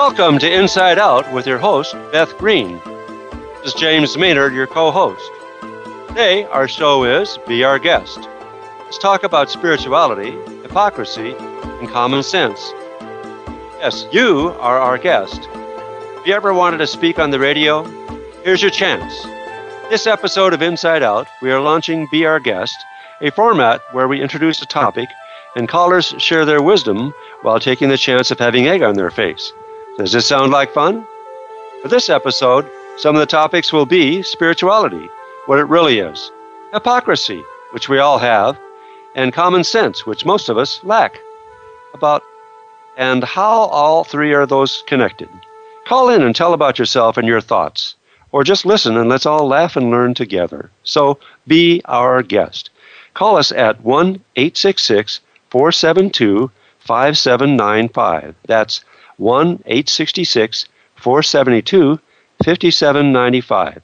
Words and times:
Welcome 0.00 0.38
to 0.38 0.50
Inside 0.50 0.98
Out 0.98 1.30
with 1.30 1.46
your 1.46 1.58
host, 1.58 1.94
Beth 2.10 2.38
Green. 2.38 2.80
This 3.58 3.66
is 3.66 3.74
James 3.74 4.16
Maynard, 4.16 4.54
your 4.54 4.66
co 4.66 4.90
host. 4.90 5.30
Today, 6.08 6.44
our 6.44 6.66
show 6.66 7.04
is 7.04 7.38
Be 7.46 7.64
Our 7.64 7.78
Guest. 7.78 8.18
Let's 8.78 8.96
talk 8.96 9.24
about 9.24 9.50
spirituality, 9.50 10.30
hypocrisy, 10.62 11.34
and 11.36 11.86
common 11.90 12.22
sense. 12.22 12.72
Yes, 13.78 14.06
you 14.10 14.54
are 14.58 14.78
our 14.78 14.96
guest. 14.96 15.46
If 15.52 16.26
you 16.26 16.32
ever 16.32 16.54
wanted 16.54 16.78
to 16.78 16.86
speak 16.86 17.18
on 17.18 17.30
the 17.30 17.38
radio, 17.38 17.84
here's 18.42 18.62
your 18.62 18.70
chance. 18.70 19.22
This 19.90 20.06
episode 20.06 20.54
of 20.54 20.62
Inside 20.62 21.02
Out, 21.02 21.28
we 21.42 21.52
are 21.52 21.60
launching 21.60 22.08
Be 22.10 22.24
Our 22.24 22.40
Guest, 22.40 22.74
a 23.20 23.30
format 23.30 23.82
where 23.92 24.08
we 24.08 24.22
introduce 24.22 24.62
a 24.62 24.66
topic 24.66 25.10
and 25.56 25.68
callers 25.68 26.14
share 26.16 26.46
their 26.46 26.62
wisdom 26.62 27.12
while 27.42 27.60
taking 27.60 27.90
the 27.90 27.98
chance 27.98 28.30
of 28.30 28.38
having 28.38 28.66
egg 28.66 28.80
on 28.80 28.94
their 28.94 29.10
face. 29.10 29.52
Does 30.00 30.12
this 30.12 30.26
sound 30.26 30.50
like 30.50 30.72
fun? 30.72 31.06
For 31.82 31.88
this 31.88 32.08
episode, 32.08 32.66
some 32.96 33.14
of 33.14 33.20
the 33.20 33.26
topics 33.26 33.70
will 33.70 33.84
be 33.84 34.22
spirituality, 34.22 35.06
what 35.44 35.58
it 35.58 35.64
really 35.64 35.98
is, 35.98 36.32
hypocrisy, 36.72 37.42
which 37.72 37.90
we 37.90 37.98
all 37.98 38.18
have, 38.18 38.58
and 39.14 39.30
common 39.30 39.62
sense, 39.62 40.06
which 40.06 40.24
most 40.24 40.48
of 40.48 40.56
us 40.56 40.82
lack. 40.84 41.18
About 41.92 42.22
and 42.96 43.22
how 43.22 43.52
all 43.52 44.02
three 44.02 44.32
are 44.32 44.46
those 44.46 44.82
connected. 44.86 45.28
Call 45.84 46.08
in 46.08 46.22
and 46.22 46.34
tell 46.34 46.54
about 46.54 46.78
yourself 46.78 47.18
and 47.18 47.28
your 47.28 47.42
thoughts, 47.42 47.94
or 48.32 48.42
just 48.42 48.64
listen 48.64 48.96
and 48.96 49.10
let's 49.10 49.26
all 49.26 49.46
laugh 49.46 49.76
and 49.76 49.90
learn 49.90 50.14
together. 50.14 50.70
So 50.82 51.18
be 51.46 51.82
our 51.84 52.22
guest. 52.22 52.70
Call 53.12 53.36
us 53.36 53.52
at 53.52 53.82
1 53.84 54.18
866 54.36 55.20
472 55.50 56.50
5795. 56.78 58.34
That's 58.46 58.82
1 59.20 59.62
866 59.66 60.66
472 60.96 62.00
5795. 62.44 63.82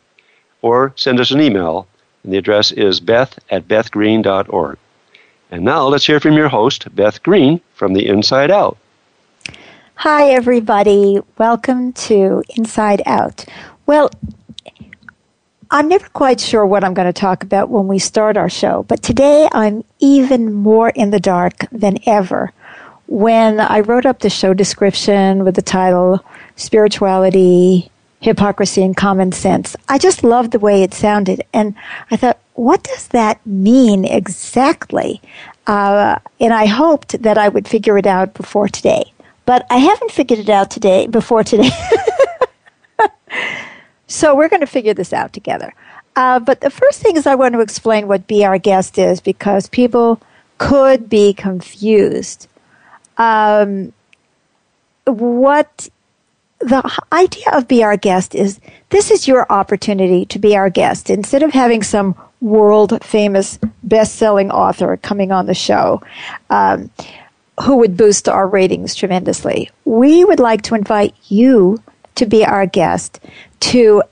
Or 0.62 0.93
send 0.97 1.20
us 1.20 1.31
an 1.31 1.41
email, 1.41 1.87
and 2.25 2.33
the 2.33 2.39
address 2.39 2.73
is 2.73 3.01
beth 3.01 3.39
at 3.51 3.69
bethgreen.org. 3.69 4.78
And 5.51 5.65
now 5.65 5.87
let's 5.87 6.06
hear 6.06 6.19
from 6.19 6.33
your 6.33 6.48
host, 6.48 6.93
Beth 6.97 7.23
Green, 7.23 7.61
from 7.75 7.93
the 7.93 8.06
Inside 8.09 8.51
Out. 8.51 8.78
Hi, 9.97 10.31
everybody. 10.31 11.20
Welcome 11.39 11.93
to 11.93 12.43
Inside 12.56 13.03
Out. 13.06 13.45
Well, 13.87 14.11
I'm 15.71 15.89
never 15.89 16.09
quite 16.09 16.41
sure 16.41 16.67
what 16.67 16.83
I'm 16.83 16.95
going 16.95 17.06
to 17.06 17.12
talk 17.12 17.43
about 17.43 17.69
when 17.69 17.87
we 17.87 17.98
start 17.98 18.37
our 18.37 18.48
show, 18.48 18.84
but 18.89 19.03
today 19.03 19.48
I'm 19.53 19.84
even 19.98 20.53
more 20.53 20.89
in 20.91 21.11
the 21.11 21.21
dark 21.21 21.67
than 21.71 21.98
ever. 22.06 22.53
When 23.07 23.61
I 23.61 23.81
wrote 23.81 24.07
up 24.07 24.21
the 24.21 24.31
show 24.31 24.53
description 24.55 25.45
with 25.45 25.55
the 25.55 25.62
title 25.62 26.25
Spirituality, 26.57 27.91
Hypocrisy, 28.21 28.83
and 28.83 28.97
Common 28.97 29.33
Sense, 29.33 29.77
I 29.89 29.99
just 29.99 30.25
loved 30.25 30.53
the 30.53 30.59
way 30.59 30.83
it 30.83 30.93
sounded. 30.93 31.45
And 31.53 31.75
I 32.11 32.17
thought, 32.17 32.39
what 32.55 32.83
does 32.83 33.09
that 33.09 33.45
mean 33.47 34.05
exactly? 34.05 35.21
Uh, 35.67 36.19
and 36.41 36.53
I 36.53 36.67
hoped 36.67 37.23
that 37.23 37.39
I 37.39 37.49
would 37.49 37.69
figure 37.69 37.97
it 37.99 38.07
out 38.07 38.34
before 38.34 38.69
today. 38.69 39.12
But 39.45 39.67
I 39.71 39.79
haven't 39.79 40.11
figured 40.11 40.41
it 40.41 40.49
out 40.49 40.71
today 40.71 41.07
before 41.07 41.45
today. 41.45 41.71
So 44.07 44.34
we're 44.34 44.49
going 44.49 44.61
to 44.61 44.67
figure 44.67 44.95
this 44.95 45.12
out 45.12 45.33
together. 45.33 45.75
Uh, 46.15 46.39
but 46.39 46.61
the 46.61 46.71
first 46.71 47.03
thing 47.03 47.17
is 47.17 47.27
I 47.27 47.34
want 47.34 47.55
to 47.55 47.61
explain 47.61 48.09
what 48.09 48.27
Be 48.27 48.45
Our 48.45 48.59
Guest 48.59 48.99
is 48.99 49.21
because 49.21 49.69
people 49.69 50.21
could 50.59 51.09
be 51.09 51.34
confused. 51.34 52.49
Um, 53.19 53.92
what 55.05 55.89
the 56.61 57.00
idea 57.12 57.50
of 57.53 57.69
Be 57.69 57.84
Our 57.84 57.97
Guest 57.97 58.34
is 58.34 58.61
this 58.91 59.10
is 59.10 59.28
your 59.28 59.50
opportunity 59.50 60.25
to 60.27 60.38
be 60.38 60.56
our 60.56 60.71
guest. 60.71 61.10
Instead 61.10 61.43
of 61.43 61.53
having 61.53 61.82
some 61.82 62.15
world 62.41 63.03
famous 63.04 63.59
best 63.82 64.16
selling 64.16 64.50
author 64.50 64.97
coming 64.97 65.32
on 65.32 65.47
the 65.47 65.54
show, 65.54 66.03
um, 66.50 66.91
who 67.62 67.77
would 67.77 67.97
boost 67.97 68.28
our 68.28 68.47
ratings 68.47 68.94
tremendously, 68.94 69.71
we 69.84 70.25
would 70.25 70.41
like 70.41 70.62
to 70.62 70.75
invite 70.75 71.15
you 71.28 71.83
to 72.15 72.27
be 72.27 72.44
our 72.44 72.66
guest 72.66 73.21
to 73.60 74.03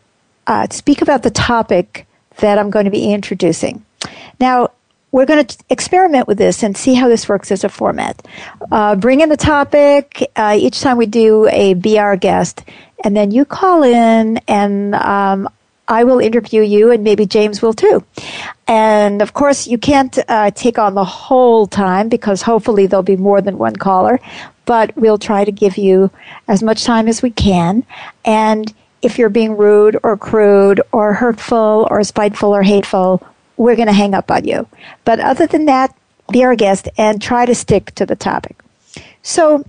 uh, 0.47 0.67
speak 0.71 1.03
about 1.03 1.23
the 1.23 1.31
topic 1.31 2.07
that 2.39 2.59
I'm 2.59 2.71
going 2.71 2.85
to 2.85 2.91
be 2.91 3.13
introducing. 3.13 3.85
Now, 4.41 4.71
we're 5.15 5.27
going 5.27 5.47
to 5.47 5.59
experiment 5.71 6.27
with 6.27 6.39
this 6.39 6.65
and 6.65 6.77
see 6.77 6.93
how 6.93 7.07
this 7.09 7.29
works 7.29 7.53
as 7.53 7.63
a 7.63 7.69
format. 7.69 8.21
Uh, 8.73 8.97
bring 8.97 9.21
in 9.21 9.29
the 9.29 9.37
topic 9.37 10.29
uh, 10.35 10.57
each 10.59 10.81
time 10.81 10.97
we 10.97 11.07
do 11.07 11.47
a 11.53 11.75
Be 11.75 12.01
Our 12.01 12.17
Guest, 12.17 12.65
and 13.05 13.17
then 13.17 13.31
you 13.31 13.45
call 13.45 13.85
in 13.85 14.39
and 14.49 14.93
um, 14.97 15.49
I 15.87 16.03
will 16.03 16.19
interview 16.19 16.63
you, 16.63 16.91
and 16.91 17.05
maybe 17.05 17.27
James 17.27 17.63
will 17.63 17.75
too. 17.75 18.03
And 18.67 19.23
of 19.23 19.35
course, 19.35 19.69
you 19.69 19.79
can't 19.79 20.19
uh, 20.29 20.51
take 20.51 20.81
on 20.81 20.95
the 20.95 21.05
whole 21.05 21.69
time 21.69 22.09
because 22.09 22.43
hopefully 22.43 22.89
there'll 22.89 23.05
be 23.05 23.17
more 23.17 23.41
than 23.41 23.57
one 23.57 23.77
caller, 23.77 24.19
but 24.65 24.97
we'll 24.97 25.19
try 25.19 25.45
to 25.45 25.53
give 25.53 25.77
you 25.79 26.11
as 26.49 26.61
much 26.61 26.83
time 26.83 27.07
as 27.07 27.23
we 27.23 27.31
can. 27.31 27.85
And 28.25 28.75
if 29.01 29.17
you're 29.17 29.29
being 29.29 29.57
rude 29.57 29.97
or 30.03 30.17
crude 30.17 30.81
or 30.91 31.13
hurtful 31.13 31.87
or 31.89 32.03
spiteful 32.03 32.53
or 32.53 32.65
hateful, 32.65 33.23
we're 33.57 33.77
going 33.77 33.89
to 33.89 33.93
hang 33.93 34.15
up 34.15 34.31
on 34.31 34.45
you. 34.45 34.67
But 35.05 35.21
other 35.21 35.47
than 35.47 35.67
that, 35.67 35.95
be 36.31 36.45
our 36.45 36.57
guest 36.57 36.89
and 36.97 37.21
try 37.21 37.47
to 37.47 37.55
stick 37.55 37.95
to 37.97 38.07
the 38.07 38.17
topic. 38.17 38.57
So, 39.23 39.65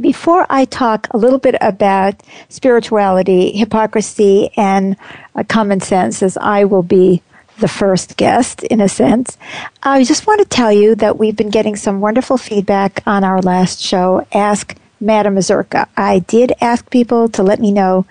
before 0.00 0.46
I 0.50 0.64
talk 0.64 1.06
a 1.10 1.16
little 1.16 1.38
bit 1.38 1.56
about 1.60 2.22
spirituality, 2.48 3.52
hypocrisy, 3.52 4.50
and 4.56 4.96
uh, 5.34 5.44
common 5.48 5.80
sense, 5.80 6.22
as 6.22 6.36
I 6.36 6.64
will 6.64 6.82
be 6.82 7.22
the 7.60 7.68
first 7.68 8.16
guest 8.16 8.62
in 8.64 8.80
a 8.80 8.88
sense, 8.88 9.38
I 9.82 10.04
just 10.04 10.26
want 10.26 10.40
to 10.40 10.48
tell 10.48 10.72
you 10.72 10.94
that 10.96 11.18
we've 11.18 11.36
been 11.36 11.50
getting 11.50 11.76
some 11.76 12.00
wonderful 12.00 12.36
feedback 12.36 13.02
on 13.06 13.24
our 13.24 13.40
last 13.40 13.80
show, 13.80 14.26
Ask 14.32 14.76
Madam 15.00 15.36
Mazurka. 15.36 15.88
I 15.96 16.18
did 16.18 16.52
ask 16.60 16.88
people 16.90 17.28
to 17.30 17.42
let 17.42 17.60
me 17.60 17.72
know 17.72 18.06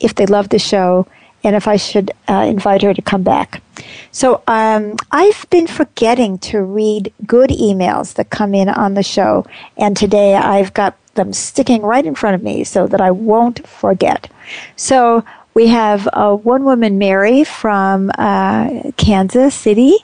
if 0.00 0.14
they 0.14 0.26
loved 0.26 0.50
the 0.50 0.58
show 0.58 1.06
and 1.44 1.54
if 1.54 1.68
I 1.68 1.76
should 1.76 2.10
uh, 2.28 2.46
invite 2.48 2.82
her 2.82 2.94
to 2.94 3.02
come 3.02 3.22
back. 3.22 3.62
So 4.10 4.42
um, 4.46 4.96
I've 5.10 5.46
been 5.50 5.66
forgetting 5.66 6.38
to 6.38 6.62
read 6.62 7.12
good 7.26 7.50
emails 7.50 8.14
that 8.14 8.30
come 8.30 8.54
in 8.54 8.68
on 8.68 8.94
the 8.94 9.02
show, 9.02 9.46
and 9.76 9.96
today 9.96 10.34
I've 10.34 10.74
got 10.74 10.96
them 11.14 11.32
sticking 11.32 11.82
right 11.82 12.04
in 12.04 12.14
front 12.14 12.34
of 12.34 12.42
me 12.42 12.64
so 12.64 12.86
that 12.86 13.00
I 13.00 13.10
won't 13.10 13.66
forget. 13.66 14.30
So 14.76 15.24
we 15.54 15.68
have 15.68 16.08
uh, 16.12 16.34
one 16.36 16.64
woman, 16.64 16.98
Mary 16.98 17.44
from 17.44 18.10
uh, 18.16 18.92
Kansas 18.96 19.54
City, 19.54 19.96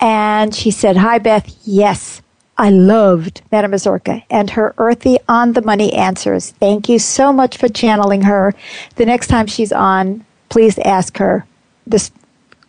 and 0.00 0.54
she 0.54 0.70
said, 0.70 0.96
"Hi 0.96 1.18
Beth, 1.18 1.54
yes." 1.64 2.22
I 2.58 2.68
loved 2.68 3.40
Madame 3.50 3.70
Mazurka 3.70 4.22
and 4.28 4.50
her 4.50 4.74
earthy, 4.76 5.16
on 5.26 5.54
the 5.54 5.62
money 5.62 5.94
answers. 5.94 6.50
Thank 6.50 6.90
you 6.90 6.98
so 6.98 7.32
much 7.32 7.56
for 7.56 7.70
channeling 7.70 8.20
her. 8.22 8.54
The 8.96 9.06
next 9.06 9.28
time 9.28 9.46
she's 9.46 9.72
on, 9.72 10.26
please 10.50 10.78
ask 10.80 11.16
her 11.16 11.46
this 11.86 12.10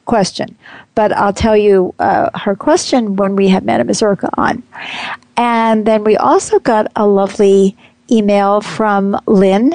question. 0.05 0.55
But 0.95 1.11
I'll 1.11 1.33
tell 1.33 1.57
you 1.57 1.93
uh, 1.99 2.29
her 2.37 2.55
question 2.55 3.17
when 3.17 3.35
we 3.35 3.49
have 3.49 3.63
Madame 3.65 3.87
Mazurka 3.87 4.29
on. 4.37 4.63
And 5.37 5.85
then 5.85 6.03
we 6.03 6.15
also 6.17 6.59
got 6.59 6.91
a 6.95 7.05
lovely 7.05 7.75
email 8.09 8.61
from 8.61 9.19
Lynn, 9.25 9.73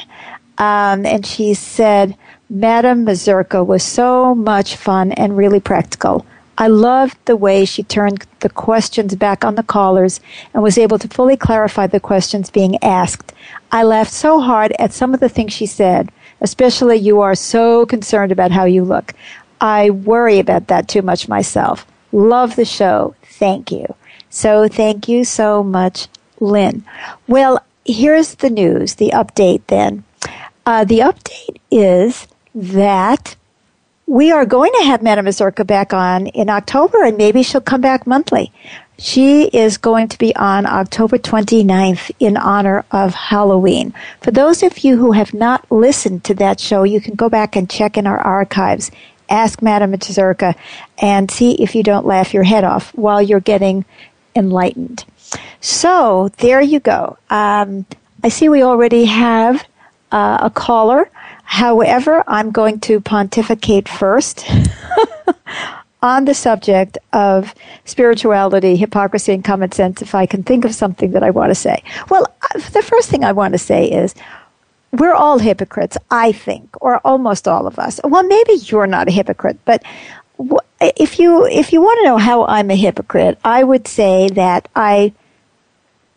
um, 0.58 1.06
and 1.06 1.24
she 1.24 1.54
said, 1.54 2.16
Madame 2.48 3.04
Mazurka 3.04 3.64
was 3.64 3.82
so 3.82 4.34
much 4.34 4.76
fun 4.76 5.12
and 5.12 5.36
really 5.36 5.60
practical. 5.60 6.24
I 6.58 6.68
loved 6.68 7.18
the 7.26 7.36
way 7.36 7.64
she 7.64 7.82
turned 7.82 8.24
the 8.40 8.48
questions 8.48 9.14
back 9.14 9.44
on 9.44 9.56
the 9.56 9.62
callers 9.62 10.20
and 10.54 10.62
was 10.62 10.78
able 10.78 10.98
to 10.98 11.09
fully 11.09 11.36
clarify 11.36 11.86
the 11.86 12.00
questions 12.00 12.48
being 12.48 12.82
asked. 12.82 13.32
I 13.72 13.82
laughed 13.82 14.12
so 14.12 14.41
hard 14.41 14.72
at 14.78 14.92
some 14.92 15.12
of 15.12 15.20
the 15.20 15.28
things 15.28 15.52
she 15.52 15.66
said, 15.66 16.10
especially 16.41 16.97
you 16.97 17.21
are 17.21 17.34
so 17.34 17.86
concerned 17.86 18.33
about 18.33 18.50
how 18.50 18.65
you 18.65 18.84
look. 18.84 19.12
I 19.60 19.91
worry 19.91 20.38
about 20.38 20.68
that 20.68 20.88
too 20.88 21.03
much 21.03 21.28
myself. 21.28 21.86
Love 22.12 22.56
the 22.56 22.65
show. 22.65 23.15
Thank 23.24 23.71
you. 23.71 23.94
So 24.30 24.68
thank 24.68 25.09
you 25.09 25.24
so 25.24 25.62
much, 25.62 26.09
Lynn. 26.41 26.84
Well, 27.27 27.65
here's 27.84 28.36
the 28.36 28.50
news, 28.50 28.97
the 28.97 29.10
update 29.15 29.62
then. 29.68 30.04
Uh, 30.65 30.84
the 30.84 30.98
update 30.98 31.59
is 31.71 32.27
that 32.54 33.36
we 34.06 34.30
are 34.30 34.47
going 34.47 34.72
to 34.78 34.86
have 34.86 35.03
Madame 35.03 35.27
Mazurka 35.27 35.65
back 35.66 35.92
on 35.92 36.27
in 36.28 36.48
October, 36.48 37.03
and 37.04 37.16
maybe 37.16 37.42
she'll 37.42 37.60
come 37.60 37.80
back 37.80 38.06
monthly. 38.06 38.53
She 38.98 39.45
is 39.45 39.77
going 39.77 40.09
to 40.09 40.19
be 40.19 40.34
on 40.34 40.65
October 40.65 41.19
29th 41.19 42.10
in 42.19 42.37
honor 42.37 42.84
of 42.91 43.15
Halloween. 43.15 43.93
For 44.22 44.31
those 44.31 44.63
of 44.63 44.78
you 44.78 44.97
who 44.97 45.13
have 45.13 45.34
not 45.34 45.71
listened 45.71 46.25
to 46.25 46.34
that 46.37 46.60
show, 46.60 46.83
you 46.83 47.01
can 47.01 47.15
go 47.15 47.28
back 47.28 47.57
and 47.57 47.69
check 47.69 47.98
in 47.98 48.07
our 48.07 48.19
archives. 48.19 48.91
Ask 49.28 49.60
Madame 49.60 49.91
Mazurka 49.91 50.54
and 50.98 51.31
see 51.31 51.53
if 51.54 51.75
you 51.75 51.83
don't 51.83 52.07
laugh 52.07 52.33
your 52.33 52.45
head 52.45 52.65
off 52.65 52.95
while 52.95 53.21
you're 53.21 53.41
getting 53.41 53.84
enlightened. 54.34 55.04
So 55.60 56.31
there 56.39 56.63
you 56.63 56.81
go. 56.81 57.19
Um, 57.28 57.84
I 58.22 58.28
see 58.28 58.48
we 58.48 58.63
already 58.63 59.04
have 59.04 59.65
uh, 60.10 60.39
a 60.41 60.51
caller. 60.51 61.10
However, 61.43 62.25
I'm 62.27 62.51
going 62.51 62.81
to 62.81 63.01
pontificate 63.01 63.89
first 63.89 64.47
on 66.06 66.24
the 66.24 66.34
subject 66.34 66.97
of 67.12 67.54
spirituality, 67.84 68.76
hypocrisy, 68.76 69.32
and 69.32 69.44
common 69.44 69.72
sense 69.72 70.00
if 70.00 70.14
I 70.14 70.26
can 70.26 70.42
think 70.42 70.64
of 70.64 70.74
something 70.74 71.10
that 71.10 71.22
I 71.22 71.30
want 71.30 71.50
to 71.50 71.54
say. 71.54 71.82
Well, 72.08 72.24
uh, 72.42 72.58
the 72.70 72.82
first 72.82 73.10
thing 73.10 73.24
I 73.24 73.32
want 73.32 73.53
to 73.54 73.58
say 73.58 73.91
is 73.91 74.14
we're 74.92 75.14
all 75.14 75.38
hypocrites, 75.38 75.98
I 76.10 76.32
think, 76.32 76.70
or 76.80 76.98
almost 76.98 77.48
all 77.48 77.66
of 77.66 77.78
us. 77.78 78.00
Well, 78.04 78.22
maybe 78.22 78.54
you're 78.54 78.86
not 78.86 79.08
a 79.08 79.10
hypocrite, 79.10 79.58
but 79.64 79.82
if 80.80 81.18
you 81.18 81.47
if 81.47 81.72
you 81.72 81.80
want 81.80 81.98
to 82.00 82.04
know 82.04 82.18
how 82.18 82.47
I'm 82.47 82.70
a 82.70 82.76
hypocrite, 82.76 83.38
I 83.44 83.64
would 83.64 83.88
say 83.88 84.28
that 84.30 84.68
I 84.76 85.12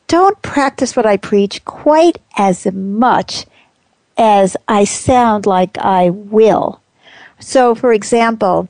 don't 0.07 0.41
practice 0.41 0.95
what 0.95 1.05
I 1.05 1.17
preach 1.17 1.63
quite 1.65 2.17
as 2.37 2.65
much 2.73 3.45
as 4.17 4.57
I 4.67 4.83
sound 4.83 5.45
like 5.45 5.77
I 5.77 6.09
will. 6.09 6.81
So, 7.39 7.73
for 7.73 7.93
example, 7.93 8.67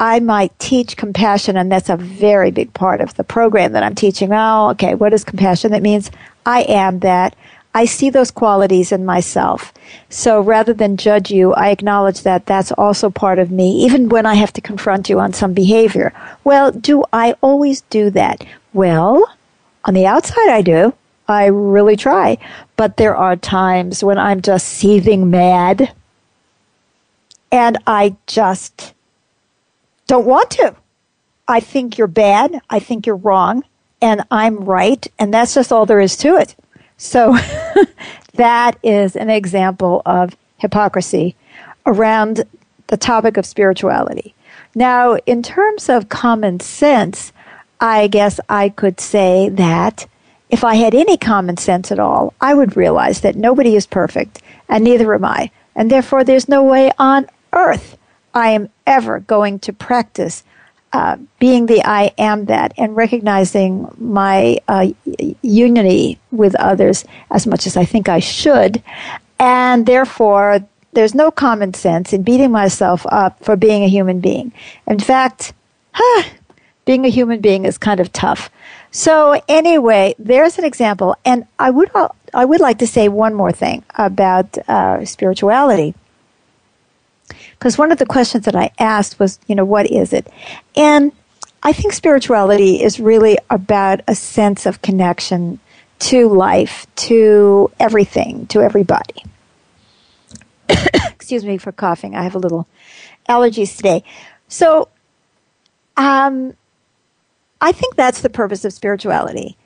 I 0.00 0.18
might 0.18 0.58
teach 0.58 0.96
compassion, 0.96 1.58
and 1.58 1.70
that's 1.70 1.90
a 1.90 1.96
very 1.96 2.50
big 2.50 2.72
part 2.72 3.02
of 3.02 3.14
the 3.14 3.24
program 3.24 3.72
that 3.72 3.82
I'm 3.82 3.94
teaching. 3.94 4.32
Oh, 4.32 4.70
okay, 4.70 4.94
what 4.94 5.12
is 5.12 5.24
compassion? 5.24 5.72
That 5.72 5.82
means 5.82 6.10
I 6.46 6.62
am 6.62 7.00
that. 7.00 7.36
I 7.74 7.84
see 7.84 8.08
those 8.10 8.30
qualities 8.30 8.90
in 8.90 9.04
myself. 9.04 9.72
So 10.08 10.40
rather 10.40 10.72
than 10.72 10.96
judge 10.96 11.30
you, 11.30 11.52
I 11.52 11.68
acknowledge 11.68 12.22
that 12.22 12.46
that's 12.46 12.72
also 12.72 13.10
part 13.10 13.38
of 13.38 13.50
me, 13.50 13.84
even 13.84 14.08
when 14.08 14.26
I 14.26 14.34
have 14.34 14.52
to 14.54 14.60
confront 14.60 15.08
you 15.08 15.20
on 15.20 15.34
some 15.34 15.52
behavior. 15.52 16.12
Well, 16.42 16.72
do 16.72 17.04
I 17.12 17.34
always 17.42 17.82
do 17.82 18.10
that? 18.10 18.44
Well, 18.72 19.30
on 19.84 19.94
the 19.94 20.06
outside, 20.06 20.48
I 20.48 20.62
do. 20.62 20.94
I 21.28 21.44
really 21.46 21.94
try. 21.94 22.38
But 22.76 22.96
there 22.96 23.14
are 23.14 23.36
times 23.36 24.02
when 24.02 24.18
I'm 24.18 24.40
just 24.40 24.66
seething 24.66 25.30
mad 25.30 25.92
and 27.52 27.78
I 27.86 28.16
just 28.26 28.94
don't 30.10 30.26
want 30.26 30.50
to. 30.50 30.74
I 31.46 31.60
think 31.60 31.96
you're 31.96 32.08
bad. 32.08 32.60
I 32.68 32.80
think 32.80 33.06
you're 33.06 33.14
wrong. 33.14 33.62
And 34.02 34.24
I'm 34.28 34.56
right. 34.56 35.06
And 35.20 35.32
that's 35.32 35.54
just 35.54 35.70
all 35.70 35.86
there 35.86 36.00
is 36.00 36.16
to 36.16 36.36
it. 36.36 36.56
So 36.96 37.38
that 38.34 38.76
is 38.82 39.14
an 39.14 39.30
example 39.30 40.02
of 40.04 40.36
hypocrisy 40.56 41.36
around 41.86 42.42
the 42.88 42.96
topic 42.96 43.36
of 43.36 43.46
spirituality. 43.46 44.34
Now, 44.74 45.14
in 45.26 45.44
terms 45.44 45.88
of 45.88 46.08
common 46.08 46.58
sense, 46.58 47.32
I 47.80 48.08
guess 48.08 48.40
I 48.48 48.68
could 48.68 48.98
say 48.98 49.48
that 49.50 50.08
if 50.48 50.64
I 50.64 50.74
had 50.74 50.92
any 50.92 51.16
common 51.16 51.56
sense 51.56 51.92
at 51.92 52.00
all, 52.00 52.34
I 52.40 52.52
would 52.54 52.76
realize 52.76 53.20
that 53.20 53.36
nobody 53.36 53.76
is 53.76 53.86
perfect, 53.86 54.42
and 54.68 54.82
neither 54.82 55.14
am 55.14 55.24
I. 55.24 55.52
And 55.76 55.88
therefore, 55.88 56.24
there's 56.24 56.48
no 56.48 56.64
way 56.64 56.90
on 56.98 57.28
earth 57.52 57.96
I 58.34 58.50
am 58.50 58.68
ever 58.86 59.20
going 59.20 59.58
to 59.60 59.72
practice 59.72 60.44
uh, 60.92 61.16
being 61.38 61.66
the 61.66 61.84
I 61.84 62.12
am 62.18 62.46
that 62.46 62.72
and 62.76 62.96
recognizing 62.96 63.88
my 63.98 64.58
uh, 64.66 64.88
unity 65.42 66.18
with 66.32 66.54
others 66.56 67.04
as 67.30 67.46
much 67.46 67.66
as 67.66 67.76
I 67.76 67.84
think 67.84 68.08
I 68.08 68.18
should. 68.18 68.82
And 69.38 69.86
therefore, 69.86 70.66
there's 70.92 71.14
no 71.14 71.30
common 71.30 71.74
sense 71.74 72.12
in 72.12 72.22
beating 72.22 72.50
myself 72.50 73.06
up 73.10 73.42
for 73.44 73.56
being 73.56 73.84
a 73.84 73.88
human 73.88 74.20
being. 74.20 74.52
In 74.86 74.98
fact, 74.98 75.52
huh, 75.92 76.28
being 76.84 77.06
a 77.06 77.08
human 77.08 77.40
being 77.40 77.64
is 77.64 77.78
kind 77.78 78.00
of 78.00 78.12
tough. 78.12 78.50
So 78.90 79.40
anyway, 79.48 80.16
there's 80.18 80.58
an 80.58 80.64
example, 80.64 81.14
and 81.24 81.46
I 81.58 81.70
would 81.70 81.90
I 82.34 82.44
would 82.44 82.60
like 82.60 82.78
to 82.78 82.86
say 82.86 83.08
one 83.08 83.34
more 83.34 83.52
thing 83.52 83.84
about 83.94 84.58
uh, 84.68 85.04
spirituality. 85.04 85.94
Because 87.52 87.78
one 87.78 87.92
of 87.92 87.98
the 87.98 88.06
questions 88.06 88.44
that 88.44 88.56
I 88.56 88.70
asked 88.78 89.18
was, 89.18 89.38
you 89.46 89.54
know, 89.54 89.64
what 89.64 89.90
is 89.90 90.12
it? 90.12 90.28
And 90.76 91.12
I 91.62 91.72
think 91.72 91.92
spirituality 91.92 92.82
is 92.82 92.98
really 92.98 93.38
about 93.50 94.00
a 94.08 94.14
sense 94.14 94.66
of 94.66 94.82
connection 94.82 95.60
to 96.00 96.28
life, 96.28 96.86
to 96.96 97.70
everything, 97.78 98.46
to 98.46 98.62
everybody. 98.62 99.24
Excuse 100.68 101.44
me 101.44 101.58
for 101.58 101.72
coughing. 101.72 102.14
I 102.14 102.22
have 102.22 102.34
a 102.34 102.38
little 102.38 102.66
allergies 103.28 103.76
today. 103.76 104.02
So, 104.48 104.88
um, 105.96 106.54
I 107.60 107.72
think 107.72 107.94
that's 107.94 108.22
the 108.22 108.30
purpose 108.30 108.64
of 108.64 108.72
spirituality. 108.72 109.56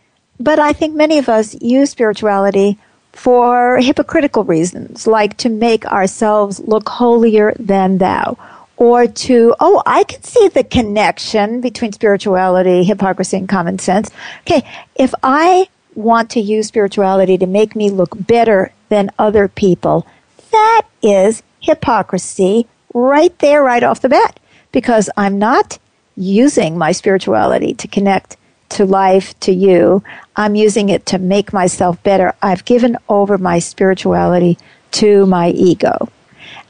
But 0.41 0.59
I 0.59 0.73
think 0.73 0.95
many 0.95 1.19
of 1.19 1.29
us 1.29 1.55
use 1.61 1.91
spirituality 1.91 2.79
for 3.15 3.79
hypocritical 3.79 4.45
reasons, 4.45 5.07
like 5.07 5.37
to 5.39 5.49
make 5.49 5.87
ourselves 5.87 6.61
look 6.61 6.89
holier 6.89 7.55
than 7.59 7.99
thou, 7.99 8.37
or 8.77 9.07
to, 9.07 9.55
oh, 9.61 9.83
I 9.87 10.03
can 10.05 10.23
see 10.23 10.49
the 10.49 10.65
connection 10.65 11.61
between 11.61 11.93
spirituality, 11.93 12.85
hypocrisy, 12.85 13.39
and 13.39 13.49
common 13.49 13.79
sense. 13.79 14.11
Okay, 14.41 14.69
if 14.97 15.15
I 15.23 15.69
want 15.95 16.29
to 16.31 16.41
use 16.41 16.67
spirituality 16.67 17.39
to 17.39 17.47
make 17.47 17.77
me 17.77 17.89
look 17.89 18.11
better 18.15 18.73
than 18.89 19.11
other 19.19 19.49
people, 19.49 20.07
that 20.51 20.83
is 21.03 21.43
hypocrisy 21.61 22.67
right 22.93 23.37
there, 23.39 23.63
right 23.63 23.83
off 23.85 24.03
the 24.03 24.09
bat, 24.09 24.39
because 24.73 25.09
I'm 25.17 25.39
not 25.39 25.79
using 26.17 26.77
my 26.77 26.93
spirituality 26.93 27.75
to 27.75 27.89
connect 27.89 28.37
to 28.71 28.85
life, 28.85 29.39
to 29.41 29.53
you. 29.53 30.03
I'm 30.37 30.55
using 30.55 30.89
it 30.89 31.07
to 31.07 31.19
make 31.19 31.53
myself 31.53 32.03
better. 32.03 32.35
I've 32.43 32.65
given 32.65 32.97
over 33.09 33.39
my 33.39 33.59
spirituality 33.59 34.59
to 34.93 35.27
my 35.27 35.51
ego. 35.51 36.09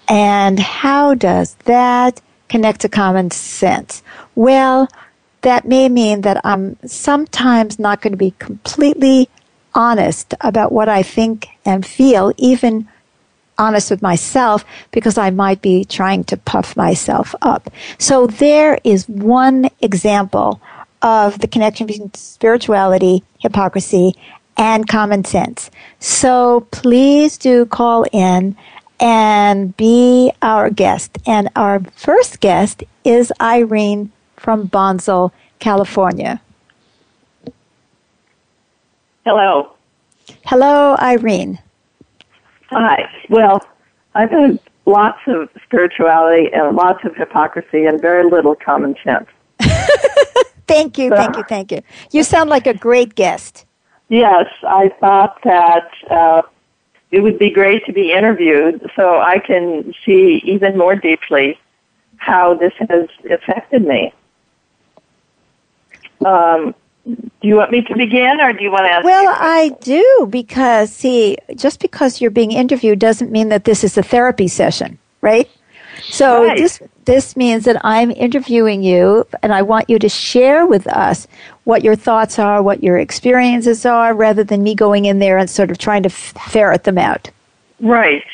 And 0.08 0.58
how 0.58 1.14
does 1.14 1.54
that 1.64 2.20
connect 2.48 2.82
to 2.82 2.88
common 2.88 3.30
sense? 3.30 4.02
Well, 4.34 4.88
that 5.42 5.66
may 5.66 5.88
mean 5.88 6.22
that 6.22 6.40
I'm 6.44 6.76
sometimes 6.86 7.78
not 7.78 8.00
going 8.00 8.12
to 8.12 8.18
be 8.18 8.34
completely 8.38 9.28
honest 9.74 10.34
about 10.40 10.72
what 10.72 10.88
I 10.88 11.02
think 11.02 11.48
and 11.64 11.84
feel, 11.84 12.32
even 12.36 12.88
honest 13.58 13.90
with 13.90 14.02
myself, 14.02 14.64
because 14.90 15.16
I 15.18 15.30
might 15.30 15.62
be 15.62 15.84
trying 15.84 16.24
to 16.24 16.36
puff 16.36 16.76
myself 16.76 17.34
up. 17.42 17.70
So 17.98 18.26
there 18.26 18.78
is 18.84 19.08
one 19.08 19.70
example 19.80 20.60
of 21.04 21.38
the 21.38 21.46
connection 21.46 21.86
between 21.86 22.12
spirituality, 22.14 23.22
hypocrisy, 23.38 24.16
and 24.56 24.88
common 24.88 25.22
sense. 25.24 25.70
So 26.00 26.66
please 26.70 27.36
do 27.36 27.66
call 27.66 28.06
in 28.10 28.56
and 28.98 29.76
be 29.76 30.32
our 30.40 30.70
guest. 30.70 31.18
And 31.26 31.50
our 31.54 31.80
first 31.94 32.40
guest 32.40 32.82
is 33.04 33.30
Irene 33.40 34.10
from 34.36 34.66
Bonsall, 34.66 35.32
California. 35.58 36.40
Hello. 39.26 39.74
Hello, 40.46 40.96
Irene. 41.00 41.58
Hi. 42.70 43.10
Well, 43.28 43.62
I've 44.14 44.30
had 44.30 44.58
lots 44.86 45.20
of 45.26 45.50
spirituality 45.64 46.50
and 46.52 46.76
lots 46.76 47.04
of 47.04 47.14
hypocrisy 47.16 47.84
and 47.84 48.00
very 48.00 48.24
little 48.28 48.54
common 48.54 48.96
sense. 49.04 49.28
Thank 50.66 50.98
you, 50.98 51.10
thank 51.10 51.36
you, 51.36 51.44
thank 51.48 51.72
you. 51.72 51.82
You 52.10 52.22
sound 52.22 52.50
like 52.50 52.66
a 52.66 52.74
great 52.74 53.14
guest. 53.14 53.66
Yes, 54.08 54.46
I 54.62 54.90
thought 55.00 55.38
that 55.44 55.90
uh, 56.10 56.42
it 57.10 57.20
would 57.20 57.38
be 57.38 57.50
great 57.50 57.84
to 57.86 57.92
be 57.92 58.12
interviewed 58.12 58.90
so 58.96 59.20
I 59.20 59.38
can 59.38 59.94
see 60.04 60.42
even 60.44 60.76
more 60.76 60.96
deeply 60.96 61.58
how 62.16 62.54
this 62.54 62.72
has 62.88 63.08
affected 63.30 63.86
me. 63.86 64.12
Um, 66.24 66.74
do 67.04 67.30
you 67.42 67.56
want 67.56 67.70
me 67.70 67.82
to 67.82 67.96
begin 67.96 68.40
or 68.40 68.52
do 68.52 68.62
you 68.62 68.70
want 68.70 68.86
to 68.86 68.90
ask? 68.90 69.04
Well, 69.04 69.34
I 69.38 69.76
do 69.80 70.26
because, 70.30 70.90
see, 70.90 71.36
just 71.54 71.80
because 71.80 72.20
you're 72.20 72.30
being 72.30 72.52
interviewed 72.52 72.98
doesn't 72.98 73.30
mean 73.30 73.50
that 73.50 73.64
this 73.64 73.84
is 73.84 73.98
a 73.98 74.02
therapy 74.02 74.48
session, 74.48 74.98
right? 75.20 75.50
So 76.02 76.44
right. 76.44 76.56
this 76.56 76.80
this 77.04 77.36
means 77.36 77.64
that 77.64 77.80
I'm 77.84 78.10
interviewing 78.10 78.82
you 78.82 79.26
and 79.42 79.52
I 79.52 79.62
want 79.62 79.90
you 79.90 79.98
to 79.98 80.08
share 80.08 80.66
with 80.66 80.86
us 80.86 81.26
what 81.64 81.84
your 81.84 81.96
thoughts 81.96 82.38
are, 82.38 82.62
what 82.62 82.82
your 82.82 82.98
experiences 82.98 83.84
are, 83.84 84.14
rather 84.14 84.44
than 84.44 84.62
me 84.62 84.74
going 84.74 85.04
in 85.04 85.18
there 85.18 85.38
and 85.38 85.48
sort 85.48 85.70
of 85.70 85.78
trying 85.78 86.02
to 86.04 86.10
ferret 86.10 86.84
them 86.84 86.98
out. 86.98 87.30
Right. 87.80 88.24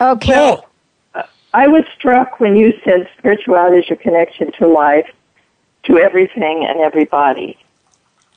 Okay. 0.00 0.32
Well, 0.32 0.68
uh, 1.14 1.22
I 1.54 1.68
was 1.68 1.84
struck 1.96 2.40
when 2.40 2.56
you 2.56 2.72
said 2.84 3.08
spirituality 3.18 3.78
is 3.78 3.88
your 3.88 3.98
connection 3.98 4.50
to 4.52 4.66
life, 4.66 5.10
to 5.84 5.98
everything 5.98 6.66
and 6.68 6.80
everybody, 6.80 7.56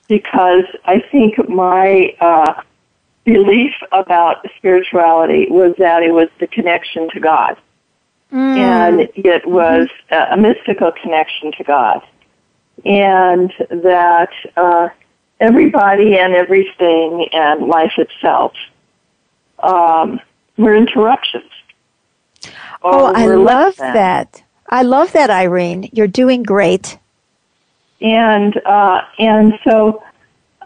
because 0.07 0.65
I 0.85 1.00
think 1.00 1.50
my 1.50 2.15
uh, 2.19 2.62
belief 3.24 3.74
about 3.91 4.45
spirituality 4.57 5.47
was 5.50 5.75
that 5.77 6.03
it 6.03 6.12
was 6.12 6.29
the 6.39 6.47
connection 6.47 7.09
to 7.12 7.19
God 7.19 7.57
Mm. 8.32 8.58
And 8.58 9.10
it 9.15 9.48
was 9.48 9.88
a, 10.10 10.27
a 10.32 10.38
mystical 10.38 10.91
connection 10.91 11.51
to 11.53 11.63
God. 11.63 12.01
And 12.84 13.51
that 13.70 14.32
uh, 14.58 14.89
everybody 15.39 16.17
and 16.17 16.34
everything 16.34 17.27
and 17.32 17.67
life 17.67 17.94
itself 17.98 18.53
um, 19.60 20.20
were 20.58 20.75
interruptions. 20.75 21.51
Oh, 22.84 23.12
I 23.13 23.25
love 23.25 23.77
that. 23.77 24.44
I 24.70 24.84
love 24.84 25.12
that, 25.13 25.29
Irene. 25.29 25.89
You're 25.94 26.08
doing 26.08 26.44
great. 26.44 26.98
And 28.01 28.58
uh, 28.65 29.01
and 29.17 29.58
so, 29.63 30.03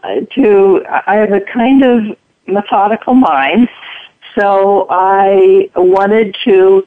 uh, 0.02 0.20
to 0.34 0.84
I 1.06 1.16
have 1.16 1.32
a 1.32 1.40
kind 1.40 1.82
of 1.84 2.16
methodical 2.46 3.14
mind, 3.14 3.68
so 4.34 4.86
I 4.90 5.70
wanted 5.76 6.36
to 6.44 6.86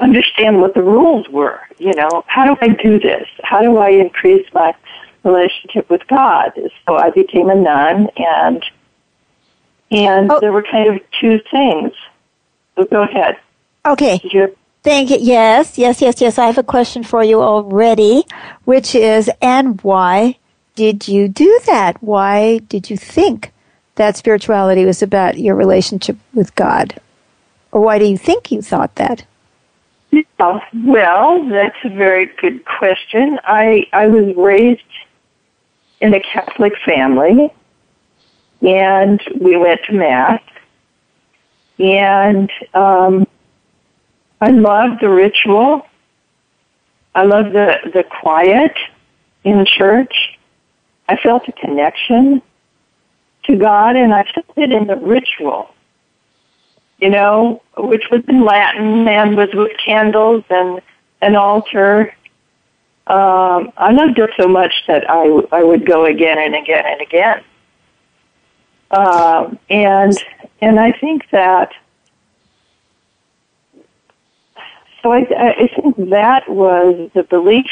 understand 0.00 0.60
what 0.60 0.74
the 0.74 0.82
rules 0.82 1.28
were. 1.28 1.60
You 1.78 1.94
know, 1.94 2.24
how 2.26 2.46
do 2.46 2.56
I 2.60 2.68
do 2.68 2.98
this? 2.98 3.28
How 3.42 3.60
do 3.62 3.78
I 3.78 3.90
increase 3.90 4.46
my 4.52 4.74
relationship 5.24 5.88
with 5.90 6.06
God? 6.08 6.52
So 6.86 6.96
I 6.96 7.10
became 7.10 7.50
a 7.50 7.54
nun, 7.54 8.08
and 8.16 8.64
and 9.90 10.30
oh. 10.30 10.40
there 10.40 10.52
were 10.52 10.62
kind 10.62 10.94
of 10.94 11.00
two 11.20 11.40
things. 11.50 11.92
So 12.76 12.84
go 12.84 13.02
ahead. 13.02 13.36
Okay. 13.84 14.18
Thank 14.82 15.10
you. 15.10 15.18
Yes, 15.20 15.76
yes, 15.76 16.00
yes, 16.00 16.20
yes. 16.20 16.38
I 16.38 16.46
have 16.46 16.56
a 16.56 16.62
question 16.62 17.02
for 17.02 17.22
you 17.22 17.42
already, 17.42 18.24
which 18.64 18.94
is, 18.94 19.30
and 19.42 19.80
why 19.82 20.38
did 20.74 21.06
you 21.08 21.28
do 21.28 21.60
that? 21.66 22.02
Why 22.02 22.58
did 22.58 22.88
you 22.88 22.96
think 22.96 23.52
that 23.96 24.16
spirituality 24.16 24.86
was 24.86 25.02
about 25.02 25.38
your 25.38 25.54
relationship 25.54 26.16
with 26.32 26.54
God? 26.54 26.98
Or 27.72 27.82
why 27.82 27.98
do 27.98 28.06
you 28.06 28.16
think 28.16 28.50
you 28.50 28.62
thought 28.62 28.94
that? 28.94 29.24
Yeah, 30.10 30.60
well, 30.84 31.48
that's 31.48 31.76
a 31.84 31.88
very 31.88 32.26
good 32.40 32.64
question. 32.64 33.38
I, 33.44 33.86
I 33.92 34.08
was 34.08 34.34
raised 34.36 34.80
in 36.00 36.14
a 36.14 36.20
Catholic 36.20 36.72
family, 36.84 37.52
and 38.62 39.20
we 39.40 39.56
went 39.56 39.80
to 39.84 39.92
Mass, 39.92 40.42
and 41.78 42.50
um, 42.74 43.26
I 44.40 44.50
love 44.50 44.98
the 45.00 45.08
ritual. 45.08 45.86
I 47.14 47.24
love 47.24 47.52
the, 47.52 47.76
the 47.92 48.04
quiet 48.04 48.74
in 49.44 49.64
church. 49.66 50.38
I 51.08 51.16
felt 51.16 51.48
a 51.48 51.52
connection 51.52 52.40
to 53.44 53.56
God 53.56 53.96
and 53.96 54.14
I 54.14 54.24
felt 54.34 54.56
it 54.56 54.70
in 54.72 54.86
the 54.86 54.96
ritual, 54.96 55.74
you 57.00 57.10
know, 57.10 57.62
which 57.76 58.04
was 58.10 58.22
in 58.28 58.44
Latin 58.44 59.08
and 59.08 59.36
was 59.36 59.48
with 59.54 59.72
candles 59.84 60.44
and 60.50 60.80
an 61.22 61.36
altar. 61.36 62.14
Um, 63.06 63.72
I 63.76 63.90
loved 63.92 64.18
it 64.18 64.30
so 64.38 64.46
much 64.46 64.72
that 64.86 65.08
I, 65.10 65.26
I 65.52 65.62
would 65.62 65.86
go 65.86 66.04
again 66.04 66.38
and 66.38 66.54
again 66.54 66.84
and 66.86 67.00
again. 67.00 67.42
Um, 68.90 69.58
and, 69.68 70.16
and 70.60 70.78
I 70.78 70.92
think 70.92 71.28
that 71.30 71.72
so 75.02 75.12
I, 75.12 75.20
I 75.20 75.70
think 75.74 76.10
that 76.10 76.48
was 76.48 77.10
the 77.14 77.22
belief. 77.22 77.70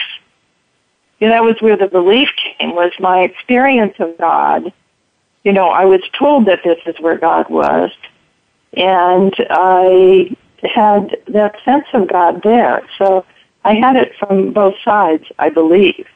You 1.21 1.29
know, 1.29 1.35
that 1.35 1.45
was 1.45 1.57
where 1.61 1.77
the 1.77 1.89
belief 1.89 2.29
came. 2.59 2.75
Was 2.75 2.93
my 2.99 3.21
experience 3.21 3.95
of 3.99 4.17
God. 4.19 4.73
You 5.45 5.53
know, 5.53 5.69
I 5.69 5.85
was 5.85 6.01
told 6.19 6.47
that 6.47 6.61
this 6.65 6.79
is 6.87 6.99
where 7.01 7.19
God 7.19 7.49
was, 7.49 7.91
and 8.75 9.35
I 9.51 10.37
had 10.63 11.17
that 11.29 11.57
sense 11.65 11.87
of 11.93 12.09
God 12.09 12.43
there. 12.43 12.87
So 12.99 13.25
I 13.65 13.75
had 13.75 13.97
it 13.97 14.13
from 14.19 14.53
both 14.53 14.75
sides, 14.85 15.25
I 15.39 15.51
believe. 15.51 16.07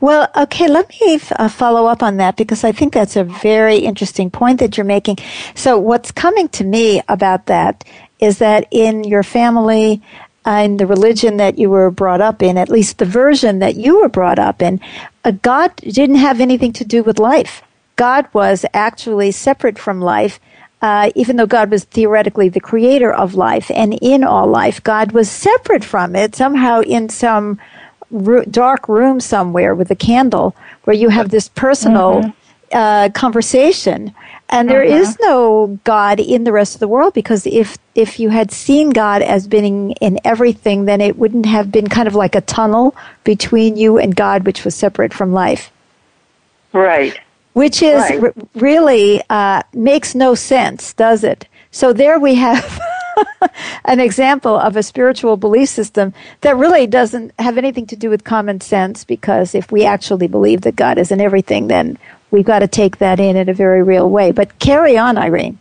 Well, 0.00 0.28
okay, 0.36 0.68
let 0.68 0.88
me 1.00 1.20
uh, 1.36 1.48
follow 1.48 1.86
up 1.86 2.02
on 2.02 2.18
that 2.18 2.36
because 2.36 2.64
I 2.64 2.72
think 2.72 2.94
that's 2.94 3.16
a 3.16 3.24
very 3.24 3.78
interesting 3.78 4.30
point 4.30 4.60
that 4.60 4.76
you're 4.76 4.84
making. 4.84 5.18
So, 5.54 5.76
what's 5.76 6.12
coming 6.12 6.48
to 6.50 6.64
me 6.64 7.02
about 7.08 7.46
that 7.46 7.84
is 8.20 8.38
that 8.38 8.66
in 8.70 9.04
your 9.04 9.22
family 9.22 10.00
and 10.44 10.78
the 10.78 10.86
religion 10.86 11.36
that 11.38 11.58
you 11.58 11.68
were 11.68 11.90
brought 11.90 12.20
up 12.20 12.42
in, 12.42 12.56
at 12.56 12.68
least 12.68 12.98
the 12.98 13.04
version 13.04 13.58
that 13.58 13.76
you 13.76 14.00
were 14.00 14.08
brought 14.08 14.38
up 14.38 14.62
in, 14.62 14.80
uh, 15.24 15.32
God 15.32 15.74
didn't 15.76 16.16
have 16.16 16.40
anything 16.40 16.72
to 16.74 16.84
do 16.84 17.02
with 17.02 17.18
life. 17.18 17.62
God 17.96 18.28
was 18.32 18.64
actually 18.72 19.32
separate 19.32 19.78
from 19.78 20.00
life. 20.00 20.38
Uh, 20.80 21.10
even 21.16 21.36
though 21.36 21.46
God 21.46 21.70
was 21.70 21.84
theoretically 21.84 22.48
the 22.48 22.60
creator 22.60 23.12
of 23.12 23.34
life 23.34 23.70
and 23.74 23.98
in 24.00 24.22
all 24.22 24.46
life, 24.46 24.82
God 24.82 25.12
was 25.12 25.28
separate 25.28 25.84
from 25.84 26.14
it 26.14 26.36
somehow 26.36 26.82
in 26.82 27.08
some 27.08 27.58
ro- 28.10 28.44
dark 28.44 28.88
room 28.88 29.18
somewhere 29.18 29.74
with 29.74 29.90
a 29.90 29.96
candle 29.96 30.54
where 30.84 30.94
you 30.94 31.08
have 31.08 31.30
this 31.30 31.48
personal 31.48 32.22
mm-hmm. 32.22 32.30
uh, 32.72 33.08
conversation 33.10 34.14
and 34.50 34.68
there 34.68 34.82
uh-huh. 34.82 34.94
is 34.94 35.18
no 35.20 35.78
God 35.84 36.20
in 36.20 36.44
the 36.44 36.52
rest 36.52 36.74
of 36.74 36.80
the 36.80 36.88
world 36.88 37.12
because 37.12 37.46
if 37.46 37.76
if 37.94 38.18
you 38.18 38.30
had 38.30 38.50
seen 38.50 38.90
God 38.90 39.20
as 39.22 39.46
being 39.46 39.92
in 40.00 40.18
everything, 40.24 40.86
then 40.86 41.00
it 41.00 41.18
wouldn't 41.18 41.46
have 41.46 41.70
been 41.70 41.88
kind 41.88 42.08
of 42.08 42.14
like 42.14 42.34
a 42.34 42.40
tunnel 42.40 42.96
between 43.24 43.76
you 43.76 43.98
and 43.98 44.16
God, 44.16 44.46
which 44.46 44.64
was 44.64 44.74
separate 44.74 45.12
from 45.12 45.32
life. 45.32 45.70
Right. 46.72 47.18
Which 47.58 47.82
is 47.82 48.00
right. 48.00 48.22
R- 48.22 48.34
really 48.54 49.20
uh, 49.28 49.62
makes 49.72 50.14
no 50.14 50.36
sense, 50.36 50.92
does 50.92 51.24
it? 51.24 51.48
So 51.72 51.92
there 51.92 52.20
we 52.20 52.36
have 52.36 52.80
an 53.84 53.98
example 53.98 54.56
of 54.56 54.76
a 54.76 54.82
spiritual 54.84 55.36
belief 55.36 55.68
system 55.68 56.14
that 56.42 56.56
really 56.56 56.86
doesn't 56.86 57.32
have 57.40 57.58
anything 57.58 57.84
to 57.88 57.96
do 57.96 58.10
with 58.10 58.22
common 58.22 58.60
sense 58.60 59.02
because 59.02 59.56
if 59.56 59.72
we 59.72 59.84
actually 59.84 60.28
believe 60.28 60.60
that 60.60 60.76
God 60.76 60.98
is 60.98 61.10
in 61.10 61.20
everything, 61.20 61.66
then 61.66 61.98
we've 62.30 62.44
got 62.44 62.60
to 62.60 62.68
take 62.68 62.98
that 62.98 63.18
in 63.18 63.34
in 63.34 63.48
a 63.48 63.54
very 63.54 63.82
real 63.82 64.08
way. 64.08 64.30
But 64.30 64.60
carry 64.60 64.96
on, 64.96 65.18
Irene. 65.18 65.58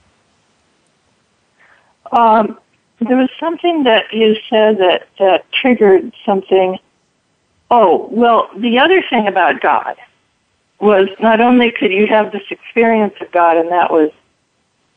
Um, 2.11 2.59
there 2.99 3.17
was 3.17 3.31
something 3.39 3.85
that 3.85 4.13
you 4.13 4.35
said 4.51 4.77
that, 4.77 5.07
that 5.17 5.51
triggered 5.51 6.13
something. 6.23 6.77
Oh, 7.71 8.07
well, 8.11 8.51
the 8.55 8.77
other 8.77 9.01
thing 9.09 9.27
about 9.27 9.61
God 9.61 9.95
was 10.79 11.07
not 11.19 11.41
only 11.41 11.71
could 11.71 11.91
you 11.91 12.07
have 12.07 12.31
this 12.31 12.43
experience 12.49 13.15
of 13.21 13.31
God, 13.31 13.57
and 13.57 13.71
that 13.71 13.91
was 13.91 14.11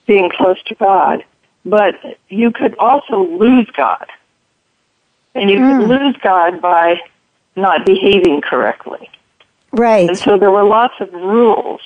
being 0.06 0.30
close 0.30 0.62
to 0.64 0.74
God, 0.74 1.24
but 1.64 1.94
you 2.28 2.50
could 2.50 2.76
also 2.78 3.24
lose 3.24 3.68
God. 3.76 4.06
And 5.34 5.48
you 5.50 5.58
mm. 5.58 5.80
could 5.80 5.88
lose 5.88 6.16
God 6.22 6.60
by 6.60 7.00
not 7.56 7.86
behaving 7.86 8.40
correctly. 8.40 9.08
Right. 9.72 10.08
And 10.08 10.18
so 10.18 10.38
there 10.38 10.50
were 10.50 10.64
lots 10.64 10.94
of 11.00 11.12
rules. 11.12 11.80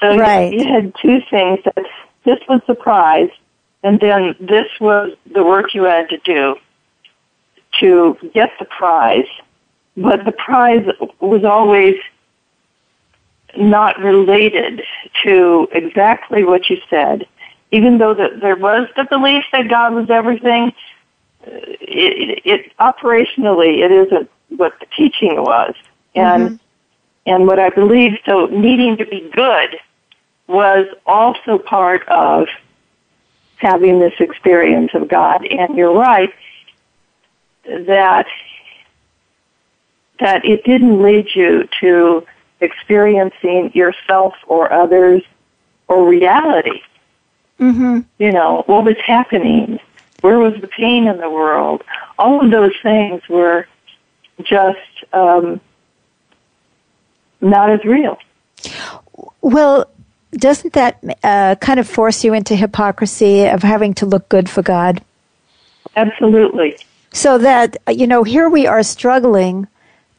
So 0.00 0.16
right. 0.16 0.52
you, 0.52 0.60
you 0.60 0.72
had 0.72 0.94
two 1.00 1.20
things 1.30 1.60
that 1.64 1.84
this 2.24 2.38
was 2.48 2.60
the 2.66 2.74
prize, 2.74 3.30
and 3.82 4.00
then 4.00 4.36
this 4.40 4.66
was 4.80 5.10
the 5.32 5.44
work 5.44 5.74
you 5.74 5.84
had 5.84 6.08
to 6.10 6.18
do 6.18 6.56
to 7.80 8.16
get 8.32 8.50
the 8.58 8.64
prize. 8.64 9.26
But 9.96 10.24
the 10.24 10.32
prize 10.32 10.86
was 11.20 11.44
always 11.44 11.96
not 13.58 13.98
related 13.98 14.82
to 15.22 15.68
exactly 15.72 16.44
what 16.44 16.68
you 16.68 16.78
said. 16.90 17.26
Even 17.70 17.98
though 17.98 18.14
the, 18.14 18.38
there 18.40 18.56
was 18.56 18.88
the 18.96 19.04
belief 19.04 19.44
that 19.52 19.68
God 19.68 19.94
was 19.94 20.10
everything, 20.10 20.72
it, 21.42 22.40
it, 22.40 22.42
it 22.44 22.76
operationally 22.78 23.84
it 23.84 23.90
isn't 23.90 24.30
what 24.48 24.78
the 24.80 24.86
teaching 24.96 25.36
was. 25.36 25.74
And 26.14 26.42
mm-hmm. 26.42 26.56
And 27.26 27.46
what 27.46 27.58
I 27.58 27.70
believe, 27.70 28.18
so 28.26 28.46
needing 28.46 28.98
to 28.98 29.06
be 29.06 29.30
good 29.32 29.78
was 30.46 30.86
also 31.06 31.58
part 31.58 32.06
of 32.08 32.48
having 33.56 33.98
this 33.98 34.12
experience 34.20 34.90
of 34.94 35.08
God. 35.08 35.46
And 35.46 35.76
you're 35.76 35.94
right 35.94 36.32
that 37.64 38.26
that 40.20 40.44
it 40.44 40.64
didn't 40.64 41.02
lead 41.02 41.26
you 41.34 41.66
to 41.80 42.26
experiencing 42.60 43.72
yourself 43.74 44.34
or 44.46 44.72
others 44.72 45.22
or 45.88 46.06
reality. 46.06 46.82
Mm-hmm. 47.60 48.00
You 48.18 48.32
know, 48.32 48.64
what 48.66 48.84
was 48.84 48.96
happening? 49.04 49.78
Where 50.20 50.38
was 50.38 50.60
the 50.60 50.68
pain 50.68 51.06
in 51.06 51.18
the 51.18 51.30
world? 51.30 51.82
All 52.18 52.44
of 52.44 52.50
those 52.50 52.72
things 52.82 53.22
were 53.28 53.66
just 54.42 54.78
um, 55.12 55.60
not 57.40 57.70
as 57.70 57.84
real. 57.84 58.18
Well, 59.42 59.90
doesn't 60.32 60.72
that 60.72 61.02
uh, 61.22 61.54
kind 61.56 61.78
of 61.78 61.88
force 61.88 62.24
you 62.24 62.34
into 62.34 62.56
hypocrisy 62.56 63.46
of 63.46 63.62
having 63.62 63.94
to 63.94 64.06
look 64.06 64.28
good 64.28 64.48
for 64.48 64.62
God? 64.62 65.02
Absolutely. 65.94 66.76
So 67.12 67.38
that, 67.38 67.76
you 67.88 68.06
know, 68.06 68.24
here 68.24 68.48
we 68.48 68.66
are 68.66 68.82
struggling 68.82 69.68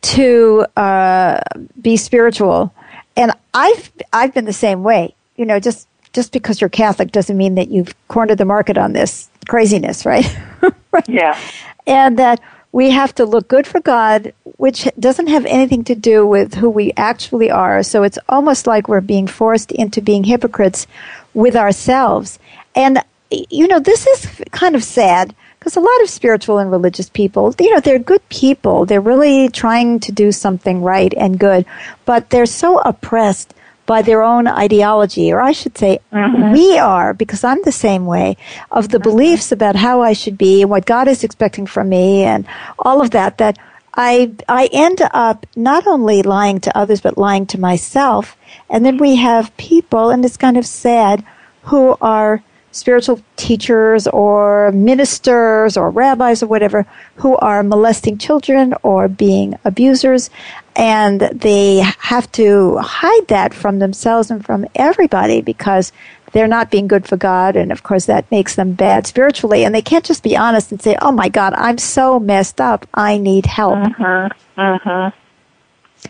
to 0.05 0.65
uh, 0.77 1.39
be 1.81 1.97
spiritual. 1.97 2.74
And 3.17 3.31
I've, 3.53 3.91
I've 4.13 4.33
been 4.33 4.45
the 4.45 4.53
same 4.53 4.83
way. 4.83 5.15
You 5.35 5.45
know, 5.45 5.59
just, 5.59 5.88
just 6.13 6.31
because 6.31 6.62
you're 6.62 6.69
Catholic 6.69 7.12
doesn't 7.12 7.35
mean 7.35 7.55
that 7.55 7.69
you've 7.69 7.93
cornered 8.07 8.38
the 8.38 8.45
market 8.45 8.77
on 8.77 8.93
this 8.93 9.29
craziness, 9.47 10.05
right? 10.05 10.25
right. 10.91 11.09
Yeah. 11.09 11.39
And 11.88 12.19
that 12.19 12.39
we 12.71 12.91
have 12.91 13.15
to 13.15 13.25
look 13.25 13.47
good 13.47 13.65
for 13.65 13.79
God, 13.79 14.33
which 14.57 14.88
doesn't 15.00 15.27
have 15.27 15.45
anything 15.45 15.83
to 15.85 15.95
do 15.95 16.27
with 16.27 16.55
who 16.55 16.69
we 16.69 16.91
actually 16.97 17.50
are. 17.50 17.81
So 17.83 18.03
it's 18.03 18.19
almost 18.29 18.67
like 18.67 18.88
we're 18.88 19.01
being 19.01 19.27
forced 19.27 19.71
into 19.71 20.01
being 20.01 20.24
hypocrites 20.24 20.85
with 21.33 21.55
ourselves. 21.55 22.38
And, 22.75 23.00
you 23.31 23.67
know, 23.67 23.79
this 23.79 24.05
is 24.05 24.43
kind 24.51 24.75
of 24.75 24.83
sad 24.83 25.33
because 25.65 25.77
a 25.77 25.79
lot 25.79 26.01
of 26.03 26.10
spiritual 26.12 26.60
and 26.60 26.69
religious 26.69 27.10
people, 27.10 27.55
you 27.60 27.74
know, 27.74 27.79
they're 27.79 27.98
good 27.98 28.22
people. 28.29 28.86
They're 28.86 29.01
really 29.01 29.50
trying 29.50 30.00
to 30.01 30.12
do 30.12 30.31
something 30.31 30.84
right 30.84 31.12
and 31.17 31.39
good, 31.39 31.65
but 32.05 32.29
they're 32.29 32.45
so 32.45 32.77
oppressed 32.77 33.55
by 33.88 34.03
their 34.03 34.22
own 34.22 34.45
ideology, 34.45 35.34
or 35.34 35.41
I 35.41 35.53
should 35.53 35.75
say, 35.75 36.01
mm-hmm. 36.13 36.51
we 36.51 36.77
are, 36.77 37.15
because 37.15 37.43
I'm 37.43 37.63
the 37.63 37.72
same 37.72 38.05
way, 38.05 38.38
of 38.69 38.89
the 38.89 39.00
mm-hmm. 39.00 39.10
beliefs 39.10 39.51
about 39.51 39.75
how 39.75 40.01
I 40.01 40.13
should 40.13 40.38
be 40.38 40.62
and 40.62 40.69
what 40.69 40.86
God 40.86 41.07
is 41.07 41.24
expecting 41.24 41.65
from 41.65 41.89
me 41.89 42.22
and 42.22 42.45
all 42.77 43.01
of 43.01 43.10
that, 43.12 43.39
that 43.39 43.57
I, 43.95 44.34
I 44.48 44.69
end 44.72 45.01
up 45.13 45.48
not 45.55 45.88
only 45.88 46.22
lying 46.22 46.60
to 46.60 46.77
others, 46.77 47.01
but 47.01 47.17
lying 47.17 47.48
to 47.48 47.60
myself. 47.60 48.38
And 48.69 48.86
then 48.86 48.98
we 48.98 49.15
have 49.15 49.57
people, 49.57 50.12
and 50.12 50.24
it's 50.24 50.38
kind 50.38 50.57
of 50.57 50.67
sad, 50.67 51.25
who 51.63 51.98
are 52.01 52.43
spiritual 52.75 53.22
teachers 53.38 54.05
or 54.08 54.70
ministers 54.74 55.77
or 55.77 55.89
rabbis 55.89 56.44
or 56.44 56.48
whatever 56.48 56.86
who 57.15 57.38
are 57.38 57.63
molesting 57.63 58.17
children 58.17 58.74
or 58.84 59.08
being 59.08 59.58
abusers 59.63 60.29
and 60.75 61.22
they 61.22 61.77
have 62.00 62.29
to 62.34 62.75
hide 62.79 63.27
that 63.29 63.53
from 63.53 63.79
themselves 63.79 64.29
and 64.29 64.46
from 64.46 64.67
everybody 64.75 65.39
because 65.41 65.94
they're 66.34 66.50
not 66.50 66.70
being 66.70 66.86
good 66.86 67.08
for 67.08 67.15
God 67.15 67.55
and 67.55 67.72
of 67.72 67.84
course 67.84 68.08
that 68.08 68.29
makes 68.29 68.55
them 68.55 68.74
bad 68.74 69.08
spiritually 69.08 69.63
and 69.63 69.74
they 69.74 69.82
can't 69.82 70.03
just 70.03 70.22
be 70.22 70.36
honest 70.36 70.70
and 70.74 70.82
say 70.82 70.98
oh 71.01 71.13
my 71.13 71.29
god 71.29 71.53
I'm 71.53 71.77
so 71.77 72.20
messed 72.20 72.60
up. 72.60 72.86
I 72.94 73.17
need 73.17 73.46
help. 73.46 73.77
Uh-huh 73.77 74.29
uh-huh 74.58 75.12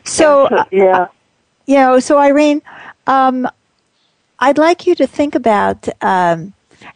so 0.03 0.49
yeah 0.71 1.01
uh, 1.01 1.07
you 1.67 1.75
know 1.75 1.99
so 1.99 2.17
Irene 2.17 2.63
um, 3.05 3.47
I'd 4.39 4.57
like 4.57 4.87
you 4.87 4.95
to 4.95 5.07
think 5.07 5.35
about 5.35 5.87
um, 6.01 6.54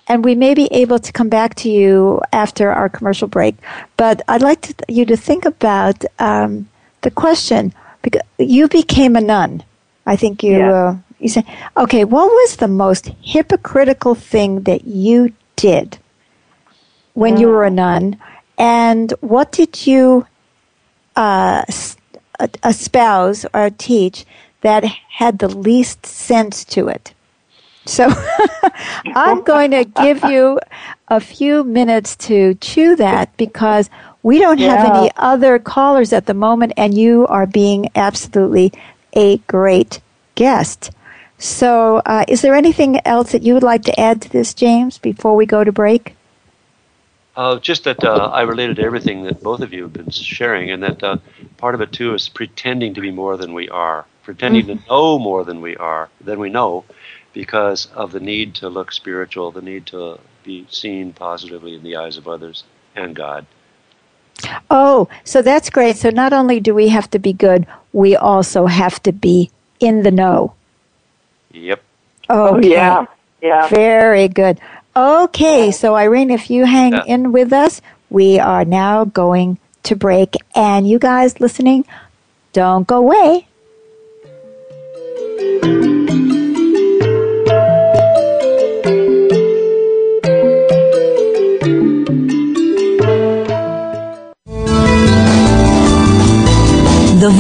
and 0.09 0.25
we 0.25 0.33
may 0.33 0.55
be 0.55 0.65
able 0.71 0.97
to 0.97 1.11
come 1.13 1.29
back 1.29 1.53
to 1.53 1.69
you 1.69 2.19
after 2.33 2.71
our 2.71 2.89
commercial 2.89 3.27
break. 3.27 3.55
But 3.95 4.23
I'd 4.27 4.41
like 4.41 4.61
to, 4.61 4.73
you 4.87 5.05
to 5.05 5.15
think 5.15 5.45
about 5.45 6.03
um, 6.17 6.67
the 7.01 7.11
question 7.11 7.73
because 8.01 8.23
you 8.39 8.67
became 8.67 9.15
a 9.15 9.21
nun. 9.21 9.63
I 10.07 10.15
think 10.15 10.41
you 10.41 10.57
yeah. 10.57 10.73
uh, 10.73 10.97
you 11.19 11.29
said, 11.29 11.45
okay, 11.77 12.03
what 12.05 12.27
was 12.27 12.55
the 12.55 12.67
most 12.67 13.11
hypocritical 13.21 14.15
thing 14.15 14.61
that 14.61 14.85
you 14.85 15.33
did 15.55 15.99
when 17.13 17.37
you 17.37 17.47
were 17.49 17.65
a 17.65 17.69
nun, 17.69 18.17
and 18.57 19.13
what 19.19 19.51
did 19.51 19.85
you 19.85 20.25
uh, 21.17 21.63
espouse 22.63 23.45
or 23.53 23.69
teach 23.69 24.25
that 24.61 24.85
had 24.85 25.39
the 25.39 25.49
least 25.49 26.05
sense 26.05 26.63
to 26.63 26.87
it? 26.87 27.13
So 27.89 28.08
I'm 29.15 29.41
going 29.41 29.72
to 29.72 29.84
give 29.84 30.24
you 30.24 30.60
a 31.08 31.19
few 31.19 31.63
minutes 31.63 32.15
to 32.17 32.53
chew 32.55 32.96
that 32.98 33.36
because 33.36 33.89
we 34.22 34.38
don't 34.38 34.60
have 34.60 34.88
yeah. 34.88 35.00
any 35.00 35.12
other 35.17 35.58
callers 35.58 36.13
at 36.13 36.27
the 36.27 36.36
moment, 36.36 36.74
and 36.77 36.96
you 36.96 37.25
are 37.27 37.48
being 37.48 37.89
absolutely 37.96 38.74
a 39.13 39.38
great 39.39 40.01
guest. 40.36 40.91
So, 41.39 42.01
uh, 42.05 42.25
is 42.27 42.41
there 42.41 42.53
anything 42.53 43.00
else 43.08 43.31
that 43.31 43.43
you 43.43 43.53
would 43.53 43.63
like 43.63 43.84
to 43.84 44.00
add 44.00 44.22
to 44.22 44.29
this, 44.29 44.53
James, 44.53 44.98
before 44.98 45.36
we 45.36 45.46
go 45.46 45.63
to 45.63 45.72
break? 45.72 46.15
Uh, 47.36 47.58
just 47.58 47.86
that 47.86 48.03
uh, 48.03 48.29
I 48.34 48.41
related 48.41 48.75
to 48.75 48.84
everything 48.84 49.24
that 49.24 49.41
both 49.41 49.62
of 49.62 49.74
you 49.74 49.84
have 49.84 49.93
been 49.93 50.12
sharing, 50.12 50.69
and 50.69 50.84
that 50.84 51.01
uh, 51.01 51.17
part 51.58 51.74
of 51.74 51.81
it 51.81 51.91
too 51.91 52.13
is 52.13 52.29
pretending 52.29 52.93
to 52.96 53.01
be 53.01 53.12
more 53.12 53.38
than 53.38 53.53
we 53.53 53.69
are, 53.69 54.05
pretending 54.24 54.65
mm-hmm. 54.65 54.84
to 54.84 54.89
know 54.89 55.17
more 55.17 55.43
than 55.43 55.62
we 55.62 55.77
are, 55.77 56.10
than 56.22 56.39
we 56.39 56.50
know, 56.50 56.84
because 57.33 57.88
of 57.93 58.12
the 58.12 58.19
need 58.19 58.56
to 58.56 58.69
look 58.69 58.91
spiritual, 58.91 59.51
the 59.51 59.62
need 59.62 59.86
to 59.88 60.19
be 60.43 60.65
seen 60.69 61.13
positively 61.13 61.75
in 61.75 61.84
the 61.84 61.95
eyes 61.95 62.17
of 62.17 62.27
others 62.27 62.63
and 62.95 63.15
God. 63.15 63.45
Oh, 64.69 65.08
so 65.23 65.41
that's 65.41 65.69
great. 65.69 65.97
So 65.97 66.10
not 66.10 66.34
only 66.34 66.60
do 66.60 66.73
we 66.73 66.89
have 66.89 67.10
to 67.12 67.19
be 67.19 67.34
good, 67.34 67.67
we 67.93 68.15
also 68.15 68.65
have 68.67 69.01
to 69.03 69.12
be 69.12 69.51
in 69.80 70.03
the 70.03 70.12
know. 70.12 70.53
Yep. 71.51 71.82
Oh, 72.30 72.58
okay. 72.58 72.71
yeah. 72.71 73.06
Yeah. 73.41 73.67
Very 73.69 74.27
good. 74.27 74.60
Okay, 74.95 75.71
so 75.71 75.95
Irene, 75.95 76.30
if 76.30 76.49
you 76.49 76.65
hang 76.65 76.93
yeah. 76.93 77.03
in 77.06 77.32
with 77.32 77.53
us, 77.53 77.82
we 78.10 78.39
are 78.39 78.65
now 78.65 79.06
going 79.06 79.58
to 79.84 79.95
break. 79.95 80.36
And 80.56 80.89
you 80.89 80.99
guys 80.99 81.39
listening, 81.39 81.86
don't 82.53 82.86
go 82.86 82.97
away. 82.97 83.47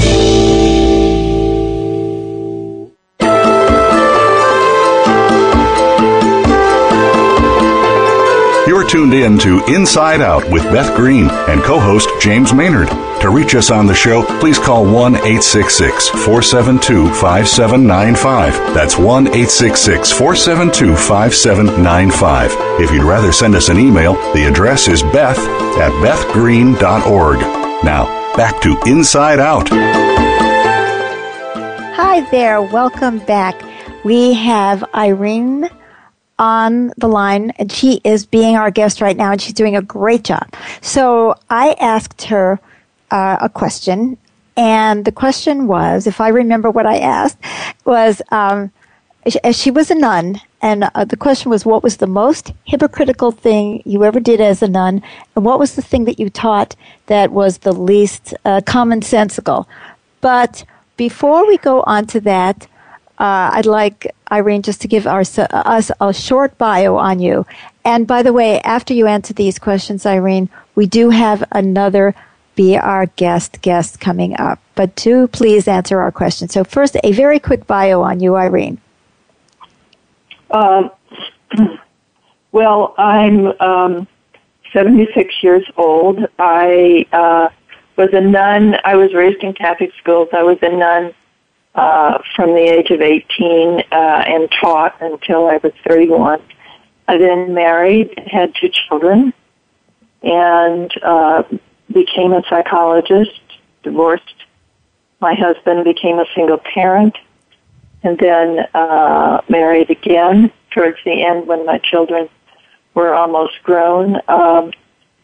You're 8.68 8.88
tuned 8.88 9.12
in 9.12 9.38
to 9.40 9.64
Inside 9.66 10.22
Out 10.22 10.48
with 10.52 10.62
Beth 10.64 10.96
Green 10.96 11.28
and 11.48 11.61
co 11.64 11.80
host 11.80 12.09
James 12.20 12.54
Maynard. 12.54 12.88
To 13.24 13.30
reach 13.30 13.54
us 13.54 13.70
on 13.70 13.87
the 13.87 13.94
show, 13.94 14.22
please 14.38 14.58
call 14.58 14.84
1 14.84 15.14
866 15.14 16.10
472 16.10 17.08
5795. 17.14 18.74
That's 18.74 18.98
1 18.98 19.28
866 19.28 20.12
472 20.12 20.94
5795. 20.94 22.50
If 22.82 22.90
you'd 22.92 23.02
rather 23.02 23.32
send 23.32 23.54
us 23.54 23.70
an 23.70 23.78
email, 23.78 24.12
the 24.34 24.44
address 24.44 24.88
is 24.88 25.02
beth 25.04 25.38
at 25.38 25.90
bethgreen.org. 26.04 27.38
Now, 27.82 28.37
back 28.37 28.60
to 28.60 28.78
Inside 28.87 29.38
Out. 29.38 29.70
Hi 31.96 32.28
there, 32.30 32.60
welcome 32.60 33.20
back. 33.20 33.58
We 34.04 34.34
have 34.34 34.84
Irene 34.94 35.70
on 36.38 36.92
the 36.98 37.08
line, 37.08 37.52
and 37.52 37.72
she 37.72 38.02
is 38.04 38.26
being 38.26 38.56
our 38.56 38.70
guest 38.70 39.00
right 39.00 39.16
now, 39.16 39.32
and 39.32 39.40
she's 39.40 39.54
doing 39.54 39.76
a 39.76 39.82
great 39.82 40.24
job. 40.24 40.46
So 40.82 41.37
I 41.48 41.74
asked 41.80 42.24
her 42.24 42.60
uh, 43.14 43.37
a 43.40 43.48
question, 43.48 44.18
and 44.57 45.05
the 45.05 45.12
question 45.12 45.57
was, 45.68 46.07
if 46.07 46.20
I 46.20 46.29
remember 46.29 46.68
what 46.70 46.87
I 46.87 46.98
asked, 46.98 47.38
was 47.85 48.20
um, 48.31 48.72
she 49.53 49.70
was 49.70 49.90
a 49.90 49.94
nun, 49.94 50.40
and 50.61 50.85
uh, 50.85 51.05
the 51.05 51.16
question 51.16 51.50
was, 51.50 51.64
what 51.64 51.83
was 51.83 51.96
the 51.98 52.07
most 52.22 52.53
hypocritical 52.64 53.31
thing 53.31 53.83
you 53.85 54.05
ever 54.05 54.20
did 54.20 54.40
as 54.40 54.62
a 54.62 54.68
nun, 54.68 55.03
and 55.35 55.44
what 55.44 55.59
was 55.59 55.77
the 55.77 55.83
thing 55.83 56.05
that 56.07 56.18
you 56.18 56.29
taught 56.29 56.74
that 57.07 57.31
was 57.31 57.59
the 57.59 57.72
least 57.72 58.35
uh, 58.44 58.61
commonsensical? 58.74 59.66
But 60.20 60.64
before 60.96 61.46
we 61.46 61.57
go 61.59 61.83
on 61.83 62.07
to 62.09 62.20
that, 62.22 62.66
uh, 63.18 63.50
I'd 63.55 63.66
like 63.66 64.12
Irene 64.31 64.62
just 64.62 64.81
to 64.83 64.88
give 64.88 65.07
our, 65.07 65.20
us 65.20 65.90
a 66.00 66.12
short 66.12 66.59
bio 66.59 66.96
on 66.96 67.20
you. 67.20 67.46
And 67.85 68.07
by 68.07 68.22
the 68.22 68.33
way, 68.33 68.61
after 68.61 68.92
you 68.92 69.07
answer 69.07 69.35
these 69.35 69.59
questions, 69.59 70.05
Irene, 70.05 70.48
we 70.74 70.87
do 70.87 71.11
have 71.11 71.44
another 71.53 72.14
be 72.55 72.77
our 72.77 73.07
guest 73.07 73.61
guest 73.62 74.01
coming 74.01 74.38
up. 74.38 74.59
But 74.75 74.95
do 74.97 75.27
please 75.29 75.69
answer 75.69 76.01
our 76.01 76.12
questions. 76.12 76.53
So 76.53 76.64
first, 76.64 76.97
a 77.03 77.12
very 77.12 77.38
quick 77.38 77.67
bio 77.67 78.03
on 78.03 78.21
you, 78.21 78.37
Irene. 78.37 78.81
Um, 80.51 80.90
well, 82.53 82.95
I'm 82.99 83.61
um, 83.61 84.09
76 84.73 85.43
years 85.43 85.64
old. 85.77 86.27
I 86.38 87.07
uh, 87.12 87.49
was 87.97 88.11
a 88.12 88.21
nun. 88.21 88.77
I 88.85 88.97
was 88.97 89.14
raised 89.14 89.43
in 89.43 89.55
Catholic 89.55 89.93
schools. 90.01 90.29
I 90.33 90.43
was 90.43 90.59
a 90.62 90.71
nun 90.71 91.14
uh, 91.75 92.19
from 92.35 92.51
the 92.51 92.62
age 92.62 92.90
of 92.90 93.01
18 93.01 93.81
uh, 93.81 93.85
and 93.90 94.51
taught 94.61 94.97
until 95.01 95.49
I 95.49 95.59
was 95.59 95.73
31. 95.87 96.40
I 97.07 97.19
then 97.19 97.53
married, 97.53 98.14
and 98.17 98.29
had 98.29 98.55
two 98.55 98.71
children, 98.71 99.35
and 100.23 100.90
uh, 101.03 101.43
became 101.92 102.33
a 102.33 102.42
psychologist, 102.49 103.40
divorced 103.83 104.35
my 105.20 105.35
husband, 105.35 105.85
became 105.85 106.18
a 106.18 106.27
single 106.35 106.59
parent, 106.59 107.16
and 108.03 108.18
then 108.18 108.66
uh, 108.75 109.40
married 109.49 109.90
again 109.90 110.53
towards 110.70 110.99
the 111.05 111.23
end 111.23 111.47
when 111.47 111.64
my 111.64 111.79
children 111.79 112.29
were 112.94 113.14
almost 113.14 113.55
grown. 113.62 114.16
Um, 114.29 114.73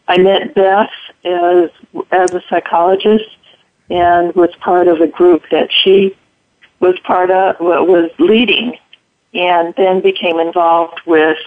I 0.07 0.17
met 0.17 0.55
Beth 0.55 0.89
as 1.23 1.69
as 2.11 2.33
a 2.33 2.41
psychologist 2.49 3.29
and 3.89 4.33
was 4.35 4.49
part 4.59 4.87
of 4.87 5.01
a 5.01 5.07
group 5.07 5.43
that 5.51 5.69
she 5.71 6.17
was 6.79 6.97
part 7.03 7.29
of 7.29 7.57
was 7.59 8.09
leading, 8.17 8.77
and 9.33 9.73
then 9.75 10.01
became 10.01 10.39
involved 10.39 10.99
with 11.05 11.37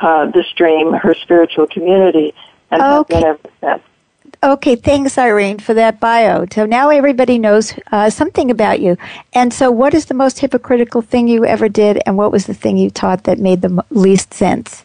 uh, 0.00 0.26
the 0.30 0.44
Stream, 0.50 0.92
her 0.94 1.14
spiritual 1.14 1.66
community, 1.66 2.32
and 2.70 2.80
okay. 2.80 2.90
have 2.90 3.06
been 3.08 3.24
ever 3.24 3.50
since. 3.60 3.89
Okay, 4.42 4.74
thanks, 4.74 5.18
Irene, 5.18 5.58
for 5.58 5.74
that 5.74 6.00
bio. 6.00 6.46
So 6.50 6.64
now 6.64 6.88
everybody 6.88 7.38
knows 7.38 7.74
uh, 7.92 8.08
something 8.08 8.50
about 8.50 8.80
you. 8.80 8.96
And 9.34 9.52
so, 9.52 9.70
what 9.70 9.92
is 9.92 10.06
the 10.06 10.14
most 10.14 10.38
hypocritical 10.38 11.02
thing 11.02 11.28
you 11.28 11.44
ever 11.44 11.68
did, 11.68 12.00
and 12.06 12.16
what 12.16 12.32
was 12.32 12.46
the 12.46 12.54
thing 12.54 12.78
you 12.78 12.88
taught 12.88 13.24
that 13.24 13.38
made 13.38 13.60
the 13.60 13.84
least 13.90 14.32
sense? 14.32 14.84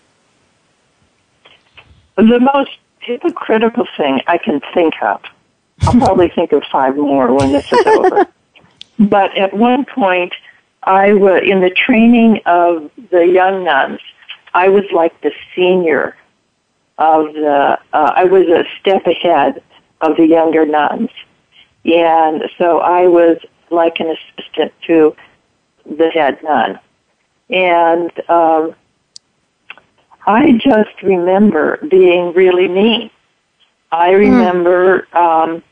The 2.18 2.40
most 2.54 2.72
hypocritical 3.00 3.88
thing 3.96 4.20
I 4.28 4.38
can 4.38 4.60
think 4.74 4.94
of. 5.02 5.22
I'll 5.84 5.94
probably 6.06 6.28
think 6.28 6.52
of 6.52 6.64
five 6.70 6.98
more 6.98 7.34
when 7.34 7.54
this 7.54 7.72
is 7.72 7.86
over. 7.86 8.28
But 8.98 9.38
at 9.38 9.54
one 9.54 9.84
point, 9.84 10.34
I 10.84 11.12
was 11.12 11.42
in 11.44 11.60
the 11.60 11.70
training 11.70 12.40
of 12.46 12.90
the 13.12 13.28
young 13.28 13.66
nuns. 13.66 14.00
I 14.54 14.70
was 14.70 14.86
like 14.94 15.20
the 15.20 15.34
senior 15.54 16.16
of 16.98 17.34
the, 17.34 17.78
uh, 17.94 18.12
I 18.16 18.24
was 18.26 18.48
a 18.48 18.64
step 18.80 19.06
ahead 19.06 19.62
of 20.02 20.18
the 20.18 20.28
younger 20.28 20.66
nuns. 20.66 21.10
And 21.86 22.44
so 22.58 22.80
I 22.80 23.08
was 23.08 23.38
like 23.70 24.00
an 24.00 24.16
assistant 24.16 24.74
to 24.88 25.16
the 25.86 26.10
head 26.10 26.42
nun. 26.44 26.80
And 27.50 28.12
um, 28.30 28.76
I 30.26 30.54
just 30.54 31.02
remember 31.04 31.78
being 31.90 32.34
really 32.34 32.68
mean. 32.68 33.12
I 33.92 34.12
hmm. 34.12 34.20
remember 34.20 35.08
um, 35.16 35.64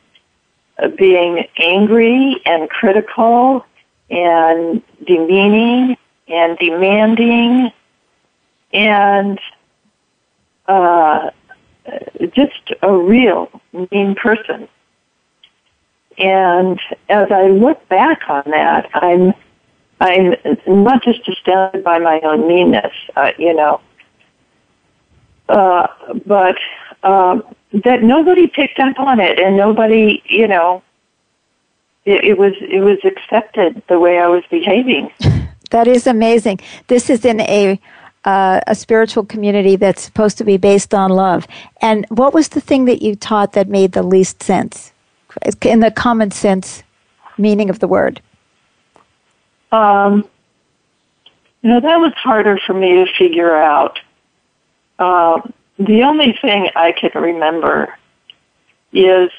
being 0.98 1.48
angry 1.58 2.42
and 2.46 2.70
critical 2.70 3.66
and 4.10 4.82
demeaning 5.06 5.98
and 6.28 6.58
demanding 6.58 7.72
and 8.72 9.40
uh, 10.67 11.30
just 12.34 12.73
a 12.82 12.95
real 12.95 13.49
mean 13.91 14.15
person. 14.15 14.67
And 16.17 16.80
as 17.10 17.32
I 17.32 17.47
look 17.47 17.88
back 17.89 18.21
on 18.30 18.43
that, 18.47 18.89
I'm 18.93 19.34
I'm 19.99 20.36
not 20.67 21.04
just 21.04 21.28
astounded 21.28 21.84
by 21.84 21.97
my 21.99 22.19
own 22.21 22.47
meanness, 22.47 22.93
uh, 23.15 23.32
you 23.38 23.54
know, 23.54 23.80
uh, 25.47 25.88
but 26.26 26.58
um, 27.04 27.43
that 27.86 28.04
nobody 28.04 28.47
picked 28.47 28.80
up 28.80 28.99
on 28.99 29.19
it, 29.19 29.39
and 29.39 29.56
nobody, 29.56 30.21
you 30.26 30.47
know, 30.47 30.84
it, 32.06 32.23
it 32.23 32.38
was 32.38 32.54
it 32.60 32.82
was 32.82 32.99
accepted 33.06 33.82
the 33.88 33.99
way 33.99 34.19
I 34.19 34.28
was 34.28 34.43
behaving. 34.52 35.10
that 35.71 35.88
is 35.88 36.06
amazing. 36.06 36.60
This 36.88 37.10
is 37.10 37.23
in 37.23 37.39
a 37.41 37.80
uh, 38.26 38.62
a 38.68 38.76
spiritual 38.76 39.26
community 39.26 39.76
that's 39.76 40.02
supposed 40.02 40.38
to 40.38 40.44
be 40.44 40.58
based 40.58 40.94
on 40.94 41.12
love. 41.12 41.48
And 41.82 42.06
what 42.10 42.34
was 42.34 42.50
the 42.50 42.62
thing 42.62 42.86
that 42.86 43.02
you 43.02 43.16
taught 43.16 43.54
that 43.54 43.68
made 43.68 43.92
the 43.92 44.04
least 44.04 44.42
sense 44.42 44.92
in 45.62 45.80
the 45.80 45.92
common 45.92 46.32
sense 46.32 46.84
meaning 47.38 47.70
of 47.70 47.80
the 47.80 47.88
word? 47.88 48.22
Um, 49.72 50.28
you 51.62 51.70
know, 51.70 51.80
that 51.80 51.98
was 51.98 52.14
harder 52.16 52.60
for 52.66 52.74
me 52.74 53.04
to 53.04 53.14
figure 53.18 53.56
out. 53.56 54.00
Uh, 55.00 55.42
the 55.80 56.04
only 56.04 56.38
thing 56.42 56.70
I 56.76 56.92
can 56.92 57.12
remember 57.16 57.98
is 58.92 59.32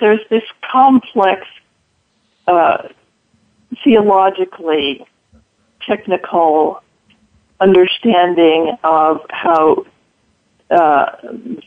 there's 0.00 0.20
this 0.28 0.42
complex, 0.70 1.46
uh, 2.46 2.88
theologically 3.84 5.06
technical 5.86 6.82
understanding 7.60 8.76
of 8.84 9.20
how 9.30 9.84
uh, 10.70 11.16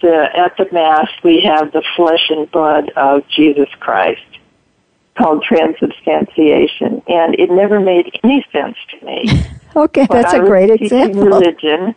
the 0.02 0.30
at 0.36 0.56
the 0.58 0.68
mass 0.72 1.10
we 1.24 1.42
have 1.42 1.72
the 1.72 1.84
flesh 1.96 2.30
and 2.30 2.50
blood 2.52 2.92
of 2.96 3.28
Jesus 3.30 3.70
Christ 3.80 4.22
called 5.18 5.44
transubstantiation, 5.44 7.02
and 7.08 7.36
it 7.38 7.50
never 7.50 7.80
made 7.80 8.20
any 8.24 8.46
sense 8.52 8.78
to 8.92 9.06
me. 9.06 9.44
okay, 9.76 10.08
that's 10.10 10.34
I 10.34 10.38
a 10.38 10.46
great 10.46 10.70
example. 10.70 11.24
Religion, 11.24 11.96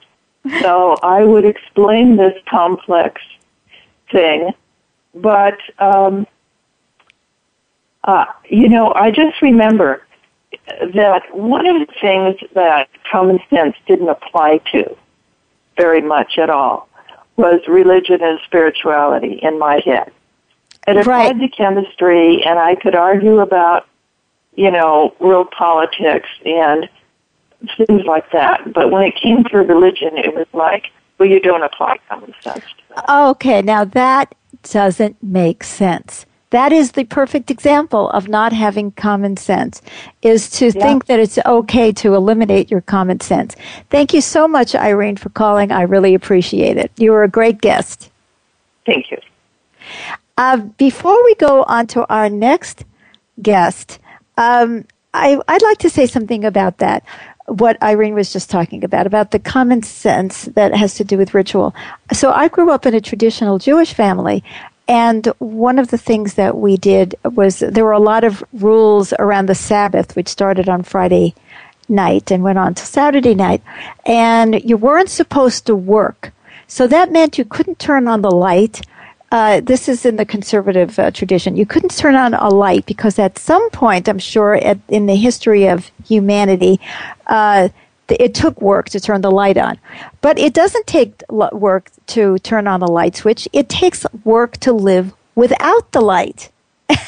so 0.61 0.96
I 1.02 1.22
would 1.24 1.44
explain 1.44 2.16
this 2.16 2.35
complex 2.48 3.20
thing, 4.11 4.52
but 5.14 5.59
um, 5.78 6.26
uh, 8.04 8.26
you 8.48 8.68
know, 8.68 8.92
I 8.94 9.11
just 9.11 9.40
remember 9.42 10.03
that 10.94 11.22
one 11.32 11.66
of 11.66 11.86
the 11.86 11.92
things 12.00 12.36
that 12.54 12.88
common 13.10 13.38
sense 13.50 13.76
didn't 13.86 14.08
apply 14.08 14.58
to 14.72 14.96
very 15.76 16.02
much 16.02 16.38
at 16.38 16.50
all 16.50 16.88
was 17.36 17.60
religion 17.66 18.22
and 18.22 18.38
spirituality 18.44 19.40
in 19.42 19.58
my 19.58 19.80
head. 19.84 20.12
It 20.86 20.96
applied 20.98 21.40
right. 21.40 21.40
to 21.40 21.48
chemistry, 21.48 22.44
and 22.44 22.58
I 22.58 22.74
could 22.74 22.94
argue 22.94 23.40
about, 23.40 23.86
you 24.54 24.70
know, 24.70 25.14
world 25.18 25.50
politics 25.50 26.28
and 26.44 26.88
things 27.76 28.04
like 28.04 28.30
that. 28.32 28.72
But 28.72 28.90
when 28.90 29.02
it 29.02 29.16
came 29.16 29.44
to 29.44 29.58
religion, 29.58 30.16
it 30.16 30.34
was 30.34 30.46
like, 30.52 30.90
well, 31.18 31.28
you 31.28 31.40
don't 31.40 31.62
apply 31.62 31.98
common 32.08 32.34
sense. 32.40 32.64
Okay, 33.08 33.62
now 33.62 33.84
that 33.84 34.34
doesn't 34.62 35.22
make 35.22 35.64
sense. 35.64 36.26
That 36.54 36.72
is 36.72 36.92
the 36.92 37.02
perfect 37.02 37.50
example 37.50 38.10
of 38.10 38.28
not 38.28 38.52
having 38.52 38.92
common 38.92 39.36
sense, 39.36 39.82
is 40.22 40.48
to 40.50 40.66
yeah. 40.66 40.70
think 40.70 41.06
that 41.06 41.18
it's 41.18 41.36
okay 41.44 41.90
to 41.90 42.14
eliminate 42.14 42.70
your 42.70 42.80
common 42.80 43.18
sense. 43.18 43.56
Thank 43.90 44.14
you 44.14 44.20
so 44.20 44.46
much, 44.46 44.76
Irene, 44.76 45.16
for 45.16 45.30
calling. 45.30 45.72
I 45.72 45.82
really 45.82 46.14
appreciate 46.14 46.76
it. 46.76 46.92
You 46.96 47.10
were 47.10 47.24
a 47.24 47.28
great 47.28 47.60
guest. 47.60 48.08
Thank 48.86 49.10
you. 49.10 49.18
Uh, 50.38 50.58
before 50.78 51.24
we 51.24 51.34
go 51.34 51.64
on 51.64 51.88
to 51.88 52.06
our 52.08 52.30
next 52.30 52.84
guest, 53.42 53.98
um, 54.36 54.84
I, 55.12 55.40
I'd 55.48 55.62
like 55.62 55.78
to 55.78 55.90
say 55.90 56.06
something 56.06 56.44
about 56.44 56.78
that 56.78 57.04
what 57.46 57.82
Irene 57.82 58.14
was 58.14 58.32
just 58.32 58.48
talking 58.48 58.84
about, 58.84 59.06
about 59.06 59.30
the 59.30 59.38
common 59.38 59.82
sense 59.82 60.44
that 60.54 60.74
has 60.74 60.94
to 60.94 61.04
do 61.04 61.18
with 61.18 61.34
ritual. 61.34 61.74
So 62.12 62.32
I 62.32 62.48
grew 62.48 62.70
up 62.70 62.86
in 62.86 62.94
a 62.94 63.00
traditional 63.00 63.58
Jewish 63.58 63.92
family, 63.92 64.42
and 64.86 65.26
one 65.38 65.78
of 65.78 65.88
the 65.88 65.98
things 65.98 66.34
that 66.34 66.56
we 66.56 66.76
did 66.76 67.14
was 67.24 67.60
there 67.60 67.84
were 67.84 67.92
a 67.92 67.98
lot 67.98 68.24
of 68.24 68.44
rules 68.52 69.12
around 69.18 69.46
the 69.46 69.54
Sabbath, 69.54 70.14
which 70.16 70.28
started 70.28 70.68
on 70.68 70.82
Friday 70.82 71.34
night 71.88 72.30
and 72.30 72.42
went 72.42 72.58
on 72.58 72.74
to 72.74 72.84
Saturday 72.84 73.34
night. 73.34 73.62
And 74.04 74.62
you 74.62 74.76
weren't 74.76 75.10
supposed 75.10 75.66
to 75.66 75.74
work. 75.74 76.32
So 76.66 76.86
that 76.86 77.12
meant 77.12 77.38
you 77.38 77.44
couldn't 77.44 77.78
turn 77.78 78.08
on 78.08 78.22
the 78.22 78.30
light 78.30 78.80
uh, 79.34 79.60
this 79.60 79.88
is 79.88 80.06
in 80.06 80.14
the 80.14 80.24
conservative 80.24 80.96
uh, 80.96 81.10
tradition. 81.10 81.56
You 81.56 81.66
couldn't 81.66 81.96
turn 81.96 82.14
on 82.14 82.34
a 82.34 82.48
light 82.50 82.86
because 82.86 83.18
at 83.18 83.36
some 83.36 83.68
point, 83.70 84.08
I'm 84.08 84.20
sure, 84.20 84.54
at, 84.54 84.78
in 84.86 85.06
the 85.06 85.16
history 85.16 85.66
of 85.66 85.90
humanity, 86.04 86.78
uh, 87.26 87.70
it 88.08 88.34
took 88.34 88.60
work 88.60 88.88
to 88.90 89.00
turn 89.00 89.20
the 89.20 89.30
light 89.30 89.56
on. 89.56 89.78
But 90.20 90.38
it 90.38 90.54
doesn't 90.54 90.86
take 90.86 91.22
work 91.30 91.90
to 92.08 92.38
turn 92.38 92.66
on 92.66 92.80
the 92.80 92.88
light 92.88 93.16
switch. 93.16 93.48
It 93.52 93.68
takes 93.68 94.06
work 94.24 94.58
to 94.58 94.72
live 94.72 95.12
without 95.34 95.92
the 95.92 96.00
light. 96.00 96.50
and 96.88 96.98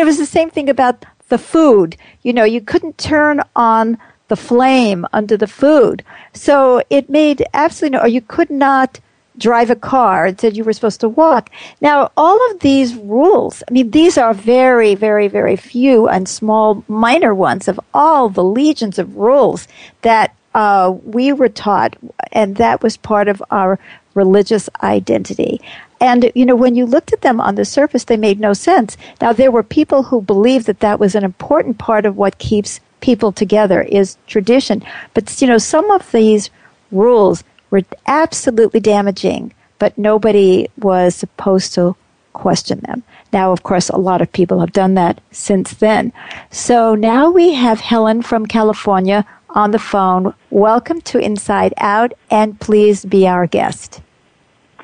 it 0.00 0.04
was 0.04 0.18
the 0.18 0.26
same 0.26 0.50
thing 0.50 0.68
about 0.68 1.04
the 1.28 1.38
food. 1.38 1.96
You 2.22 2.32
know, 2.32 2.44
you 2.44 2.60
couldn't 2.60 2.98
turn 2.98 3.42
on 3.54 3.98
the 4.28 4.36
flame 4.36 5.06
under 5.12 5.36
the 5.36 5.46
food. 5.46 6.04
So 6.32 6.82
it 6.90 7.10
made 7.10 7.44
absolutely 7.54 7.98
no, 7.98 8.04
or 8.04 8.08
you 8.08 8.20
could 8.20 8.50
not 8.50 9.00
drive 9.38 9.70
a 9.70 9.76
car. 9.76 10.26
It 10.26 10.40
said 10.40 10.56
you 10.56 10.64
were 10.64 10.72
supposed 10.72 11.00
to 11.00 11.08
walk. 11.08 11.50
Now, 11.80 12.10
all 12.16 12.50
of 12.50 12.60
these 12.60 12.94
rules, 12.94 13.62
I 13.68 13.72
mean, 13.72 13.90
these 13.92 14.18
are 14.18 14.34
very, 14.34 14.94
very, 14.94 15.28
very 15.28 15.56
few 15.56 16.08
and 16.08 16.28
small, 16.28 16.84
minor 16.88 17.34
ones 17.34 17.68
of 17.68 17.80
all 17.94 18.28
the 18.28 18.44
legions 18.44 18.98
of 18.98 19.16
rules 19.16 19.68
that 20.02 20.34
uh, 20.54 20.92
we 21.04 21.32
were 21.32 21.48
taught, 21.48 21.96
and 22.32 22.56
that 22.56 22.82
was 22.82 22.96
part 22.96 23.28
of 23.28 23.42
our 23.50 23.78
religious 24.14 24.68
identity. 24.82 25.60
And, 26.00 26.32
you 26.34 26.46
know, 26.46 26.56
when 26.56 26.74
you 26.74 26.86
looked 26.86 27.12
at 27.12 27.22
them 27.22 27.40
on 27.40 27.54
the 27.54 27.64
surface, 27.64 28.04
they 28.04 28.16
made 28.16 28.40
no 28.40 28.52
sense. 28.52 28.96
Now, 29.20 29.32
there 29.32 29.50
were 29.50 29.62
people 29.62 30.04
who 30.04 30.20
believed 30.20 30.66
that 30.66 30.80
that 30.80 31.00
was 31.00 31.14
an 31.14 31.24
important 31.24 31.78
part 31.78 32.06
of 32.06 32.16
what 32.16 32.38
keeps 32.38 32.80
people 33.00 33.32
together 33.32 33.82
is 33.82 34.16
tradition. 34.26 34.84
But, 35.14 35.40
you 35.40 35.48
know, 35.48 35.58
some 35.58 35.90
of 35.90 36.10
these 36.12 36.50
rules 36.90 37.44
were 37.70 37.82
absolutely 38.06 38.80
damaging, 38.80 39.52
but 39.78 39.96
nobody 39.98 40.68
was 40.78 41.14
supposed 41.14 41.74
to 41.74 41.96
question 42.32 42.80
them. 42.80 43.02
Now, 43.32 43.52
of 43.52 43.62
course, 43.62 43.88
a 43.88 43.98
lot 43.98 44.22
of 44.22 44.32
people 44.32 44.60
have 44.60 44.72
done 44.72 44.94
that 44.94 45.20
since 45.30 45.74
then. 45.74 46.12
So 46.50 46.94
now 46.94 47.30
we 47.30 47.54
have 47.54 47.80
Helen 47.80 48.22
from 48.22 48.46
California 48.46 49.26
on 49.50 49.70
the 49.72 49.78
phone. 49.78 50.34
Welcome 50.50 51.00
to 51.02 51.18
Inside 51.18 51.74
Out, 51.78 52.12
and 52.30 52.58
please 52.60 53.04
be 53.04 53.26
our 53.26 53.46
guest. 53.46 54.00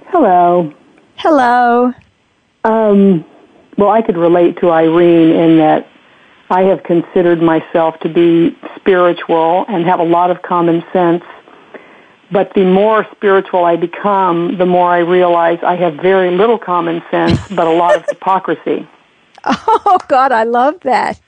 Hello. 0.08 0.72
Hello. 1.16 1.92
Um, 2.64 3.24
well, 3.78 3.90
I 3.90 4.02
could 4.02 4.16
relate 4.16 4.58
to 4.58 4.70
Irene 4.70 5.30
in 5.30 5.58
that 5.58 5.88
I 6.50 6.62
have 6.62 6.82
considered 6.82 7.42
myself 7.42 7.98
to 8.00 8.08
be 8.08 8.56
spiritual 8.76 9.64
and 9.68 9.84
have 9.84 10.00
a 10.00 10.04
lot 10.04 10.30
of 10.30 10.42
common 10.42 10.84
sense 10.92 11.24
but 12.30 12.52
the 12.54 12.64
more 12.64 13.06
spiritual 13.12 13.64
I 13.64 13.76
become, 13.76 14.56
the 14.58 14.66
more 14.66 14.90
I 14.90 14.98
realize 14.98 15.58
I 15.62 15.76
have 15.76 15.94
very 15.94 16.30
little 16.30 16.58
common 16.58 17.02
sense, 17.10 17.40
but 17.54 17.66
a 17.66 17.72
lot 17.72 17.96
of 17.96 18.04
hypocrisy. 18.08 18.88
Oh, 19.44 19.98
God, 20.08 20.32
I 20.32 20.44
love 20.44 20.80
that. 20.80 21.20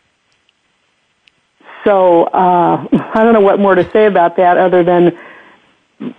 So 1.85 2.25
uh, 2.25 2.87
I 3.15 3.23
don't 3.23 3.33
know 3.33 3.41
what 3.41 3.61
more 3.61 3.75
to 3.75 3.89
say 3.93 4.07
about 4.07 4.37
that 4.39 4.57
other 4.57 4.83
than 4.83 5.17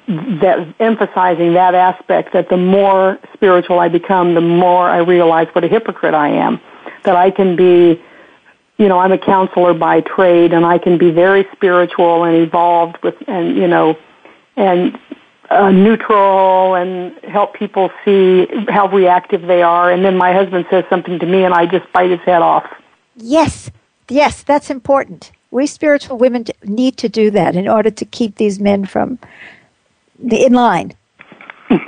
that 0.08 0.74
emphasizing 0.80 1.54
that 1.54 1.76
aspect 1.76 2.34
that 2.34 2.50
the 2.50 2.58
more 2.58 3.20
spiritual 3.34 3.80
I 3.80 3.90
become, 3.90 4.34
the 4.34 4.42
more 4.42 4.90
I 4.90 5.00
realize 5.00 5.48
what 5.54 5.64
a 5.64 5.68
hypocrite 5.68 6.14
I 6.14 6.30
am. 6.30 6.60
That 7.04 7.16
I 7.16 7.32
can 7.32 7.56
be, 7.56 8.02
you 8.78 8.88
know, 8.88 8.98
I'm 8.98 9.12
a 9.12 9.18
counselor 9.18 9.74
by 9.74 10.02
trade, 10.02 10.54
and 10.54 10.66
I 10.66 10.78
can 10.78 10.98
be 10.98 11.12
very 11.12 11.46
spiritual 11.52 12.24
and 12.24 12.38
evolved 12.38 12.98
with, 13.04 13.16
and 13.28 13.56
you 13.56 13.68
know, 13.68 13.98
and 14.58 15.00
uh, 15.50 15.72
neutral 15.72 16.76
and 16.76 17.14
help 17.24 17.54
people 17.54 17.90
see 18.04 18.48
how 18.68 18.90
reactive 18.90 19.44
they 19.44 19.62
are. 19.62 19.92
And 19.92 20.04
then 20.04 20.18
my 20.18 20.34
husband 20.34 20.66
says 20.70 20.84
something 20.90 21.20
to 21.20 21.26
me, 21.26 21.44
and 21.44 21.54
I 21.54 21.66
just 21.66 21.92
bite 21.94 22.10
his 22.10 22.20
head 22.22 22.42
off. 22.42 22.66
Yes, 23.16 23.72
yes, 24.10 24.44
that's 24.44 24.70
important. 24.70 25.32
We 25.52 25.66
spiritual 25.66 26.18
women 26.18 26.46
need 26.64 26.98
to 26.98 27.08
do 27.08 27.32
that 27.32 27.56
in 27.56 27.68
order 27.68 27.90
to 27.90 28.06
keep 28.06 28.36
these 28.36 28.60
men 28.60 28.86
from 28.86 29.18
the 30.20 30.46
in 30.46 30.54
line. 30.54 30.94
that 31.70 31.82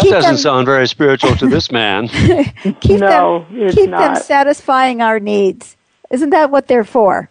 keep 0.00 0.10
doesn't 0.10 0.22
them, 0.22 0.36
sound 0.36 0.66
very 0.66 0.86
spiritual 0.86 1.34
to 1.36 1.48
this 1.48 1.72
man. 1.72 2.08
keep 2.80 3.00
no, 3.00 3.46
them, 3.50 3.70
keep 3.70 3.90
not. 3.90 4.14
them 4.14 4.22
satisfying 4.22 5.02
our 5.02 5.18
needs. 5.18 5.76
Isn't 6.10 6.30
that 6.30 6.50
what 6.50 6.68
they're 6.68 6.84
for? 6.84 7.28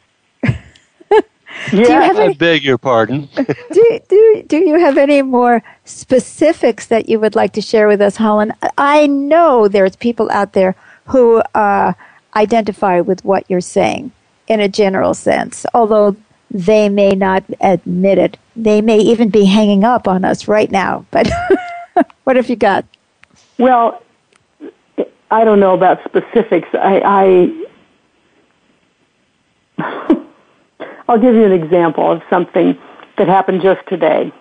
Yeah, 1.72 2.12
I 2.14 2.24
any, 2.24 2.34
beg 2.34 2.64
your 2.64 2.78
pardon. 2.78 3.30
do, 3.36 4.00
do, 4.08 4.44
do 4.48 4.58
you 4.58 4.80
have 4.80 4.98
any 4.98 5.22
more 5.22 5.64
specifics 5.86 6.88
that 6.88 7.10
you 7.10 7.20
would 7.20 7.36
like 7.36 7.54
to 7.54 7.62
share 7.62 7.88
with 7.88 8.02
us, 8.02 8.18
Helen? 8.18 8.54
I 8.78 9.08
know 9.08 9.68
there's 9.68 9.96
people 9.96 10.30
out 10.32 10.54
there 10.54 10.76
who 11.08 11.38
uh, 11.54 11.94
identify 12.36 13.02
with 13.02 13.24
what 13.24 13.50
you're 13.50 13.62
saying 13.62 14.12
in 14.48 14.60
a 14.60 14.68
general 14.68 15.14
sense, 15.14 15.66
although 15.74 16.16
they 16.52 16.90
may 16.90 17.12
not 17.12 17.44
admit 17.62 18.18
it. 18.18 18.38
They 18.56 18.82
may 18.82 19.00
even 19.00 19.30
be 19.30 19.46
hanging 19.46 19.84
up 19.84 20.08
on 20.08 20.24
us 20.24 20.48
right 20.48 20.72
now. 20.72 21.06
But 21.12 21.30
what 22.24 22.36
have 22.36 22.50
you 22.50 22.56
got? 22.56 22.86
Well, 23.58 24.02
I 25.32 25.44
don't 25.44 25.60
know 25.60 25.74
about 25.74 26.04
specifics. 26.06 26.70
I, 26.74 27.66
I 29.78 30.22
I'll 31.08 31.20
give 31.20 31.36
you 31.36 31.46
an 31.46 31.52
example 31.52 32.12
of 32.12 32.22
something 32.30 32.78
that 33.18 33.28
happened 33.28 33.62
just 33.62 33.88
today. 33.88 34.32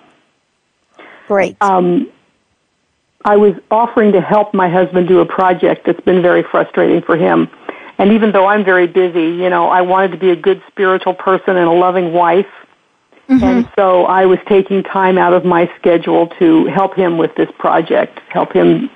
Great. 1.28 1.56
Um, 1.60 2.10
I 3.24 3.36
was 3.36 3.54
offering 3.70 4.12
to 4.12 4.20
help 4.20 4.52
my 4.52 4.68
husband 4.68 5.08
do 5.08 5.20
a 5.20 5.26
project 5.26 5.86
that's 5.86 6.00
been 6.00 6.20
very 6.20 6.42
frustrating 6.42 7.02
for 7.02 7.16
him. 7.16 7.48
And 7.96 8.12
even 8.12 8.32
though 8.32 8.46
I'm 8.46 8.64
very 8.64 8.86
busy, 8.86 9.22
you 9.22 9.48
know, 9.48 9.68
I 9.68 9.80
wanted 9.82 10.10
to 10.12 10.18
be 10.18 10.30
a 10.30 10.36
good 10.36 10.62
spiritual 10.68 11.14
person 11.14 11.56
and 11.56 11.66
a 11.66 11.72
loving 11.72 12.12
wife. 12.12 12.46
Mm-hmm. 13.28 13.44
And 13.44 13.70
so 13.76 14.04
I 14.04 14.26
was 14.26 14.38
taking 14.46 14.82
time 14.82 15.16
out 15.16 15.32
of 15.32 15.44
my 15.44 15.72
schedule 15.78 16.26
to 16.38 16.66
help 16.66 16.94
him 16.94 17.16
with 17.16 17.34
this 17.36 17.48
project, 17.58 18.20
help 18.28 18.52
him 18.52 18.90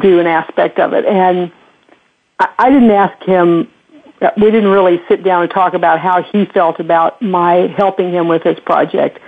do 0.00 0.18
an 0.18 0.26
aspect 0.26 0.80
of 0.80 0.92
it. 0.92 1.04
And 1.04 1.52
I, 2.40 2.48
I 2.58 2.70
didn't 2.70 2.90
ask 2.90 3.22
him 3.24 3.70
we 4.36 4.50
didn't 4.50 4.68
really 4.68 5.00
sit 5.08 5.22
down 5.22 5.42
and 5.42 5.50
talk 5.50 5.74
about 5.74 6.00
how 6.00 6.22
he 6.22 6.44
felt 6.46 6.80
about 6.80 7.20
my 7.22 7.72
helping 7.76 8.12
him 8.12 8.28
with 8.28 8.42
his 8.42 8.58
project. 8.60 9.18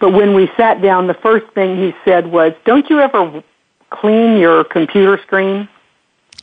But 0.00 0.12
when 0.12 0.34
we 0.34 0.50
sat 0.56 0.82
down, 0.82 1.06
the 1.06 1.14
first 1.14 1.46
thing 1.54 1.76
he 1.76 1.94
said 2.04 2.26
was, 2.26 2.52
"Don't 2.64 2.88
you 2.90 3.00
ever 3.00 3.42
clean 3.90 4.38
your 4.38 4.64
computer 4.64 5.20
screen?" 5.22 5.68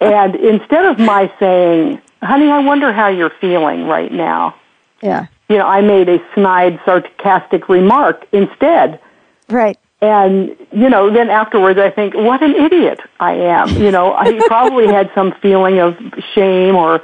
and 0.00 0.34
instead 0.34 0.84
of 0.84 0.98
my 0.98 1.32
saying, 1.38 2.00
"Honey, 2.22 2.50
I 2.50 2.58
wonder 2.58 2.92
how 2.92 3.08
you're 3.08 3.32
feeling 3.40 3.86
right 3.86 4.12
now," 4.12 4.54
yeah, 5.00 5.26
you 5.48 5.56
know, 5.58 5.66
I 5.66 5.80
made 5.80 6.08
a 6.08 6.18
snide, 6.34 6.80
sarcastic 6.84 7.68
remark 7.68 8.26
instead. 8.32 9.00
Right. 9.48 9.78
And, 10.00 10.56
you 10.72 10.90
know, 10.90 11.10
then 11.10 11.30
afterwards 11.30 11.78
I 11.78 11.90
think, 11.90 12.14
what 12.14 12.42
an 12.42 12.54
idiot 12.54 13.00
I 13.18 13.32
am. 13.32 13.68
You 13.80 13.90
know, 13.90 14.14
I 14.14 14.38
probably 14.46 14.86
had 14.86 15.10
some 15.14 15.32
feeling 15.40 15.78
of 15.78 15.96
shame 16.34 16.76
or, 16.76 17.02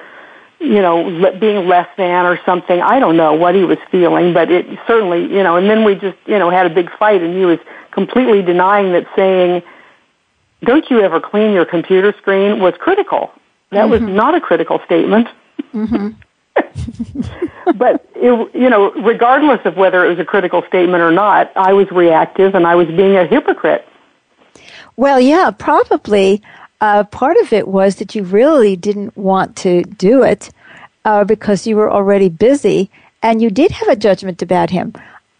you 0.60 0.80
know, 0.82 1.32
being 1.38 1.66
less 1.66 1.88
than 1.96 2.26
or 2.26 2.38
something. 2.44 2.80
I 2.80 3.00
don't 3.00 3.16
know 3.16 3.32
what 3.32 3.54
he 3.54 3.64
was 3.64 3.78
feeling, 3.90 4.34
but 4.34 4.50
it 4.50 4.66
certainly, 4.86 5.22
you 5.22 5.42
know, 5.42 5.56
and 5.56 5.68
then 5.70 5.84
we 5.84 5.94
just, 5.94 6.18
you 6.26 6.38
know, 6.38 6.50
had 6.50 6.66
a 6.66 6.70
big 6.70 6.90
fight 6.98 7.22
and 7.22 7.34
he 7.34 7.44
was 7.44 7.58
completely 7.92 8.42
denying 8.42 8.92
that 8.92 9.06
saying, 9.16 9.62
don't 10.64 10.88
you 10.90 11.00
ever 11.00 11.20
clean 11.20 11.52
your 11.52 11.64
computer 11.64 12.14
screen 12.18 12.60
was 12.60 12.74
critical. 12.78 13.32
That 13.70 13.88
mm-hmm. 13.88 14.06
was 14.06 14.14
not 14.14 14.34
a 14.34 14.40
critical 14.40 14.80
statement. 14.84 15.28
Mm-hmm. 15.72 16.10
but 17.76 18.06
it, 18.14 18.54
you 18.54 18.70
know, 18.70 18.92
regardless 18.92 19.60
of 19.64 19.76
whether 19.76 20.04
it 20.04 20.08
was 20.08 20.18
a 20.18 20.24
critical 20.24 20.62
statement 20.68 21.02
or 21.02 21.10
not, 21.10 21.52
I 21.56 21.72
was 21.72 21.90
reactive 21.90 22.54
and 22.54 22.66
I 22.66 22.74
was 22.74 22.88
being 22.88 23.16
a 23.16 23.26
hypocrite. 23.26 23.86
Well, 24.96 25.20
yeah, 25.20 25.50
probably 25.50 26.42
uh, 26.80 27.04
part 27.04 27.36
of 27.38 27.52
it 27.52 27.68
was 27.68 27.96
that 27.96 28.14
you 28.14 28.24
really 28.24 28.76
didn't 28.76 29.16
want 29.16 29.56
to 29.58 29.82
do 29.84 30.22
it 30.22 30.50
uh, 31.04 31.24
because 31.24 31.66
you 31.66 31.76
were 31.76 31.90
already 31.90 32.28
busy 32.28 32.90
and 33.22 33.40
you 33.40 33.50
did 33.50 33.70
have 33.70 33.88
a 33.88 33.96
judgment 33.96 34.42
about 34.42 34.70
him. 34.70 34.92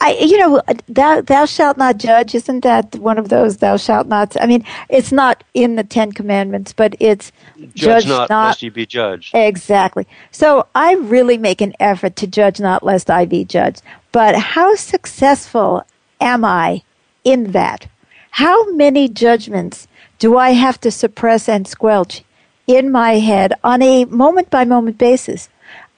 I, 0.05 0.17
you 0.21 0.37
know, 0.37 0.61
uh, 0.67 0.75
thou, 0.88 1.21
thou 1.21 1.45
shalt 1.47 1.79
not 1.79 1.97
judge. 1.99 2.35
Isn't 2.35 2.65
that 2.65 2.97
one 2.97 3.19
of 3.19 3.29
those 3.29 3.59
thou 3.59 3.77
shalt 3.77 4.09
not? 4.09 4.37
I 4.41 4.47
mean, 4.47 4.65
it's 4.88 5.12
not 5.12 5.45
in 5.55 5.77
the 5.77 5.85
Ten 5.85 6.11
Commandments, 6.11 6.73
but 6.73 6.97
it's 6.99 7.31
judge, 7.57 7.75
judge 7.75 8.07
not, 8.09 8.29
not, 8.29 8.47
lest 8.47 8.62
you 8.65 8.73
be 8.73 8.85
judged. 8.85 9.33
Exactly. 9.33 10.09
So 10.33 10.67
I 10.75 10.95
really 10.95 11.38
make 11.38 11.61
an 11.61 11.75
effort 11.79 12.17
to 12.17 12.27
judge 12.27 12.59
not 12.59 12.83
lest 12.83 13.11
I 13.11 13.27
be 13.27 13.45
judged. 13.45 13.81
But 14.11 14.35
how 14.35 14.75
successful 14.75 15.87
am 16.21 16.45
I 16.45 16.83
in 17.23 17.53
that? 17.53 17.87
How 18.33 18.73
many 18.73 19.09
judgments 19.09 19.87
do 20.19 20.37
I 20.37 20.51
have 20.51 20.81
to 20.81 20.91
suppress 20.91 21.49
and 21.49 21.69
squelch 21.69 22.25
in 22.67 22.91
my 22.91 23.21
head 23.21 23.53
on 23.62 23.83
a 23.83 24.05
moment 24.07 24.51
by 24.51 24.65
moment 24.65 24.99
basis? 24.99 25.49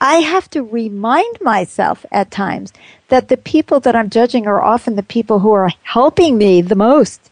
I 0.05 0.17
have 0.17 0.51
to 0.51 0.63
remind 0.63 1.41
myself 1.41 2.05
at 2.13 2.31
times 2.31 2.75
that 3.09 3.29
the 3.29 3.39
people 3.39 3.81
that 3.81 3.97
I'm 3.97 4.11
judging 4.11 4.47
are 4.47 4.61
often 4.61 4.97
the 4.97 5.03
people 5.03 5.39
who 5.39 5.53
are 5.53 5.71
helping 5.83 6.37
me 6.37 6.61
the 6.61 6.75
most. 6.75 7.31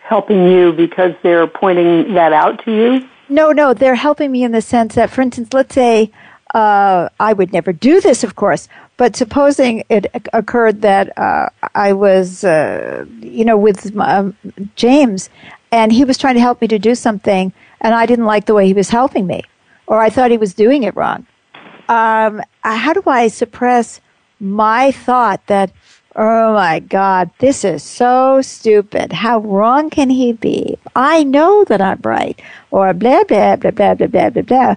Helping 0.00 0.44
you 0.44 0.74
because 0.74 1.14
they're 1.22 1.46
pointing 1.46 2.12
that 2.12 2.34
out 2.34 2.62
to 2.66 2.70
you? 2.70 3.08
No, 3.30 3.52
no, 3.52 3.72
they're 3.72 3.94
helping 3.94 4.30
me 4.30 4.44
in 4.44 4.52
the 4.52 4.60
sense 4.60 4.96
that, 4.96 5.08
for 5.08 5.22
instance, 5.22 5.48
let's 5.54 5.74
say 5.74 6.10
uh, 6.54 7.08
I 7.18 7.32
would 7.32 7.54
never 7.54 7.72
do 7.72 8.02
this, 8.02 8.22
of 8.22 8.36
course, 8.36 8.68
but 8.98 9.16
supposing 9.16 9.82
it 9.88 10.04
occurred 10.34 10.82
that 10.82 11.16
uh, 11.16 11.48
I 11.74 11.94
was, 11.94 12.44
uh, 12.44 13.06
you 13.20 13.46
know, 13.46 13.56
with 13.56 13.96
um, 13.98 14.36
James, 14.74 15.30
and 15.72 15.90
he 15.90 16.04
was 16.04 16.18
trying 16.18 16.34
to 16.34 16.40
help 16.42 16.60
me 16.60 16.68
to 16.68 16.78
do 16.78 16.94
something, 16.94 17.54
and 17.80 17.94
I 17.94 18.04
didn't 18.04 18.26
like 18.26 18.44
the 18.44 18.54
way 18.54 18.66
he 18.66 18.74
was 18.74 18.90
helping 18.90 19.26
me, 19.26 19.42
or 19.86 20.00
I 20.00 20.10
thought 20.10 20.30
he 20.30 20.38
was 20.38 20.54
doing 20.54 20.82
it 20.82 20.96
wrong. 20.96 21.26
Um, 21.88 22.42
how 22.62 22.92
do 22.92 23.02
I 23.06 23.28
suppress 23.28 24.00
my 24.40 24.90
thought 24.90 25.46
that 25.46 25.70
Oh 26.18 26.54
my 26.54 26.78
God, 26.80 27.28
this 27.40 27.62
is 27.62 27.82
so 27.82 28.40
stupid. 28.40 29.12
How 29.12 29.38
wrong 29.38 29.90
can 29.90 30.08
he 30.08 30.32
be? 30.32 30.78
I 30.94 31.22
know 31.22 31.62
that 31.64 31.82
I'm 31.82 32.00
right. 32.02 32.40
Or 32.70 32.94
blah, 32.94 33.24
blah, 33.24 33.56
blah, 33.56 33.70
blah, 33.70 33.94
blah, 33.94 34.08
blah, 34.08 34.30
blah, 34.30 34.42
blah. 34.42 34.74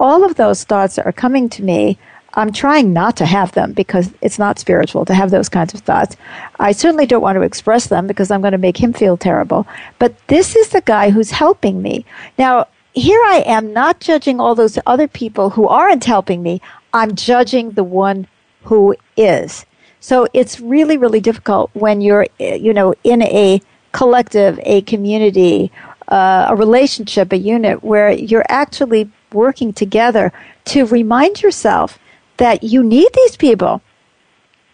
All 0.00 0.24
of 0.24 0.36
those 0.36 0.64
thoughts 0.64 0.98
are 0.98 1.12
coming 1.12 1.50
to 1.50 1.62
me. 1.62 1.98
I'm 2.32 2.52
trying 2.52 2.94
not 2.94 3.18
to 3.18 3.26
have 3.26 3.52
them 3.52 3.72
because 3.72 4.14
it's 4.22 4.38
not 4.38 4.58
spiritual 4.58 5.04
to 5.04 5.14
have 5.14 5.30
those 5.30 5.50
kinds 5.50 5.74
of 5.74 5.80
thoughts. 5.80 6.16
I 6.58 6.72
certainly 6.72 7.04
don't 7.04 7.20
want 7.20 7.36
to 7.36 7.42
express 7.42 7.88
them 7.88 8.06
because 8.06 8.30
I'm 8.30 8.40
going 8.40 8.52
to 8.52 8.58
make 8.58 8.78
him 8.78 8.94
feel 8.94 9.18
terrible. 9.18 9.66
But 9.98 10.14
this 10.28 10.56
is 10.56 10.70
the 10.70 10.80
guy 10.80 11.10
who's 11.10 11.32
helping 11.32 11.82
me. 11.82 12.06
Now, 12.38 12.66
here 12.98 13.20
I 13.26 13.42
am 13.46 13.72
not 13.72 14.00
judging 14.00 14.40
all 14.40 14.54
those 14.54 14.78
other 14.86 15.08
people 15.08 15.50
who 15.50 15.68
aren't 15.68 16.04
helping 16.04 16.42
me. 16.42 16.60
I'm 16.92 17.14
judging 17.14 17.70
the 17.72 17.84
one 17.84 18.26
who 18.62 18.96
is. 19.16 19.64
So 20.00 20.26
it's 20.32 20.60
really, 20.60 20.96
really 20.96 21.20
difficult 21.20 21.70
when 21.74 22.00
you're, 22.00 22.26
you 22.38 22.72
know, 22.72 22.94
in 23.04 23.22
a 23.22 23.60
collective, 23.92 24.60
a 24.62 24.82
community, 24.82 25.72
uh, 26.08 26.46
a 26.48 26.56
relationship, 26.56 27.32
a 27.32 27.38
unit 27.38 27.82
where 27.82 28.10
you're 28.10 28.46
actually 28.48 29.10
working 29.32 29.72
together 29.72 30.32
to 30.66 30.86
remind 30.86 31.42
yourself 31.42 31.98
that 32.36 32.62
you 32.62 32.82
need 32.82 33.08
these 33.14 33.36
people 33.36 33.82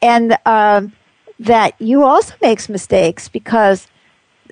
and 0.02 0.36
um, 0.44 0.92
that 1.40 1.74
you 1.80 2.04
also 2.04 2.34
makes 2.42 2.68
mistakes 2.68 3.28
because 3.28 3.86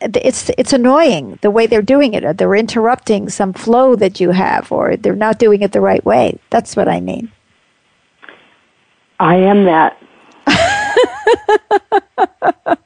it's 0.02 0.50
it's 0.58 0.72
annoying 0.72 1.38
the 1.42 1.50
way 1.50 1.66
they're 1.66 1.82
doing 1.82 2.14
it. 2.14 2.38
They're 2.38 2.54
interrupting 2.54 3.28
some 3.28 3.52
flow 3.52 3.94
that 3.96 4.20
you 4.20 4.30
have, 4.30 4.72
or 4.72 4.96
they're 4.96 5.14
not 5.14 5.38
doing 5.38 5.62
it 5.62 5.72
the 5.72 5.80
right 5.80 6.04
way. 6.04 6.38
That's 6.50 6.76
what 6.76 6.88
I 6.88 7.00
mean. 7.00 7.30
I 9.20 9.36
am 9.36 9.64
that. 9.64 9.98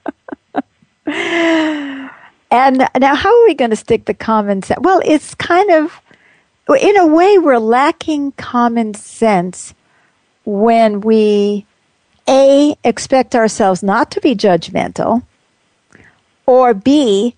and 2.50 2.88
now, 2.98 3.14
how 3.14 3.30
are 3.30 3.46
we 3.46 3.54
going 3.54 3.70
to 3.70 3.76
stick 3.76 4.04
the 4.04 4.14
common 4.14 4.62
sense? 4.62 4.80
Well, 4.82 5.00
it's 5.04 5.34
kind 5.34 5.70
of, 5.70 6.00
in 6.78 6.96
a 6.98 7.06
way, 7.06 7.38
we're 7.38 7.58
lacking 7.58 8.32
common 8.32 8.94
sense 8.94 9.74
when 10.44 11.00
we, 11.00 11.66
A, 12.28 12.76
expect 12.84 13.34
ourselves 13.34 13.82
not 13.82 14.10
to 14.12 14.20
be 14.20 14.34
judgmental, 14.34 15.22
or 16.46 16.74
B, 16.74 17.34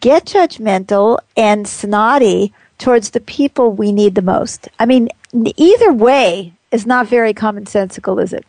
get 0.00 0.24
judgmental 0.24 1.18
and 1.36 1.68
snotty 1.68 2.52
towards 2.78 3.10
the 3.10 3.20
people 3.20 3.72
we 3.72 3.92
need 3.92 4.14
the 4.14 4.22
most. 4.22 4.68
I 4.78 4.86
mean, 4.86 5.08
either 5.32 5.92
way 5.92 6.52
is 6.70 6.86
not 6.86 7.06
very 7.06 7.34
commonsensical, 7.34 8.22
is 8.22 8.32
it? 8.32 8.44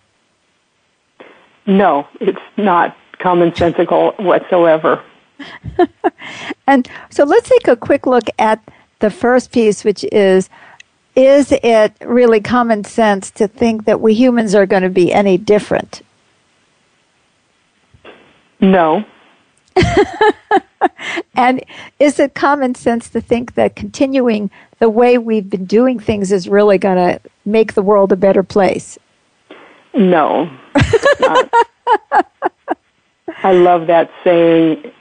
No, 1.66 2.08
it's 2.20 2.40
not 2.58 2.96
commonsensical 3.20 4.20
whatsoever. 4.24 5.04
and 6.68 6.88
so 7.10 7.24
let's 7.24 7.50
take 7.50 7.68
a 7.68 7.76
quick 7.76 8.06
look 8.06 8.26
at 8.40 8.64
the 9.00 9.10
first 9.10 9.52
piece, 9.52 9.84
which 9.84 10.06
is 10.12 10.50
is 11.16 11.54
it 11.64 11.94
really 12.02 12.42
common 12.42 12.84
sense 12.84 13.32
to 13.32 13.48
think 13.48 13.86
that 13.86 14.02
we 14.02 14.14
humans 14.14 14.54
are 14.54 14.66
going 14.66 14.84
to 14.84 14.90
be 14.90 15.14
any 15.14 15.38
different? 15.38 16.02
No. 18.60 19.06
and 21.36 21.64
is 22.00 22.20
it 22.20 22.34
common 22.34 22.76
sense 22.76 23.10
to 23.10 23.22
think 23.22 23.56
that 23.56 23.76
continuing 23.76 24.50
the 24.80 24.90
way 24.90 25.18
we've 25.18 25.50
been 25.50 25.66
doing 25.66 26.00
things 26.00 26.32
is 26.32 26.48
really 26.48 26.78
going 26.78 26.98
to 26.98 27.20
make 27.46 27.74
the 27.74 27.82
world 27.82 28.12
a 28.12 28.16
better 28.16 28.44
place? 28.44 28.98
No. 29.94 30.50
I 33.44 33.54
love 33.54 33.88
that 33.88 34.12
saying 34.24 34.92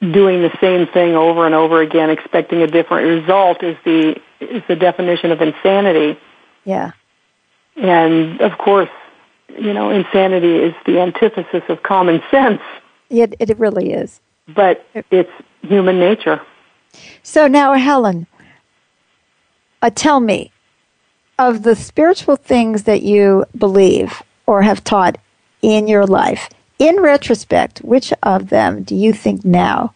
doing 0.00 0.42
the 0.42 0.56
same 0.60 0.86
thing 0.86 1.14
over 1.14 1.44
and 1.44 1.54
over 1.54 1.80
again 1.82 2.10
expecting 2.10 2.62
a 2.62 2.66
different 2.66 3.06
result 3.06 3.62
is 3.62 3.76
the 3.84 4.20
is 4.40 4.62
the 4.68 4.76
definition 4.76 5.32
of 5.32 5.40
insanity. 5.40 6.18
Yeah. 6.64 6.92
And 7.76 8.40
of 8.40 8.58
course, 8.58 8.90
you 9.58 9.72
know, 9.72 9.90
insanity 9.90 10.56
is 10.56 10.74
the 10.86 11.00
antithesis 11.00 11.62
of 11.68 11.82
common 11.82 12.22
sense. 12.30 12.62
It 13.10 13.34
it 13.38 13.58
really 13.58 13.92
is. 13.92 14.20
But 14.48 14.86
it's 15.10 15.30
human 15.62 15.98
nature. 15.98 16.40
So 17.22 17.46
now 17.46 17.74
Helen, 17.74 18.26
uh, 19.82 19.90
tell 19.94 20.20
me 20.20 20.52
of 21.38 21.62
the 21.62 21.76
spiritual 21.76 22.36
things 22.36 22.84
that 22.84 23.02
you 23.02 23.44
believe 23.56 24.22
or 24.46 24.62
have 24.62 24.82
taught 24.82 25.18
in 25.62 25.86
your 25.86 26.06
life, 26.06 26.48
in 26.78 27.00
retrospect, 27.00 27.78
which 27.80 28.12
of 28.22 28.48
them 28.48 28.82
do 28.82 28.94
you 28.94 29.12
think 29.12 29.44
now 29.44 29.94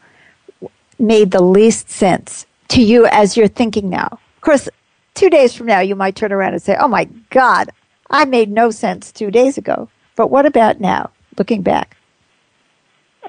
made 0.98 1.30
the 1.30 1.42
least 1.42 1.90
sense 1.90 2.46
to 2.68 2.82
you 2.82 3.06
as 3.06 3.36
you're 3.36 3.48
thinking 3.48 3.88
now? 3.88 4.08
Of 4.36 4.40
course, 4.40 4.68
two 5.14 5.30
days 5.30 5.54
from 5.54 5.66
now, 5.66 5.80
you 5.80 5.96
might 5.96 6.16
turn 6.16 6.32
around 6.32 6.52
and 6.52 6.62
say, 6.62 6.76
oh 6.78 6.88
my 6.88 7.04
God, 7.30 7.70
I 8.10 8.24
made 8.24 8.50
no 8.50 8.70
sense 8.70 9.10
two 9.10 9.30
days 9.30 9.56
ago. 9.58 9.88
But 10.16 10.28
what 10.28 10.46
about 10.46 10.80
now, 10.80 11.10
looking 11.38 11.62
back? 11.62 11.96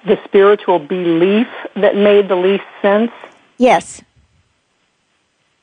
The 0.05 0.19
spiritual 0.25 0.79
belief 0.79 1.47
that 1.75 1.95
made 1.95 2.27
the 2.27 2.35
least 2.35 2.63
sense? 2.81 3.11
Yes. 3.57 4.01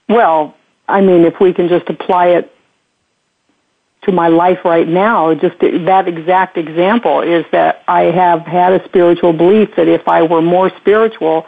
Well, 0.09 0.57
I 0.89 1.01
mean, 1.01 1.25
if 1.25 1.41
we 1.41 1.53
can 1.53 1.69
just 1.69 1.89
apply 1.89 2.29
it 2.29 2.53
to 4.03 4.13
my 4.13 4.29
life 4.29 4.65
right 4.65 4.89
now, 4.89 5.35
just 5.35 5.59
that 5.61 6.09
exact 6.09 6.57
example 6.57 7.21
is 7.21 7.45
that 7.53 7.83
I 7.87 8.05
have 8.05 8.41
had 8.41 8.73
a 8.73 8.85
spiritual 8.87 9.33
belief 9.33 9.77
that 9.77 9.89
if 9.89 10.09
I 10.09 10.23
were 10.23 10.43
more 10.43 10.71
spiritual, 10.79 11.47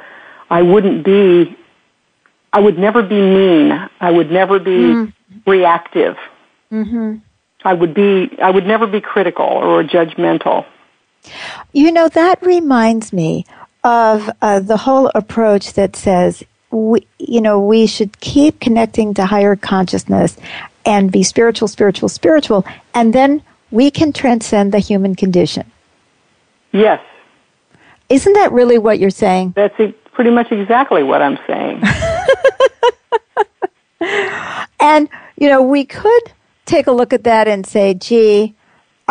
I 0.50 0.62
wouldn't 0.62 1.04
be, 1.04 1.56
I 2.52 2.60
would 2.60 2.78
never 2.78 3.02
be 3.02 3.20
mean. 3.20 3.72
I 4.00 4.10
would 4.10 4.30
never 4.30 4.58
be 4.58 4.70
mm. 4.70 5.12
reactive. 5.46 6.16
Mm-hmm. 6.70 7.16
I 7.64 7.72
would 7.72 7.94
be, 7.94 8.30
I 8.40 8.50
would 8.50 8.66
never 8.66 8.86
be 8.86 9.00
critical 9.00 9.46
or 9.46 9.82
judgmental. 9.82 10.66
You 11.72 11.92
know, 11.92 12.08
that 12.08 12.42
reminds 12.42 13.12
me 13.12 13.46
of 13.84 14.30
uh, 14.40 14.60
the 14.60 14.76
whole 14.76 15.10
approach 15.14 15.72
that 15.74 15.96
says, 15.96 16.44
we, 16.70 17.06
you 17.18 17.40
know, 17.40 17.60
we 17.60 17.86
should 17.86 18.20
keep 18.20 18.60
connecting 18.60 19.14
to 19.14 19.26
higher 19.26 19.56
consciousness 19.56 20.36
and 20.84 21.12
be 21.12 21.22
spiritual, 21.22 21.68
spiritual, 21.68 22.08
spiritual, 22.08 22.64
and 22.94 23.12
then 23.12 23.42
we 23.70 23.90
can 23.90 24.12
transcend 24.12 24.72
the 24.72 24.78
human 24.78 25.14
condition. 25.14 25.70
Yes. 26.72 27.02
Isn't 28.08 28.32
that 28.34 28.52
really 28.52 28.78
what 28.78 28.98
you're 28.98 29.10
saying? 29.10 29.52
That's 29.56 29.74
pretty 30.12 30.30
much 30.30 30.50
exactly 30.52 31.02
what 31.02 31.22
I'm 31.22 31.38
saying. 31.46 31.82
and, 34.80 35.08
you 35.36 35.48
know, 35.48 35.62
we 35.62 35.84
could 35.84 36.32
take 36.66 36.86
a 36.86 36.92
look 36.92 37.12
at 37.12 37.24
that 37.24 37.48
and 37.48 37.66
say, 37.66 37.94
gee, 37.94 38.54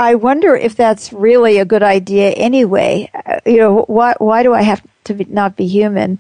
I 0.02 0.16
wonder 0.16 0.56
if 0.56 0.76
that's 0.76 1.14
really 1.14 1.60
a 1.60 1.66
good 1.66 1.84
idea 1.84 2.32
anyway. 2.32 3.12
Uh, 3.14 3.40
you 3.46 3.58
know, 3.58 3.84
why, 3.84 4.16
why 4.18 4.42
do 4.42 4.52
I 4.52 4.64
have 4.64 4.82
to 5.04 5.14
be, 5.14 5.26
not 5.26 5.56
be 5.56 5.68
human? 5.68 6.18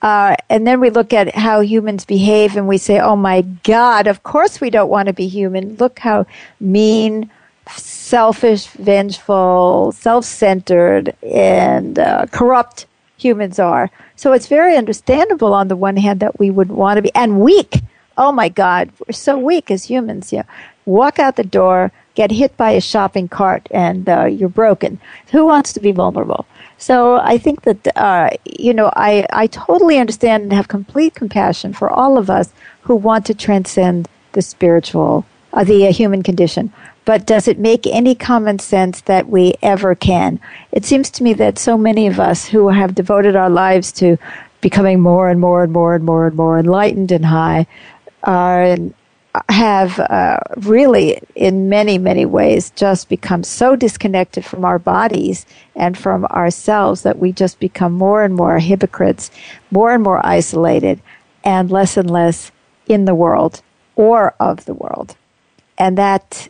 Uh, 0.00 0.36
and 0.48 0.64
then 0.64 0.78
we 0.78 0.88
look 0.88 1.12
at 1.12 1.34
how 1.34 1.60
humans 1.60 2.04
behave 2.04 2.56
and 2.56 2.68
we 2.68 2.78
say, 2.78 3.00
oh 3.00 3.16
my 3.16 3.40
God, 3.64 4.06
of 4.06 4.22
course 4.22 4.60
we 4.60 4.70
don't 4.70 4.88
want 4.88 5.08
to 5.08 5.12
be 5.12 5.26
human. 5.26 5.74
Look 5.76 5.98
how 5.98 6.26
mean, 6.60 7.28
selfish, 7.74 8.68
vengeful, 8.68 9.90
self 9.90 10.24
centered, 10.24 11.16
and 11.24 11.98
uh, 11.98 12.26
corrupt 12.30 12.86
humans 13.16 13.58
are. 13.58 13.90
So 14.14 14.32
it's 14.32 14.46
very 14.46 14.76
understandable 14.76 15.54
on 15.54 15.66
the 15.66 15.76
one 15.76 15.96
hand 15.96 16.20
that 16.20 16.38
we 16.38 16.52
would 16.52 16.68
want 16.68 16.98
to 16.98 17.02
be, 17.02 17.12
and 17.16 17.40
weak. 17.40 17.80
Oh 18.16 18.30
my 18.30 18.48
God, 18.48 18.92
we're 19.00 19.12
so 19.12 19.36
weak 19.36 19.72
as 19.72 19.84
humans. 19.86 20.32
Yeah. 20.32 20.44
Walk 20.86 21.18
out 21.18 21.34
the 21.34 21.42
door, 21.42 21.90
get 22.14 22.30
hit 22.30 22.56
by 22.56 22.70
a 22.72 22.80
shopping 22.80 23.28
cart, 23.28 23.68
and 23.70 24.08
uh, 24.08 24.24
you're 24.24 24.48
broken. 24.48 25.00
Who 25.32 25.46
wants 25.46 25.72
to 25.72 25.80
be 25.80 25.92
vulnerable? 25.92 26.46
So 26.78 27.16
I 27.16 27.38
think 27.38 27.62
that, 27.62 27.96
uh, 27.96 28.30
you 28.44 28.74
know, 28.74 28.90
I, 28.94 29.26
I 29.32 29.46
totally 29.46 29.98
understand 29.98 30.42
and 30.44 30.52
have 30.52 30.68
complete 30.68 31.14
compassion 31.14 31.72
for 31.72 31.90
all 31.90 32.18
of 32.18 32.28
us 32.30 32.52
who 32.82 32.94
want 32.94 33.26
to 33.26 33.34
transcend 33.34 34.08
the 34.32 34.42
spiritual, 34.42 35.24
uh, 35.52 35.64
the 35.64 35.86
uh, 35.86 35.92
human 35.92 36.22
condition. 36.22 36.72
But 37.04 37.26
does 37.26 37.48
it 37.48 37.58
make 37.58 37.86
any 37.86 38.14
common 38.14 38.58
sense 38.58 39.02
that 39.02 39.28
we 39.28 39.54
ever 39.62 39.94
can? 39.94 40.40
It 40.72 40.84
seems 40.84 41.10
to 41.10 41.22
me 41.22 41.34
that 41.34 41.58
so 41.58 41.76
many 41.76 42.06
of 42.06 42.18
us 42.18 42.46
who 42.46 42.68
have 42.68 42.94
devoted 42.94 43.36
our 43.36 43.50
lives 43.50 43.92
to 43.92 44.16
becoming 44.60 45.00
more 45.00 45.28
and 45.28 45.38
more 45.38 45.62
and 45.62 45.72
more 45.72 45.94
and 45.94 46.04
more 46.04 46.26
and 46.26 46.36
more 46.36 46.58
enlightened 46.58 47.12
and 47.12 47.26
high 47.26 47.66
are 48.22 48.76
have 49.48 49.98
uh, 49.98 50.38
really, 50.58 51.20
in 51.34 51.68
many, 51.68 51.98
many 51.98 52.24
ways, 52.24 52.70
just 52.70 53.08
become 53.08 53.42
so 53.42 53.74
disconnected 53.74 54.44
from 54.44 54.64
our 54.64 54.78
bodies 54.78 55.44
and 55.74 55.98
from 55.98 56.24
ourselves 56.26 57.02
that 57.02 57.18
we 57.18 57.32
just 57.32 57.58
become 57.58 57.92
more 57.92 58.22
and 58.22 58.34
more 58.34 58.58
hypocrites, 58.58 59.30
more 59.70 59.92
and 59.92 60.02
more 60.02 60.24
isolated, 60.24 61.00
and 61.42 61.70
less 61.70 61.96
and 61.96 62.10
less 62.10 62.52
in 62.86 63.04
the 63.04 63.14
world 63.14 63.60
or 63.96 64.34
of 64.38 64.64
the 64.66 64.74
world. 64.74 65.16
And 65.78 65.98
that 65.98 66.48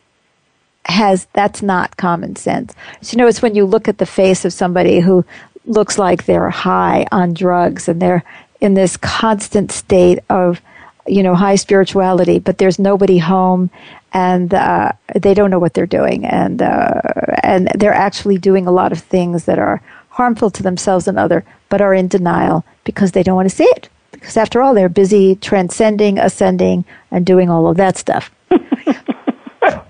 has 0.86 1.26
that's 1.32 1.62
not 1.62 1.96
common 1.96 2.36
sense. 2.36 2.74
So, 3.00 3.12
you 3.12 3.18
know, 3.18 3.26
it's 3.26 3.40
when 3.40 3.54
you 3.54 3.64
look 3.64 3.88
at 3.88 3.98
the 3.98 4.06
face 4.06 4.44
of 4.44 4.52
somebody 4.52 5.00
who 5.00 5.24
looks 5.64 5.98
like 5.98 6.26
they're 6.26 6.50
high 6.50 7.06
on 7.10 7.32
drugs 7.32 7.88
and 7.88 8.02
they're 8.02 8.22
in 8.60 8.74
this 8.74 8.98
constant 8.98 9.72
state 9.72 10.18
of 10.28 10.60
you 11.06 11.22
know 11.22 11.34
high 11.34 11.54
spirituality 11.54 12.38
but 12.38 12.58
there's 12.58 12.78
nobody 12.78 13.18
home 13.18 13.70
and 14.12 14.54
uh, 14.54 14.92
they 15.16 15.34
don't 15.34 15.50
know 15.50 15.58
what 15.58 15.74
they're 15.74 15.86
doing 15.86 16.24
and 16.24 16.62
uh, 16.62 17.00
and 17.42 17.68
they're 17.74 17.92
actually 17.92 18.38
doing 18.38 18.66
a 18.66 18.72
lot 18.72 18.92
of 18.92 19.00
things 19.00 19.44
that 19.44 19.58
are 19.58 19.82
harmful 20.10 20.50
to 20.50 20.62
themselves 20.62 21.08
and 21.08 21.18
other 21.18 21.44
but 21.68 21.80
are 21.80 21.92
in 21.92 22.08
denial 22.08 22.64
because 22.84 23.12
they 23.12 23.22
don't 23.22 23.36
want 23.36 23.48
to 23.48 23.54
see 23.54 23.64
it. 23.64 23.88
Because 24.12 24.36
after 24.36 24.62
all 24.62 24.74
they're 24.74 24.88
busy 24.88 25.34
transcending 25.36 26.18
ascending 26.18 26.84
and 27.10 27.26
doing 27.26 27.50
all 27.50 27.66
of 27.66 27.76
that 27.76 27.96
stuff. 27.96 28.30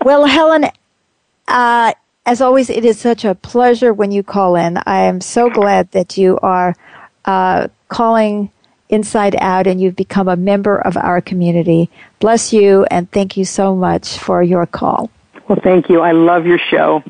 Well 0.05 0.27
helen 0.27 0.67
uh, 1.49 1.93
as 2.27 2.41
always 2.41 2.71
it 2.71 2.85
is 2.85 2.99
such 2.99 3.25
a 3.25 3.35
pleasure 3.35 3.93
when 3.93 4.13
you 4.13 4.23
call 4.23 4.55
in. 4.57 4.79
I 4.87 5.01
am 5.01 5.21
so 5.21 5.51
glad 5.51 5.91
that 5.93 6.17
you 6.17 6.39
are 6.43 6.75
uh, 7.25 7.69
calling 7.89 8.51
inside 8.95 9.37
out 9.41 9.67
and 9.67 9.81
you've 9.81 9.97
become 9.97 10.29
a 10.29 10.37
member 10.37 10.79
of 10.79 10.97
our 10.97 11.21
community. 11.21 11.91
Bless 12.21 12.53
you 12.53 12.85
and 12.85 13.11
thank 13.11 13.37
you 13.37 13.45
so 13.45 13.75
much 13.75 14.19
for 14.19 14.43
your 14.43 14.67
call. 14.67 15.11
Well, 15.49 15.59
thank 15.63 15.91
you. 15.91 16.01
I 16.01 16.13
love 16.13 16.47
your 16.47 16.59
show. 16.59 17.03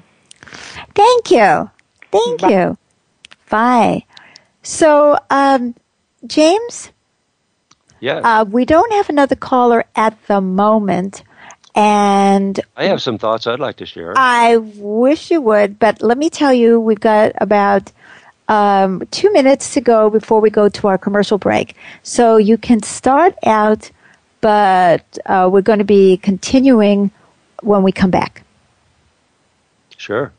Thank 0.95 1.31
you. 1.31 1.71
Thank 2.11 2.41
Bye. 2.41 2.51
you. 2.51 2.79
Bye. 3.49 4.05
So, 4.63 5.19
um, 5.31 5.75
James? 6.27 6.91
Yes. 8.01 8.23
Uh, 8.25 8.45
we 8.49 8.65
don't 8.65 8.93
have 8.93 9.09
another 9.09 9.37
caller 9.37 9.85
at 9.95 10.17
the 10.27 10.41
moment. 10.41 11.23
And 11.75 12.61
I 12.77 12.85
have 12.87 13.03
some 13.03 13.19
thoughts 13.19 13.47
I'd 13.47 13.61
like 13.61 13.77
to 13.77 13.87
share. 13.87 14.15
I 14.17 14.57
wish 14.57 15.31
you 15.31 15.41
would, 15.41 15.79
but 15.79 16.03
let 16.03 16.17
me 16.17 16.31
tell 16.31 16.53
you, 16.53 16.79
we've 16.79 17.01
got 17.01 17.33
about 17.39 17.91
um, 18.49 19.07
two 19.11 19.33
minutes 19.33 19.75
to 19.75 19.81
go 19.81 20.11
before 20.11 20.41
we 20.41 20.51
go 20.51 20.69
to 20.69 20.89
our 20.89 20.99
commercial 20.99 21.39
break. 21.39 21.77
So 22.03 22.37
you 22.37 22.59
can 22.59 22.83
start 22.83 23.35
out, 23.45 23.91
but 24.41 25.19
uh, 25.27 25.49
we're 25.53 25.63
going 25.63 25.79
to 25.79 25.85
be 25.85 26.17
continuing 26.19 27.11
when 27.63 27.83
we 27.83 27.93
come 27.93 28.11
back. 28.11 28.43
Sure. 29.97 30.33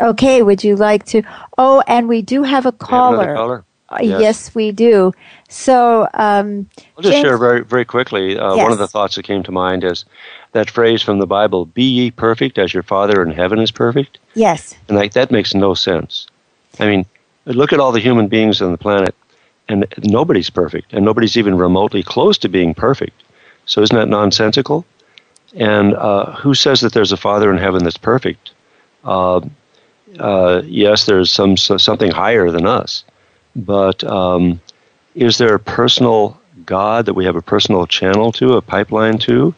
Okay, 0.00 0.42
would 0.42 0.64
you 0.64 0.76
like 0.76 1.04
to? 1.06 1.22
Oh, 1.58 1.82
and 1.86 2.08
we 2.08 2.22
do 2.22 2.42
have 2.42 2.64
a 2.64 2.72
caller. 2.72 3.26
Have 3.26 3.36
caller? 3.36 3.64
Uh, 3.90 3.98
yes. 4.00 4.20
yes. 4.20 4.54
we 4.54 4.70
do. 4.70 5.12
So, 5.48 6.08
um, 6.14 6.68
I'll 6.96 7.02
just 7.02 7.12
James, 7.12 7.26
share 7.26 7.36
very, 7.36 7.64
very 7.64 7.84
quickly. 7.84 8.38
Uh, 8.38 8.54
yes. 8.54 8.62
One 8.62 8.72
of 8.72 8.78
the 8.78 8.86
thoughts 8.86 9.16
that 9.16 9.24
came 9.24 9.42
to 9.42 9.52
mind 9.52 9.82
is 9.84 10.04
that 10.52 10.70
phrase 10.70 11.02
from 11.02 11.18
the 11.18 11.26
Bible: 11.26 11.66
"Be 11.66 11.82
ye 11.82 12.10
perfect, 12.10 12.56
as 12.56 12.72
your 12.72 12.84
Father 12.84 13.20
in 13.22 13.32
heaven 13.32 13.58
is 13.58 13.70
perfect." 13.70 14.18
Yes. 14.34 14.74
And 14.88 14.96
like 14.96 15.12
that 15.12 15.30
makes 15.30 15.54
no 15.54 15.74
sense. 15.74 16.28
I 16.80 16.86
mean, 16.86 17.06
look 17.44 17.72
at 17.72 17.80
all 17.80 17.92
the 17.92 18.00
human 18.00 18.28
beings 18.28 18.62
on 18.62 18.72
the 18.72 18.78
planet, 18.78 19.14
and 19.68 19.86
nobody's 19.98 20.50
perfect, 20.50 20.92
and 20.92 21.04
nobody's 21.04 21.36
even 21.36 21.56
remotely 21.56 22.02
close 22.02 22.38
to 22.38 22.48
being 22.48 22.74
perfect. 22.74 23.22
So 23.66 23.82
isn't 23.82 23.96
that 23.96 24.08
nonsensical? 24.08 24.84
And 25.54 25.94
uh, 25.94 26.32
who 26.32 26.54
says 26.54 26.80
that 26.80 26.92
there's 26.92 27.12
a 27.12 27.16
Father 27.16 27.50
in 27.50 27.58
heaven 27.58 27.84
that's 27.84 27.96
perfect? 27.96 28.52
Uh, 29.04 29.40
uh, 30.18 30.62
yes, 30.64 31.06
there's 31.06 31.30
some 31.30 31.56
so 31.56 31.76
something 31.76 32.10
higher 32.10 32.50
than 32.50 32.66
us, 32.66 33.04
but 33.54 34.02
um, 34.04 34.60
is 35.14 35.38
there 35.38 35.54
a 35.54 35.60
personal 35.60 36.40
God 36.66 37.06
that 37.06 37.14
we 37.14 37.24
have 37.24 37.36
a 37.36 37.42
personal 37.42 37.86
channel 37.86 38.32
to, 38.32 38.54
a 38.54 38.62
pipeline 38.62 39.18
to? 39.18 39.54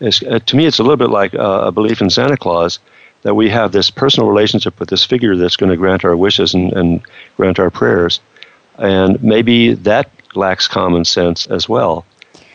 Uh, 0.00 0.38
to 0.38 0.56
me, 0.56 0.66
it's 0.66 0.78
a 0.78 0.82
little 0.82 0.96
bit 0.96 1.10
like 1.10 1.34
uh, 1.34 1.62
a 1.64 1.72
belief 1.72 2.02
in 2.02 2.10
Santa 2.10 2.36
Claus 2.36 2.78
that 3.24 3.34
we 3.34 3.50
have 3.50 3.72
this 3.72 3.90
personal 3.90 4.28
relationship 4.28 4.78
with 4.78 4.90
this 4.90 5.04
figure 5.04 5.34
that's 5.34 5.56
going 5.56 5.70
to 5.70 5.76
grant 5.76 6.04
our 6.04 6.16
wishes 6.16 6.54
and, 6.54 6.72
and 6.74 7.02
grant 7.36 7.58
our 7.58 7.70
prayers. 7.70 8.20
And 8.78 9.20
maybe 9.22 9.74
that 9.74 10.10
lacks 10.34 10.68
common 10.68 11.04
sense 11.04 11.46
as 11.46 11.68
well. 11.68 12.04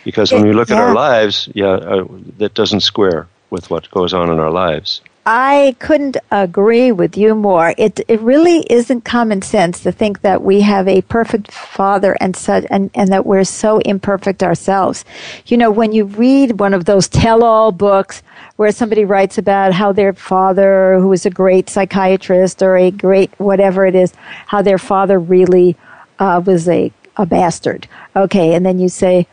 Because 0.05 0.31
when 0.31 0.45
we 0.45 0.53
look 0.53 0.69
yeah. 0.69 0.77
at 0.77 0.81
our 0.81 0.93
lives, 0.93 1.49
yeah, 1.53 1.67
uh, 1.67 2.07
that 2.37 2.53
doesn't 2.53 2.81
square 2.81 3.27
with 3.49 3.69
what 3.69 3.89
goes 3.91 4.13
on 4.13 4.29
in 4.29 4.39
our 4.39 4.51
lives. 4.51 5.01
I 5.31 5.75
couldn't 5.77 6.17
agree 6.31 6.91
with 6.91 7.15
you 7.15 7.35
more. 7.35 7.75
It 7.77 7.99
it 8.07 8.19
really 8.19 8.61
isn't 8.67 9.05
common 9.05 9.43
sense 9.43 9.79
to 9.81 9.91
think 9.91 10.21
that 10.21 10.41
we 10.41 10.61
have 10.61 10.87
a 10.87 11.03
perfect 11.03 11.51
father 11.51 12.17
and 12.19 12.35
such 12.35 12.65
and, 12.71 12.89
and 12.95 13.09
that 13.09 13.27
we're 13.27 13.43
so 13.43 13.77
imperfect 13.77 14.41
ourselves. 14.41 15.05
You 15.45 15.57
know, 15.57 15.69
when 15.69 15.91
you 15.91 16.05
read 16.05 16.59
one 16.59 16.73
of 16.73 16.85
those 16.85 17.07
tell 17.07 17.43
all 17.43 17.71
books 17.71 18.23
where 18.55 18.71
somebody 18.71 19.05
writes 19.05 19.37
about 19.37 19.71
how 19.73 19.91
their 19.91 20.13
father, 20.13 20.97
who 20.99 21.09
was 21.09 21.27
a 21.27 21.29
great 21.29 21.69
psychiatrist 21.69 22.63
or 22.63 22.75
a 22.75 22.89
great 22.89 23.29
whatever 23.39 23.85
it 23.85 23.93
is, 23.93 24.13
how 24.47 24.63
their 24.63 24.79
father 24.79 25.19
really 25.19 25.77
uh, 26.17 26.41
was 26.43 26.67
a, 26.67 26.91
a 27.17 27.27
bastard. 27.27 27.87
Okay, 28.15 28.55
and 28.55 28.65
then 28.65 28.79
you 28.79 28.89
say, 28.89 29.27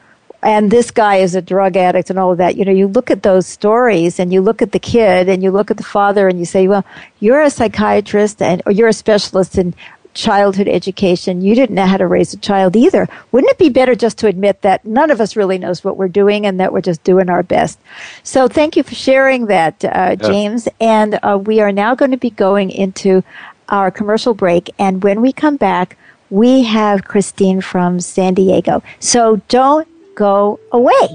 and 0.46 0.70
this 0.70 0.92
guy 0.92 1.16
is 1.16 1.34
a 1.34 1.42
drug 1.42 1.76
addict 1.76 2.08
and 2.08 2.20
all 2.20 2.30
of 2.30 2.38
that. 2.38 2.54
You 2.54 2.64
know, 2.64 2.70
you 2.70 2.86
look 2.86 3.10
at 3.10 3.24
those 3.24 3.48
stories 3.48 4.20
and 4.20 4.32
you 4.32 4.40
look 4.40 4.62
at 4.62 4.70
the 4.70 4.78
kid 4.78 5.28
and 5.28 5.42
you 5.42 5.50
look 5.50 5.72
at 5.72 5.76
the 5.76 5.82
father 5.82 6.28
and 6.28 6.38
you 6.38 6.44
say, 6.44 6.68
well, 6.68 6.84
you're 7.18 7.42
a 7.42 7.50
psychiatrist 7.50 8.40
and 8.40 8.62
or 8.64 8.70
you're 8.70 8.86
a 8.86 8.92
specialist 8.92 9.58
in 9.58 9.74
childhood 10.14 10.68
education. 10.68 11.42
You 11.42 11.56
didn't 11.56 11.74
know 11.74 11.86
how 11.86 11.96
to 11.96 12.06
raise 12.06 12.32
a 12.32 12.36
child 12.36 12.76
either. 12.76 13.08
Wouldn't 13.32 13.50
it 13.50 13.58
be 13.58 13.70
better 13.70 13.96
just 13.96 14.18
to 14.18 14.28
admit 14.28 14.62
that 14.62 14.84
none 14.84 15.10
of 15.10 15.20
us 15.20 15.34
really 15.34 15.58
knows 15.58 15.82
what 15.82 15.96
we're 15.96 16.06
doing 16.06 16.46
and 16.46 16.60
that 16.60 16.72
we're 16.72 16.80
just 16.80 17.02
doing 17.02 17.28
our 17.28 17.42
best? 17.42 17.80
So 18.22 18.46
thank 18.46 18.76
you 18.76 18.84
for 18.84 18.94
sharing 18.94 19.46
that, 19.46 19.84
uh, 19.84 20.14
James. 20.14 20.68
And 20.80 21.18
uh, 21.24 21.40
we 21.44 21.60
are 21.60 21.72
now 21.72 21.96
going 21.96 22.12
to 22.12 22.16
be 22.16 22.30
going 22.30 22.70
into 22.70 23.24
our 23.68 23.90
commercial 23.90 24.32
break. 24.32 24.70
And 24.78 25.02
when 25.02 25.20
we 25.22 25.32
come 25.32 25.56
back, 25.56 25.98
we 26.30 26.62
have 26.62 27.04
Christine 27.04 27.60
from 27.60 27.98
San 27.98 28.34
Diego. 28.34 28.84
So 29.00 29.42
don't 29.48 29.88
go 30.16 30.58
away. 30.72 31.06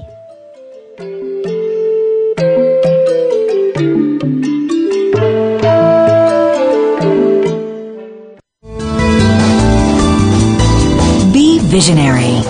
Be 11.32 11.58
visionary. 11.58 12.40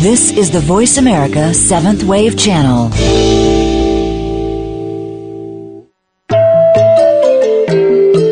This 0.00 0.32
is 0.32 0.50
the 0.50 0.60
Voice 0.60 0.96
America 0.96 1.52
Seventh 1.52 2.02
Wave 2.04 2.36
Channel. 2.38 2.88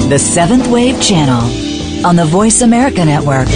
The 0.10 0.18
Seventh 0.18 0.68
Wave 0.68 1.02
Channel 1.02 2.06
on 2.06 2.16
the 2.16 2.24
Voice 2.24 2.62
America 2.62 3.04
Network. 3.04 3.50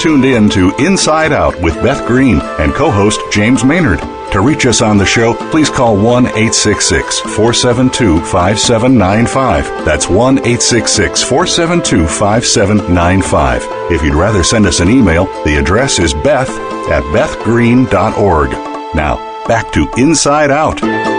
Tuned 0.00 0.24
in 0.24 0.48
to 0.48 0.74
Inside 0.78 1.30
Out 1.32 1.60
with 1.60 1.74
Beth 1.82 2.06
Green 2.06 2.40
and 2.40 2.72
co 2.72 2.90
host 2.90 3.20
James 3.30 3.64
Maynard. 3.64 4.00
To 4.32 4.40
reach 4.40 4.64
us 4.64 4.80
on 4.80 4.96
the 4.96 5.04
show, 5.04 5.34
please 5.50 5.68
call 5.68 5.96
1 5.96 6.26
866 6.26 7.20
472 7.20 8.20
5795. 8.20 9.84
That's 9.84 10.08
1 10.08 10.38
866 10.38 11.22
472 11.22 12.06
5795. 12.06 13.62
If 13.92 14.02
you'd 14.02 14.14
rather 14.14 14.42
send 14.42 14.66
us 14.66 14.80
an 14.80 14.88
email, 14.88 15.26
the 15.44 15.56
address 15.58 15.98
is 15.98 16.14
beth 16.14 16.50
at 16.90 17.02
bethgreen.org. 17.14 18.50
Now, 18.94 19.16
back 19.46 19.70
to 19.72 19.90
Inside 19.98 20.50
Out. 20.50 21.09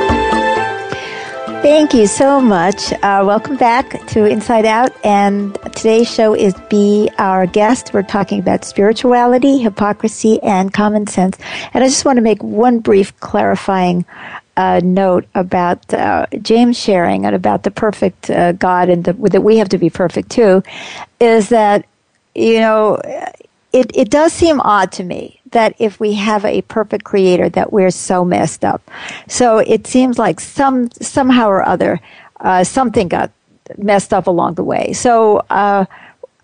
Thank 1.61 1.93
you 1.93 2.07
so 2.07 2.41
much. 2.41 2.91
Uh, 2.91 3.23
welcome 3.23 3.55
back 3.55 4.07
to 4.07 4.25
Inside 4.25 4.65
Out. 4.65 4.89
And 5.05 5.53
today's 5.75 6.11
show 6.11 6.33
is 6.33 6.55
Be 6.71 7.07
Our 7.19 7.45
Guest. 7.45 7.93
We're 7.93 8.01
talking 8.01 8.39
about 8.39 8.65
spirituality, 8.65 9.59
hypocrisy, 9.59 10.41
and 10.41 10.73
common 10.73 11.05
sense. 11.05 11.37
And 11.75 11.83
I 11.83 11.87
just 11.87 12.03
want 12.03 12.17
to 12.17 12.23
make 12.23 12.41
one 12.41 12.79
brief 12.79 13.15
clarifying 13.19 14.05
uh, 14.57 14.81
note 14.83 15.27
about 15.35 15.93
uh, 15.93 16.25
James 16.41 16.79
sharing 16.79 17.27
and 17.27 17.35
about 17.35 17.61
the 17.61 17.69
perfect 17.69 18.31
uh, 18.31 18.53
God 18.53 18.89
and 18.89 19.03
the, 19.03 19.13
that 19.13 19.41
we 19.41 19.57
have 19.57 19.69
to 19.69 19.77
be 19.77 19.91
perfect 19.91 20.31
too. 20.31 20.63
Is 21.19 21.49
that, 21.49 21.85
you 22.33 22.59
know, 22.59 22.99
it, 23.73 23.91
it 23.95 24.09
does 24.09 24.33
seem 24.33 24.59
odd 24.61 24.91
to 24.93 25.03
me 25.03 25.39
that 25.51 25.75
if 25.79 25.99
we 25.99 26.13
have 26.13 26.45
a 26.45 26.61
perfect 26.63 27.03
creator 27.03 27.49
that 27.49 27.71
we're 27.71 27.91
so 27.91 28.23
messed 28.23 28.63
up. 28.65 28.89
So 29.27 29.59
it 29.59 29.87
seems 29.87 30.17
like 30.17 30.39
some 30.39 30.89
somehow 30.91 31.47
or 31.47 31.63
other 31.67 31.99
uh, 32.39 32.63
something 32.63 33.07
got 33.07 33.31
messed 33.77 34.13
up 34.13 34.27
along 34.27 34.55
the 34.55 34.63
way. 34.63 34.93
So 34.93 35.45
uh, 35.49 35.85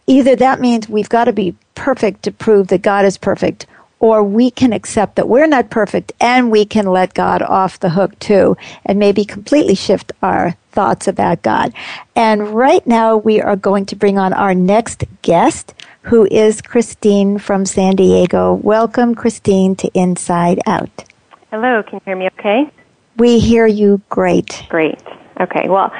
either 0.06 0.36
that 0.36 0.60
means 0.60 0.88
we've 0.88 1.10
got 1.10 1.26
to 1.26 1.34
be 1.34 1.56
perfect 1.76 2.24
to 2.24 2.32
prove 2.32 2.68
that 2.68 2.82
God 2.82 3.06
is 3.06 3.18
perfect, 3.18 3.66
or 4.00 4.24
we 4.24 4.52
can 4.52 4.74
accept 4.74 5.16
that 5.16 5.28
we're 5.28 5.48
not 5.48 5.70
perfect 5.70 6.12
and 6.20 6.52
we 6.52 6.66
can 6.66 6.86
let 6.86 7.14
God 7.14 7.42
off 7.42 7.80
the 7.80 7.90
hook 7.90 8.18
too, 8.20 8.56
and 8.86 9.00
maybe 9.00 9.26
completely 9.26 9.76
shift 9.76 10.12
our 10.22 10.56
thoughts 10.72 11.08
about 11.08 11.42
God. 11.42 11.74
And 12.16 12.50
right 12.50 12.86
now 12.86 13.18
we 13.18 13.42
are 13.42 13.56
going 13.56 13.86
to 13.88 13.96
bring 13.96 14.20
on 14.20 14.34
our 14.34 14.54
next 14.54 15.04
guest 15.24 15.74
who 16.08 16.26
is 16.32 16.62
Christine 16.62 17.38
from 17.38 17.66
San 17.66 17.95
Diego. 17.97 18.53
Welcome, 18.53 19.14
Christine, 19.14 19.76
to 19.76 19.91
Inside 19.93 20.60
Out. 20.66 21.03
Hello, 21.51 21.84
can 21.84 21.95
you 21.95 22.01
hear 22.05 22.16
me 22.16 22.28
okay? 22.39 22.72
We 23.18 23.39
hear 23.39 23.68
you 23.68 24.01
great. 24.08 24.64
Great. 24.70 25.01
Okay, 25.41 25.68
well, 25.68 25.91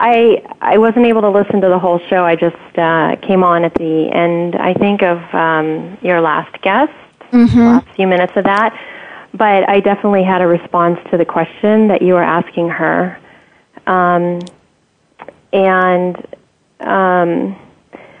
I 0.00 0.42
I 0.60 0.76
wasn't 0.76 1.06
able 1.06 1.22
to 1.22 1.30
listen 1.30 1.62
to 1.62 1.68
the 1.68 1.78
whole 1.78 1.98
show. 2.10 2.26
I 2.26 2.36
just 2.36 2.78
uh, 2.78 3.16
came 3.26 3.42
on 3.42 3.64
at 3.64 3.74
the 3.74 4.10
end, 4.12 4.54
I 4.56 4.74
think, 4.74 5.02
of 5.02 5.18
um, 5.34 5.96
your 6.02 6.20
last 6.20 6.60
guest, 6.60 6.92
mm-hmm. 7.32 7.58
last 7.58 7.86
few 7.96 8.06
minutes 8.06 8.34
of 8.36 8.44
that. 8.44 8.78
But 9.32 9.68
I 9.68 9.80
definitely 9.80 10.24
had 10.24 10.42
a 10.42 10.46
response 10.46 10.98
to 11.10 11.16
the 11.16 11.24
question 11.24 11.88
that 11.88 12.02
you 12.02 12.12
were 12.12 12.22
asking 12.22 12.68
her. 12.68 13.18
Um, 13.86 14.40
and 15.54 16.16
um, 16.80 17.56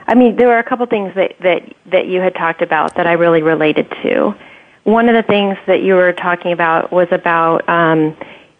I 0.06 0.14
mean, 0.14 0.36
there 0.36 0.48
were 0.48 0.58
a 0.58 0.64
couple 0.64 0.86
things 0.86 1.14
that, 1.14 1.36
that, 1.40 1.74
that 1.86 2.06
you 2.06 2.20
had 2.20 2.34
talked 2.34 2.62
about 2.62 2.96
that 2.96 3.06
I 3.06 3.12
really 3.12 3.42
related 3.42 3.90
to. 4.02 4.34
One 4.84 5.08
of 5.08 5.14
the 5.14 5.22
things 5.22 5.56
that 5.66 5.82
you 5.82 5.94
were 5.94 6.12
talking 6.12 6.52
about 6.52 6.92
was 6.92 7.08
about, 7.10 7.66
um, 7.68 8.16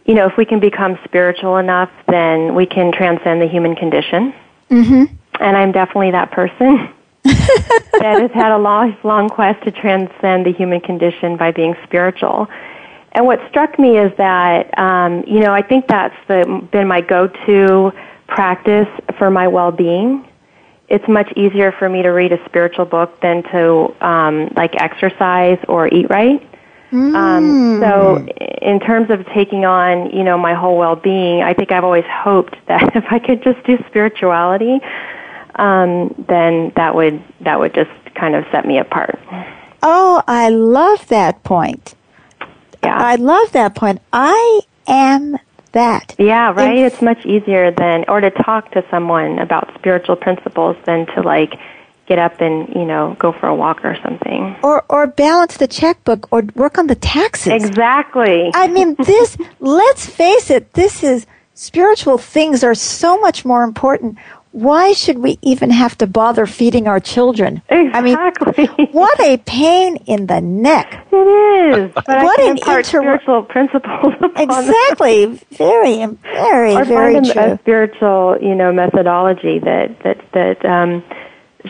you 0.06 0.14
know, 0.14 0.26
if 0.26 0.36
we 0.38 0.46
can 0.46 0.58
become 0.58 0.98
spiritual 1.04 1.58
enough, 1.58 1.90
then 2.08 2.54
we 2.54 2.64
can 2.64 2.92
transcend 2.92 3.42
the 3.42 3.48
human 3.48 3.76
condition. 3.76 4.32
Mm-hmm. 4.70 5.14
And 5.40 5.56
I'm 5.56 5.72
definitely 5.72 6.12
that 6.12 6.30
person 6.30 6.88
that 7.24 8.18
has 8.20 8.30
had 8.30 8.52
a 8.52 8.58
long, 8.58 8.96
long 9.04 9.28
quest 9.28 9.62
to 9.64 9.70
transcend 9.70 10.46
the 10.46 10.52
human 10.52 10.80
condition 10.80 11.36
by 11.36 11.50
being 11.50 11.74
spiritual. 11.84 12.48
And 13.12 13.26
what 13.26 13.38
struck 13.50 13.78
me 13.78 13.98
is 13.98 14.12
that, 14.16 14.76
um, 14.78 15.24
you 15.26 15.40
know, 15.40 15.52
I 15.52 15.60
think 15.62 15.88
that's 15.88 16.16
the, 16.26 16.66
been 16.72 16.88
my 16.88 17.02
go-to 17.02 17.92
practice 18.26 18.88
for 19.18 19.30
my 19.30 19.46
well-being 19.46 20.26
it's 20.88 21.06
much 21.08 21.32
easier 21.36 21.72
for 21.72 21.88
me 21.88 22.02
to 22.02 22.10
read 22.10 22.32
a 22.32 22.44
spiritual 22.46 22.84
book 22.84 23.20
than 23.20 23.42
to 23.44 23.94
um, 24.04 24.52
like 24.56 24.74
exercise 24.76 25.58
or 25.68 25.88
eat 25.88 26.08
right. 26.10 26.46
Mm. 26.92 27.14
Um, 27.14 27.80
so, 27.80 28.26
in 28.62 28.78
terms 28.78 29.10
of 29.10 29.26
taking 29.34 29.64
on, 29.64 30.10
you 30.10 30.22
know, 30.22 30.38
my 30.38 30.54
whole 30.54 30.78
well-being, 30.78 31.42
I 31.42 31.52
think 31.52 31.72
I've 31.72 31.82
always 31.82 32.04
hoped 32.08 32.56
that 32.66 32.94
if 32.94 33.04
I 33.10 33.18
could 33.18 33.42
just 33.42 33.64
do 33.64 33.78
spirituality, 33.88 34.80
um, 35.56 36.14
then 36.28 36.72
that 36.76 36.94
would 36.94 37.22
that 37.40 37.58
would 37.58 37.74
just 37.74 37.90
kind 38.14 38.34
of 38.34 38.44
set 38.52 38.66
me 38.66 38.78
apart. 38.78 39.18
Oh, 39.82 40.22
I 40.26 40.50
love 40.50 41.06
that 41.08 41.42
point. 41.42 41.94
Yeah, 42.82 42.96
I 42.96 43.16
love 43.16 43.52
that 43.52 43.74
point. 43.74 44.00
I 44.12 44.60
am 44.86 45.36
that. 45.74 46.14
Yeah, 46.18 46.52
right. 46.52 46.78
it's 46.78 47.02
much 47.02 47.24
easier 47.26 47.70
than, 47.70 48.04
or 48.08 48.20
to 48.20 48.30
talk 48.30 48.72
to 48.72 48.84
someone 48.90 49.38
about 49.38 49.72
spiritual 49.74 50.16
principles 50.16 50.76
than 50.86 51.06
to 51.14 51.20
like 51.20 51.54
get 52.06 52.18
up 52.18 52.40
and 52.40 52.68
you 52.74 52.84
know 52.84 53.16
go 53.18 53.32
for 53.32 53.46
a 53.46 53.54
walk 53.54 53.84
or 53.84 53.96
something. 54.02 54.56
Or 54.62 54.84
or 54.88 55.06
balance 55.06 55.56
the 55.58 55.68
checkbook 55.68 56.32
or 56.32 56.42
work 56.54 56.78
on 56.78 56.86
the 56.86 56.94
taxes. 56.94 57.52
Exactly. 57.52 58.50
I 58.54 58.68
mean, 58.68 58.94
this. 58.94 59.36
let's 59.60 60.06
face 60.06 60.50
it. 60.50 60.72
This 60.72 61.02
is 61.02 61.26
spiritual 61.54 62.18
things 62.18 62.64
are 62.64 62.74
so 62.74 63.20
much 63.20 63.44
more 63.44 63.62
important 63.62 64.18
why 64.54 64.92
should 64.92 65.18
we 65.18 65.36
even 65.42 65.70
have 65.70 65.98
to 65.98 66.06
bother 66.06 66.46
feeding 66.46 66.86
our 66.86 67.00
children? 67.00 67.60
Exactly. 67.68 68.68
I 68.68 68.76
mean, 68.76 68.88
what 68.92 69.18
a 69.18 69.36
pain 69.38 69.96
in 70.06 70.26
the 70.28 70.40
neck. 70.40 71.04
It 71.10 71.16
is. 71.16 71.92
But 71.94 72.06
what 72.06 72.38
I 72.38 72.44
an 72.44 72.50
inter- 72.50 72.82
spiritual 72.84 73.42
principles. 73.42 74.14
exactly. 74.36 75.26
Very, 75.50 76.06
very, 76.06 76.74
or 76.76 76.84
very 76.84 77.14
find 77.14 77.32
true. 77.32 77.42
A 77.42 77.58
spiritual, 77.58 78.38
you 78.40 78.54
know, 78.54 78.72
methodology 78.72 79.58
that 79.58 79.98
that 80.04 80.20
that 80.32 80.64
um, 80.64 81.02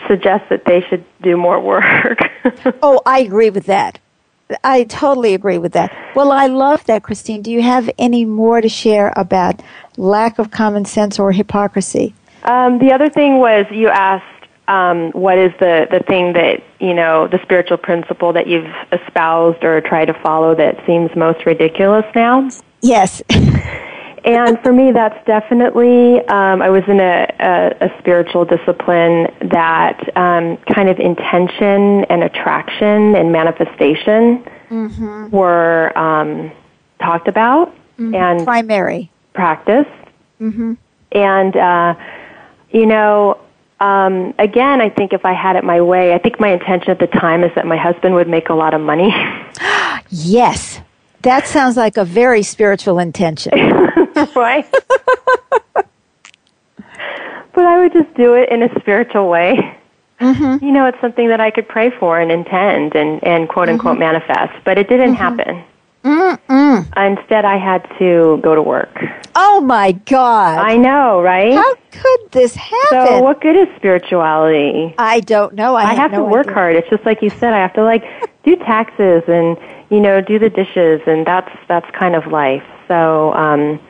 suggests 0.06 0.48
that 0.50 0.66
they 0.66 0.82
should 0.82 1.04
do 1.22 1.38
more 1.38 1.60
work. 1.60 2.18
oh, 2.82 3.00
I 3.06 3.20
agree 3.20 3.48
with 3.48 3.64
that. 3.64 3.98
I 4.62 4.84
totally 4.84 5.32
agree 5.32 5.56
with 5.56 5.72
that. 5.72 5.96
Well, 6.14 6.30
I 6.30 6.48
love 6.48 6.84
that, 6.84 7.02
Christine. 7.02 7.40
Do 7.40 7.50
you 7.50 7.62
have 7.62 7.88
any 7.98 8.26
more 8.26 8.60
to 8.60 8.68
share 8.68 9.10
about 9.16 9.62
lack 9.96 10.38
of 10.38 10.50
common 10.50 10.84
sense 10.84 11.18
or 11.18 11.32
hypocrisy? 11.32 12.14
Um, 12.44 12.78
the 12.78 12.92
other 12.92 13.08
thing 13.08 13.38
was 13.38 13.66
you 13.70 13.88
asked 13.88 14.24
um, 14.68 15.10
what 15.12 15.38
is 15.38 15.52
the, 15.60 15.86
the 15.90 16.00
thing 16.00 16.32
that, 16.34 16.62
you 16.80 16.94
know, 16.94 17.28
the 17.28 17.38
spiritual 17.42 17.76
principle 17.76 18.32
that 18.32 18.46
you've 18.46 18.72
espoused 18.92 19.62
or 19.62 19.80
tried 19.80 20.06
to 20.06 20.14
follow 20.14 20.54
that 20.54 20.84
seems 20.86 21.14
most 21.16 21.44
ridiculous 21.44 22.04
now? 22.14 22.48
Yes. 22.80 23.22
and 24.24 24.58
for 24.62 24.72
me, 24.72 24.92
that's 24.92 25.22
definitely, 25.26 26.20
um, 26.28 26.62
I 26.62 26.70
was 26.70 26.82
in 26.88 26.98
a, 27.00 27.26
a, 27.38 27.86
a 27.86 27.98
spiritual 27.98 28.44
discipline 28.46 29.28
that 29.50 30.16
um, 30.16 30.56
kind 30.74 30.88
of 30.88 30.98
intention 30.98 32.04
and 32.06 32.22
attraction 32.22 33.16
and 33.16 33.32
manifestation 33.32 34.44
mm-hmm. 34.70 35.30
were 35.30 35.96
um, 35.98 36.50
talked 37.00 37.28
about 37.28 37.74
mm-hmm. 37.98 38.14
and 38.14 38.44
primary 38.44 39.10
practiced. 39.34 39.90
Mm-hmm. 40.40 40.74
And, 41.12 41.56
uh, 41.56 41.94
you 42.74 42.86
know, 42.86 43.38
um, 43.80 44.34
again, 44.38 44.80
I 44.80 44.90
think 44.90 45.12
if 45.12 45.24
I 45.24 45.32
had 45.32 45.56
it 45.56 45.64
my 45.64 45.80
way, 45.80 46.12
I 46.12 46.18
think 46.18 46.40
my 46.40 46.52
intention 46.52 46.90
at 46.90 46.98
the 46.98 47.06
time 47.06 47.44
is 47.44 47.52
that 47.54 47.66
my 47.66 47.76
husband 47.76 48.16
would 48.16 48.28
make 48.28 48.48
a 48.48 48.54
lot 48.54 48.74
of 48.74 48.80
money. 48.80 49.14
yes. 50.10 50.80
That 51.22 51.46
sounds 51.46 51.76
like 51.76 51.96
a 51.96 52.04
very 52.04 52.42
spiritual 52.42 52.98
intention. 52.98 53.52
right? 54.36 54.66
but 55.72 55.86
I 57.56 57.80
would 57.80 57.92
just 57.92 58.12
do 58.14 58.34
it 58.34 58.50
in 58.50 58.62
a 58.62 58.80
spiritual 58.80 59.28
way. 59.28 59.78
Mm-hmm. 60.20 60.64
You 60.64 60.72
know, 60.72 60.86
it's 60.86 61.00
something 61.00 61.28
that 61.28 61.40
I 61.40 61.50
could 61.50 61.68
pray 61.68 61.90
for 61.90 62.20
and 62.20 62.32
intend 62.32 62.96
and, 62.96 63.22
and 63.22 63.48
quote 63.48 63.68
unquote 63.68 63.98
mm-hmm. 63.98 64.00
manifest, 64.00 64.64
but 64.64 64.78
it 64.78 64.88
didn't 64.88 65.14
mm-hmm. 65.14 65.38
happen. 65.38 65.64
Mm-mm. 66.04 66.86
Instead, 66.96 67.44
I 67.44 67.56
had 67.56 67.82
to 67.98 68.38
go 68.42 68.54
to 68.54 68.62
work. 68.62 68.94
Oh 69.34 69.60
my 69.60 69.92
God. 69.92 70.58
I 70.58 70.76
know, 70.76 71.22
right? 71.22 71.54
How 71.54 71.74
could 71.90 72.30
this 72.32 72.54
happen? 72.54 73.06
So, 73.06 73.22
what 73.22 73.40
good 73.40 73.56
is 73.56 73.68
spirituality? 73.76 74.94
I 74.98 75.20
don't 75.20 75.54
know. 75.54 75.74
I, 75.74 75.82
I 75.82 75.86
have, 75.94 75.96
have 75.96 76.12
no 76.12 76.18
to 76.18 76.24
work 76.24 76.46
idea. 76.46 76.54
hard. 76.54 76.76
It's 76.76 76.90
just 76.90 77.04
like 77.06 77.22
you 77.22 77.30
said, 77.30 77.54
I 77.54 77.58
have 77.58 77.72
to 77.74 77.82
like 77.82 78.04
do 78.44 78.54
taxes 78.56 79.22
and, 79.26 79.56
you 79.90 80.00
know, 80.00 80.20
do 80.20 80.38
the 80.38 80.50
dishes 80.50 81.00
and 81.06 81.26
that's, 81.26 81.50
that's 81.68 81.90
kind 81.98 82.14
of 82.14 82.26
life. 82.30 82.64
So, 82.86 83.32
um, 83.32 83.80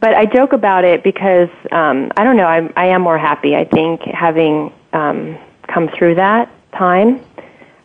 but 0.00 0.14
I 0.14 0.26
joke 0.26 0.52
about 0.52 0.84
it 0.84 1.02
because, 1.02 1.48
um, 1.72 2.12
I 2.16 2.22
don't 2.24 2.36
know, 2.36 2.46
I'm, 2.46 2.72
I 2.76 2.86
am 2.86 3.02
more 3.02 3.18
happy, 3.18 3.56
I 3.56 3.64
think, 3.64 4.02
having, 4.02 4.72
um, 4.92 5.36
come 5.66 5.88
through 5.88 6.14
that 6.16 6.50
time. 6.78 7.24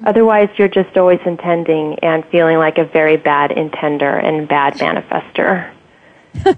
Otherwise, 0.05 0.49
you're 0.57 0.67
just 0.67 0.95
always 0.97 1.19
intending 1.25 1.99
and 1.99 2.23
feeling 2.25 2.57
like 2.57 2.77
a 2.77 2.85
very 2.85 3.17
bad 3.17 3.51
intender 3.51 4.23
and 4.23 4.47
bad 4.47 4.75
manifester. 4.75 5.71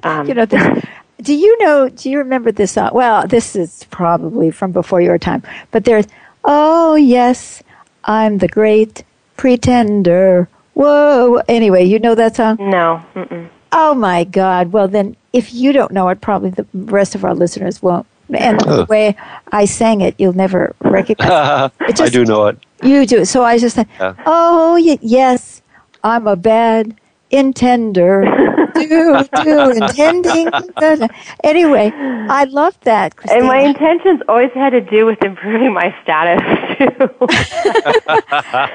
Um, 0.03 0.27
you 0.27 0.33
know, 0.33 0.45
this, 0.45 0.83
do 1.21 1.33
you 1.33 1.57
know? 1.59 1.87
Do 1.87 2.09
you 2.09 2.17
remember 2.17 2.51
this 2.51 2.73
song? 2.73 2.89
Well, 2.93 3.25
this 3.25 3.55
is 3.55 3.85
probably 3.89 4.51
from 4.51 4.73
before 4.73 4.99
your 4.99 5.17
time, 5.17 5.43
but 5.71 5.85
there's, 5.85 6.07
oh 6.43 6.95
yes, 6.95 7.63
I'm 8.03 8.39
the 8.39 8.49
great 8.49 9.05
pretender. 9.37 10.49
Whoa. 10.73 11.41
Anyway, 11.47 11.85
you 11.85 11.99
know 11.99 12.15
that 12.15 12.35
song? 12.35 12.57
No. 12.59 13.03
Mm-mm. 13.15 13.49
Oh 13.71 13.93
my 13.93 14.23
God. 14.23 14.71
Well, 14.71 14.87
then, 14.87 15.15
if 15.33 15.53
you 15.53 15.71
don't 15.73 15.91
know 15.91 16.09
it, 16.09 16.21
probably 16.21 16.49
the 16.49 16.67
rest 16.73 17.15
of 17.15 17.23
our 17.23 17.33
listeners 17.33 17.81
won't. 17.81 18.05
And 18.35 18.59
the 18.59 18.85
way 18.89 19.15
I 19.51 19.65
sang 19.65 20.01
it, 20.01 20.15
you'll 20.17 20.33
never 20.33 20.75
recognize 20.81 21.71
it. 21.81 21.95
Just, 21.95 22.01
I 22.01 22.09
do 22.09 22.25
know 22.25 22.47
it. 22.47 22.57
You 22.83 23.05
do. 23.05 23.25
So 23.25 23.43
I 23.43 23.57
just 23.57 23.75
said, 23.75 23.87
yeah. 23.99 24.15
oh, 24.25 24.81
y- 24.83 24.99
yes, 25.01 25.61
I'm 26.03 26.27
a 26.27 26.35
bad 26.35 26.95
intender. 27.31 28.25
do, 28.73 29.43
do, 29.43 29.69
intending. 29.71 30.49
Anyway, 31.43 31.91
I 31.95 32.45
love 32.45 32.77
that. 32.81 33.15
Christina. 33.15 33.39
And 33.39 33.47
my 33.47 33.59
intentions 33.59 34.21
always 34.27 34.51
had 34.53 34.71
to 34.71 34.81
do 34.81 35.05
with 35.05 35.23
improving 35.23 35.73
my 35.73 35.95
status, 36.03 36.41
too. 36.77 37.09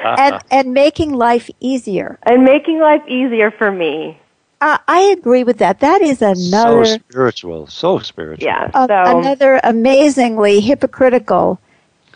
and, 0.18 0.40
and 0.50 0.74
making 0.74 1.12
life 1.12 1.50
easier. 1.60 2.18
And 2.24 2.44
making 2.44 2.80
life 2.80 3.02
easier 3.08 3.50
for 3.50 3.70
me. 3.72 4.18
Uh, 4.66 4.78
I 4.88 5.00
agree 5.16 5.44
with 5.44 5.58
that. 5.58 5.78
That 5.78 6.02
is 6.02 6.20
another 6.20 6.84
so 6.84 6.98
spiritual, 6.98 7.66
so 7.68 8.00
spiritual. 8.00 8.44
Yeah, 8.44 8.68
so. 8.72 8.92
uh, 8.92 9.18
another 9.18 9.60
amazingly 9.62 10.60
hypocritical 10.60 11.60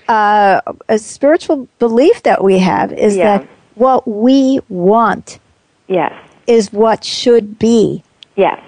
uh, 0.09 0.61
a 0.89 0.99
spiritual 0.99 1.69
belief 1.79 2.25
that 2.25 2.43
we 2.43 2.59
have 2.59 2.93
is 2.93 3.17
yeah. 3.17 3.39
that 3.39 3.49
what 3.77 4.09
we 4.09 4.59
want 4.69 5.39
yes. 5.87 6.13
is 6.49 6.73
what 6.73 7.05
should 7.05 7.57
be. 7.61 8.03
Yes. 8.35 8.61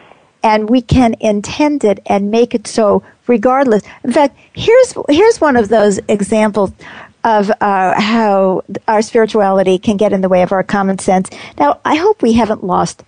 And 0.45 0.71
we 0.71 0.81
can 0.81 1.17
intend 1.19 1.83
it 1.83 1.99
and 2.07 2.31
make 2.31 2.55
it 2.55 2.69
so 2.69 3.03
regardless. 3.27 3.83
In 4.05 4.13
fact, 4.13 4.39
here's, 4.53 4.95
here's 5.09 5.41
one 5.41 5.57
of 5.57 5.69
those 5.69 5.99
examples 6.09 6.71
of 7.25 7.51
uh, 7.61 8.01
how 8.01 8.63
our 8.87 9.03
spirituality 9.03 9.79
can 9.79 9.97
get 9.97 10.13
in 10.13 10.21
the 10.21 10.29
way 10.29 10.43
of 10.43 10.53
our 10.53 10.63
common 10.63 11.01
sense. 11.01 11.29
Now, 11.59 11.81
I 11.85 11.97
hope 11.97 12.23
we 12.23 12.35
haven't 12.35 12.63
lost 12.63 13.03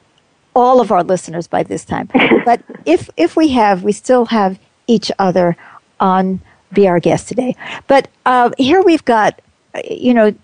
all 0.55 0.81
of 0.81 0.93
our 0.93 1.03
listeners 1.03 1.47
by 1.47 1.63
this 1.63 1.85
time. 1.85 2.09
but 2.45 2.63
if, 2.85 3.11
if 3.17 3.37
we 3.37 3.49
have, 3.49 3.83
we 3.83 3.93
still 3.93 4.27
have 4.27 4.59
each 4.87 5.11
other 5.19 5.57
on 6.01 6.41
be 6.73 6.89
our 6.89 7.01
guest 7.01 7.29
today. 7.29 7.57
But 7.87 8.09
uh, 8.27 8.51
here 8.59 8.83
we've 8.83 9.05
got, 9.05 9.41
you 9.89 10.13
know, 10.13 10.35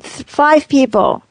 five 0.00 0.68
people 0.68 1.22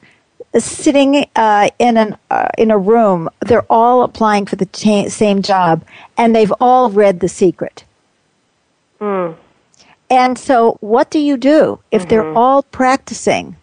sitting 0.58 1.26
uh, 1.36 1.70
in 1.80 1.98
an 1.98 2.18
uh, 2.30 2.50
in 2.58 2.72
a 2.72 2.78
room. 2.78 3.30
They're 3.40 3.66
all 3.70 4.04
applying 4.04 4.46
for 4.46 4.56
the 4.56 4.66
cha- 4.66 5.08
same 5.10 5.42
job, 5.42 5.86
and 6.18 6.36
they've 6.36 6.54
all 6.60 6.90
read 6.90 7.20
The 7.20 7.30
Secret. 7.30 7.86
Mm. 9.00 9.36
And 10.10 10.38
so, 10.38 10.78
what 10.82 11.10
do 11.10 11.20
you 11.20 11.38
do 11.38 11.80
if 11.92 12.02
mm-hmm. 12.02 12.10
they're 12.10 12.34
all 12.34 12.64
practicing 12.64 13.56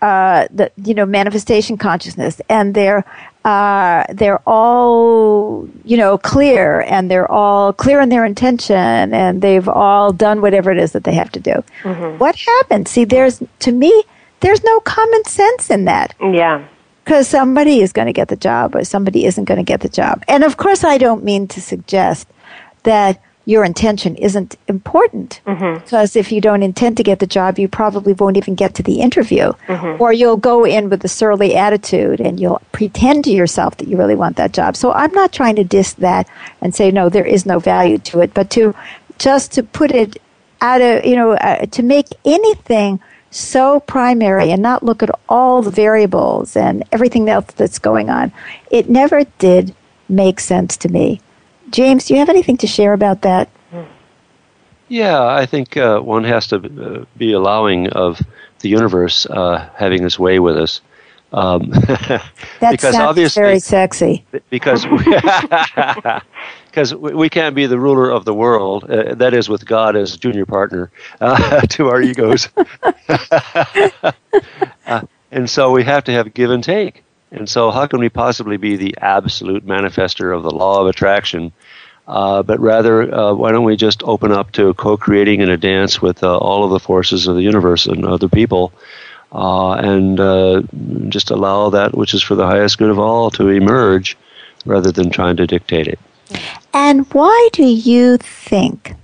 uh, 0.00 0.46
the 0.52 0.70
you 0.76 0.94
know 0.94 1.06
manifestation 1.06 1.76
consciousness, 1.76 2.40
and 2.48 2.74
they're 2.74 3.04
uh, 3.44 4.04
they're 4.10 4.40
all 4.46 5.68
you 5.84 5.96
know 5.96 6.16
clear 6.16 6.80
and 6.80 7.10
they're 7.10 7.30
all 7.30 7.72
clear 7.72 8.00
in 8.00 8.08
their 8.08 8.24
intention 8.24 9.12
and 9.12 9.42
they've 9.42 9.68
all 9.68 10.12
done 10.12 10.40
whatever 10.40 10.70
it 10.70 10.78
is 10.78 10.92
that 10.92 11.04
they 11.04 11.14
have 11.14 11.30
to 11.32 11.40
do. 11.40 11.62
Mm-hmm. 11.82 12.18
what 12.18 12.36
happens 12.36 12.90
see 12.90 13.04
there's 13.04 13.42
to 13.60 13.72
me 13.72 14.04
there's 14.40 14.64
no 14.64 14.80
common 14.80 15.24
sense 15.24 15.70
in 15.70 15.84
that. 15.86 16.14
Yeah. 16.20 16.66
Because 17.04 17.28
somebody 17.28 17.80
is 17.80 17.92
going 17.92 18.06
to 18.06 18.12
get 18.12 18.28
the 18.28 18.36
job 18.36 18.74
or 18.74 18.84
somebody 18.84 19.26
isn't 19.26 19.44
going 19.44 19.58
to 19.58 19.64
get 19.64 19.80
the 19.80 19.88
job. 19.90 20.24
And 20.26 20.42
of 20.42 20.56
course 20.56 20.84
i 20.84 20.96
don't 20.98 21.22
mean 21.22 21.46
to 21.48 21.60
suggest 21.60 22.28
that 22.84 23.20
your 23.46 23.64
intention 23.64 24.16
isn't 24.16 24.56
important. 24.68 25.40
Mm-hmm. 25.46 25.84
because 25.84 26.16
if 26.16 26.32
you 26.32 26.40
don't 26.40 26.62
intend 26.62 26.96
to 26.96 27.02
get 27.02 27.18
the 27.18 27.26
job 27.26 27.58
you 27.58 27.68
probably 27.68 28.12
won't 28.12 28.36
even 28.36 28.54
get 28.54 28.74
to 28.74 28.82
the 28.82 29.00
interview. 29.00 29.52
Mm-hmm. 29.66 30.02
or 30.02 30.12
you'll 30.12 30.36
go 30.36 30.64
in 30.64 30.90
with 30.90 31.04
a 31.04 31.08
surly 31.08 31.54
attitude 31.54 32.20
and 32.20 32.40
you'll 32.40 32.62
pretend 32.72 33.24
to 33.24 33.30
yourself 33.30 33.76
that 33.78 33.88
you 33.88 33.96
really 33.96 34.14
want 34.14 34.36
that 34.36 34.52
job. 34.52 34.76
So 34.76 34.92
i'm 34.92 35.12
not 35.12 35.32
trying 35.32 35.56
to 35.56 35.64
diss 35.64 35.94
that 35.94 36.28
and 36.60 36.74
say 36.74 36.90
no 36.90 37.08
there 37.08 37.26
is 37.26 37.46
no 37.46 37.58
value 37.58 37.98
to 37.98 38.20
it. 38.20 38.34
But 38.34 38.50
to 38.50 38.74
just 39.18 39.52
to 39.52 39.62
put 39.62 39.90
it 39.90 40.20
out 40.60 40.80
of 40.80 41.04
you 41.04 41.16
know 41.16 41.32
uh, 41.32 41.66
to 41.66 41.82
make 41.82 42.06
anything 42.24 43.00
so 43.30 43.80
primary 43.80 44.50
and 44.50 44.62
not 44.62 44.82
look 44.82 45.02
at 45.02 45.10
all 45.28 45.60
the 45.62 45.70
variables 45.70 46.56
and 46.56 46.84
everything 46.92 47.28
else 47.28 47.46
that's 47.56 47.78
going 47.78 48.08
on 48.08 48.32
it 48.70 48.88
never 48.88 49.24
did 49.38 49.74
make 50.08 50.38
sense 50.40 50.76
to 50.76 50.88
me 50.88 51.20
James, 51.70 52.06
do 52.06 52.14
you 52.14 52.20
have 52.20 52.28
anything 52.28 52.56
to 52.58 52.66
share 52.66 52.92
about 52.92 53.22
that? 53.22 53.48
Yeah, 54.88 55.26
I 55.26 55.46
think 55.46 55.76
uh, 55.76 56.00
one 56.00 56.24
has 56.24 56.46
to 56.48 56.56
uh, 56.56 57.04
be 57.16 57.32
allowing 57.32 57.88
of 57.90 58.20
the 58.60 58.68
universe 58.68 59.26
uh, 59.26 59.68
having 59.74 60.04
its 60.04 60.18
way 60.18 60.38
with 60.38 60.56
us. 60.56 60.80
Um, 61.32 61.70
that 61.70 62.30
because 62.70 62.94
obviously, 62.94 63.42
very 63.42 63.58
sexy. 63.58 64.24
Because 64.50 64.86
because 66.66 66.94
we, 66.94 67.12
we, 67.12 67.28
can't 67.28 67.56
be 67.56 67.66
the 67.66 67.78
ruler 67.78 68.08
of 68.08 68.24
the 68.24 68.32
world. 68.32 68.88
Uh, 68.88 69.16
that 69.16 69.34
is, 69.34 69.48
with 69.48 69.66
God 69.66 69.96
as 69.96 70.16
junior 70.16 70.46
partner 70.46 70.92
uh, 71.20 71.60
to 71.70 71.88
our 71.88 72.00
egos, 72.00 72.48
uh, 74.86 75.02
and 75.32 75.50
so 75.50 75.72
we 75.72 75.82
have 75.82 76.04
to 76.04 76.12
have 76.12 76.32
give 76.34 76.52
and 76.52 76.62
take. 76.62 77.02
And 77.34 77.48
so, 77.48 77.72
how 77.72 77.86
can 77.86 77.98
we 77.98 78.08
possibly 78.08 78.56
be 78.56 78.76
the 78.76 78.94
absolute 79.00 79.66
manifester 79.66 80.34
of 80.34 80.44
the 80.44 80.50
law 80.50 80.80
of 80.80 80.86
attraction? 80.86 81.52
Uh, 82.06 82.42
but 82.42 82.60
rather, 82.60 83.12
uh, 83.12 83.34
why 83.34 83.50
don't 83.50 83.64
we 83.64 83.76
just 83.76 84.02
open 84.04 84.30
up 84.30 84.52
to 84.52 84.72
co 84.74 84.96
creating 84.96 85.40
in 85.40 85.50
a 85.50 85.56
dance 85.56 86.00
with 86.00 86.22
uh, 86.22 86.38
all 86.38 86.62
of 86.64 86.70
the 86.70 86.78
forces 86.78 87.26
of 87.26 87.34
the 87.34 87.42
universe 87.42 87.86
and 87.86 88.04
other 88.04 88.28
people 88.28 88.72
uh, 89.32 89.72
and 89.72 90.20
uh, 90.20 90.62
just 91.08 91.30
allow 91.30 91.70
that 91.70 91.96
which 91.96 92.14
is 92.14 92.22
for 92.22 92.36
the 92.36 92.46
highest 92.46 92.78
good 92.78 92.90
of 92.90 92.98
all 93.00 93.30
to 93.32 93.48
emerge 93.48 94.16
rather 94.64 94.92
than 94.92 95.10
trying 95.10 95.36
to 95.36 95.46
dictate 95.46 95.88
it? 95.88 95.98
And 96.72 97.12
why 97.12 97.48
do 97.52 97.64
you 97.64 98.16
think 98.18 98.94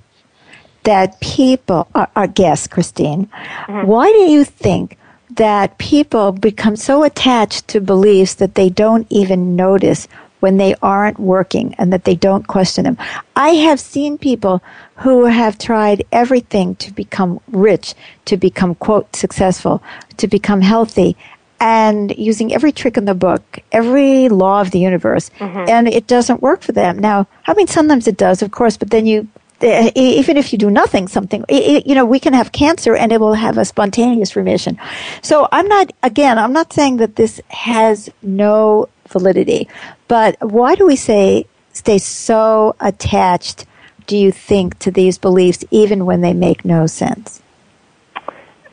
that 0.85 1.21
people, 1.21 1.89
our, 1.97 2.09
our 2.15 2.27
guest, 2.29 2.71
Christine, 2.71 3.27
mm-hmm. 3.27 3.87
why 3.87 4.07
do 4.07 4.31
you 4.31 4.45
think 4.45 4.99
that 5.37 5.79
people 5.79 6.33
become 6.33 6.77
so 6.77 7.05
attached 7.05 7.69
to 7.69 7.81
beliefs 7.81 8.35
that 8.35 8.55
they 8.55 8.69
don't 8.69 9.07
even 9.11 9.57
notice 9.57 10.09
when 10.41 10.57
they 10.57 10.75
aren't 10.83 11.19
working 11.19 11.75
and 11.79 11.93
that 11.93 12.05
they 12.05 12.15
don't 12.15 12.47
question 12.47 12.85
them. 12.85 12.99
I 13.37 13.51
have 13.51 13.79
seen 13.79 14.19
people 14.19 14.63
who 14.97 15.27
have 15.27 15.59
tried 15.59 16.05
everything 16.11 16.75
to 16.77 16.93
become 16.93 17.41
rich, 17.49 17.95
to 18.25 18.37
become, 18.37 18.75
quote, 18.75 19.15
successful, 19.15 19.83
to 20.17 20.27
become 20.27 20.63
healthy, 20.63 21.17
and 21.61 22.17
using 22.17 22.55
every 22.55 22.73
trick 22.73 22.97
in 22.97 23.05
the 23.05 23.15
book, 23.15 23.61
every 23.71 24.31
law 24.31 24.63
of 24.63 24.71
the 24.71 24.79
universe, 24.79 25.31
mm-hmm. 25.39 25.69
and 25.69 25.89
it 25.89 26.07
doesn't 26.07 26.41
work 26.43 26.63
for 26.63 26.73
them. 26.73 26.99
Now, 26.99 27.27
I 27.47 27.53
mean, 27.53 27.67
sometimes 27.67 28.09
it 28.09 28.17
does, 28.17 28.41
of 28.41 28.51
course, 28.51 28.79
but 28.79 28.91
then 28.91 29.05
you 29.05 29.29
even 29.63 30.37
if 30.37 30.53
you 30.53 30.59
do 30.59 30.71
nothing, 30.71 31.09
something, 31.09 31.45
you 31.49 31.95
know, 31.95 32.05
we 32.05 32.19
can 32.19 32.33
have 32.33 32.53
cancer 32.53 32.95
and 32.97 33.13
it 33.13 33.21
will 33.21 33.35
have 33.35 33.59
a 33.59 33.65
spontaneous 33.65 34.37
remission. 34.37 34.79
So 35.23 35.49
I'm 35.53 35.69
not, 35.69 35.93
again, 36.03 36.39
I'm 36.39 36.53
not 36.53 36.73
saying 36.73 36.99
that 36.99 37.17
this 37.17 37.41
has 37.49 38.09
no 38.23 38.89
validity, 39.09 39.69
but 40.09 40.37
why 40.41 40.75
do 40.75 40.87
we 40.87 40.97
say 40.97 41.47
stay 41.73 41.99
so 41.99 42.75
attached, 42.81 43.67
do 44.07 44.17
you 44.17 44.33
think, 44.33 44.79
to 44.81 44.91
these 44.91 45.19
beliefs 45.19 45.65
even 45.71 46.07
when 46.07 46.21
they 46.21 46.33
make 46.33 46.65
no 46.65 46.87
sense? 46.87 47.43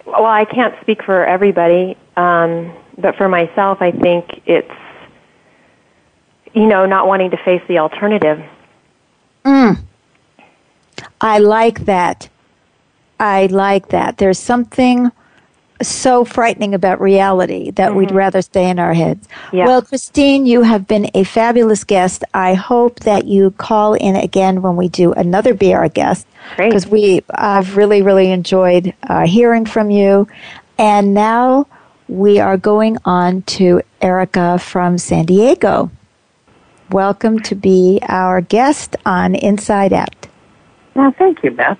Well, 0.05 0.25
I 0.25 0.45
can't 0.45 0.73
speak 0.81 1.03
for 1.03 1.25
everybody, 1.25 1.97
um, 2.15 2.73
but 2.97 3.15
for 3.17 3.27
myself, 3.27 3.81
I 3.81 3.91
think 3.91 4.41
it's, 4.45 4.71
you 6.53 6.65
know, 6.65 6.85
not 6.85 7.07
wanting 7.07 7.31
to 7.31 7.38
face 7.38 7.61
the 7.67 7.79
alternative. 7.79 8.41
Mm. 9.43 9.79
I 11.20 11.39
like 11.39 11.86
that. 11.86 12.30
I 13.20 13.47
like 13.47 13.89
that. 13.89 14.18
There's 14.18 14.39
something 14.39 15.11
so 15.82 16.26
frightening 16.26 16.74
about 16.74 16.99
reality 16.99 17.72
that 17.72 17.89
mm-hmm. 17.89 17.97
we'd 17.97 18.11
rather 18.11 18.41
stay 18.41 18.70
in 18.70 18.80
our 18.80 18.93
heads. 18.93 19.28
Yeah. 19.51 19.65
Well, 19.65 19.82
Christine, 19.82 20.45
you 20.45 20.63
have 20.63 20.88
been 20.88 21.09
a 21.13 21.24
fabulous 21.24 21.84
guest. 21.84 22.24
I 22.34 22.53
hope 22.53 23.01
that 23.01 23.26
you 23.26 23.51
call 23.51 23.93
in 23.93 24.15
again 24.15 24.61
when 24.61 24.76
we 24.76 24.88
do 24.88 25.13
another 25.13 25.53
Be 25.53 25.74
Our 25.74 25.89
Guest. 25.89 26.26
Because 26.57 26.88
we, 26.88 27.24
I've 27.30 27.78
really, 27.78 28.01
really 28.01 28.32
enjoyed 28.32 28.93
uh, 29.03 29.28
hearing 29.28 29.65
from 29.65 29.91
you. 29.91 30.28
And 30.78 31.13
now 31.13 31.68
we 32.07 32.39
are 32.39 32.57
going 32.57 32.97
on 33.05 33.41
to 33.43 33.82
Erica 34.01 34.57
from 34.59 34.97
San 34.97 35.26
Diego. 35.26 35.91
Welcome 36.89 37.39
to 37.41 37.55
be 37.55 37.99
our 38.07 38.41
guest 38.41 38.95
on 39.05 39.36
Inside 39.36 39.91
Out. 39.91 40.26
Well, 40.97 41.11
thank 41.11 41.43
you, 41.43 41.51
Beth. 41.51 41.77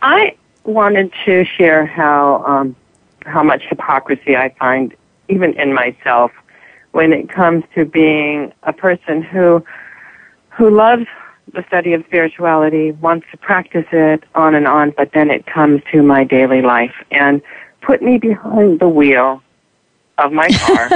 I 0.00 0.34
wanted 0.64 1.12
to 1.26 1.44
share 1.44 1.84
how 1.84 2.42
um, 2.42 2.74
how 3.26 3.42
much 3.42 3.64
hypocrisy 3.68 4.34
I 4.34 4.48
find 4.58 4.94
even 5.28 5.52
in 5.60 5.74
myself 5.74 6.32
when 6.92 7.12
it 7.12 7.28
comes 7.28 7.64
to 7.74 7.84
being 7.84 8.50
a 8.62 8.72
person 8.72 9.20
who 9.20 9.62
who 10.48 10.70
loves 10.70 11.04
the 11.52 11.62
study 11.68 11.92
of 11.92 12.02
spirituality, 12.06 12.92
wants 12.92 13.26
to 13.30 13.36
practice 13.36 13.86
it 13.92 14.24
on 14.34 14.54
and 14.54 14.66
on, 14.66 14.94
but 14.96 15.12
then 15.12 15.30
it 15.30 15.44
comes 15.44 15.82
to 15.92 16.02
my 16.02 16.24
daily 16.24 16.62
life 16.62 16.94
and 17.10 17.42
put 17.82 18.00
me 18.00 18.16
behind 18.16 18.80
the 18.80 18.88
wheel 18.88 19.42
of 20.16 20.32
my 20.32 20.48
car 20.48 20.90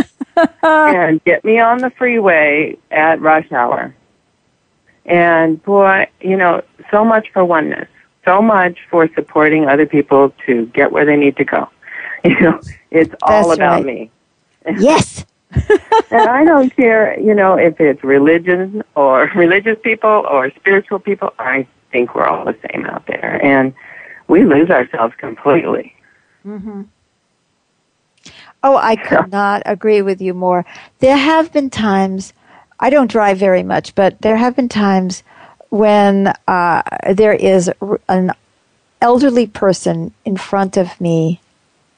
and 0.62 1.22
get 1.24 1.44
me 1.44 1.58
on 1.58 1.76
the 1.78 1.90
freeway 1.90 2.74
at 2.90 3.20
rush 3.20 3.52
hour. 3.52 3.94
And 5.06 5.62
boy, 5.62 6.06
you 6.20 6.36
know, 6.36 6.62
so 6.90 7.04
much 7.04 7.30
for 7.32 7.44
oneness, 7.44 7.88
so 8.24 8.40
much 8.40 8.78
for 8.90 9.08
supporting 9.14 9.66
other 9.66 9.86
people 9.86 10.32
to 10.46 10.66
get 10.66 10.92
where 10.92 11.04
they 11.04 11.16
need 11.16 11.36
to 11.36 11.44
go. 11.44 11.68
You 12.24 12.38
know, 12.38 12.60
it's 12.92 13.12
all 13.20 13.48
That's 13.48 13.56
about 13.58 13.84
right. 13.84 13.84
me. 13.84 14.10
Yes. 14.78 15.24
and 16.10 16.28
I 16.28 16.44
don't 16.44 16.74
care, 16.76 17.18
you 17.18 17.34
know, 17.34 17.54
if 17.58 17.80
it's 17.80 18.02
religion 18.04 18.82
or 18.94 19.30
religious 19.36 19.76
people 19.82 20.24
or 20.30 20.50
spiritual 20.52 21.00
people. 21.00 21.32
I 21.40 21.66
think 21.90 22.14
we're 22.14 22.26
all 22.26 22.44
the 22.44 22.56
same 22.70 22.86
out 22.86 23.06
there, 23.06 23.44
and 23.44 23.74
we 24.28 24.44
lose 24.44 24.70
ourselves 24.70 25.14
completely. 25.18 25.94
hmm 26.44 26.82
Oh, 28.62 28.76
I 28.76 28.94
could 28.96 29.32
not 29.32 29.62
agree 29.66 30.02
with 30.02 30.20
you 30.22 30.32
more. 30.34 30.64
There 31.00 31.16
have 31.16 31.52
been 31.52 31.70
times, 31.70 32.32
I 32.80 32.90
don't 32.90 33.10
drive 33.10 33.38
very 33.38 33.62
much, 33.62 33.94
but 33.94 34.20
there 34.20 34.36
have 34.36 34.56
been 34.56 34.68
times 34.68 35.22
when 35.70 36.32
uh, 36.46 36.82
there 37.14 37.32
is 37.32 37.70
an 38.08 38.32
elderly 39.00 39.46
person 39.46 40.12
in 40.24 40.36
front 40.36 40.76
of 40.76 41.00
me 41.00 41.40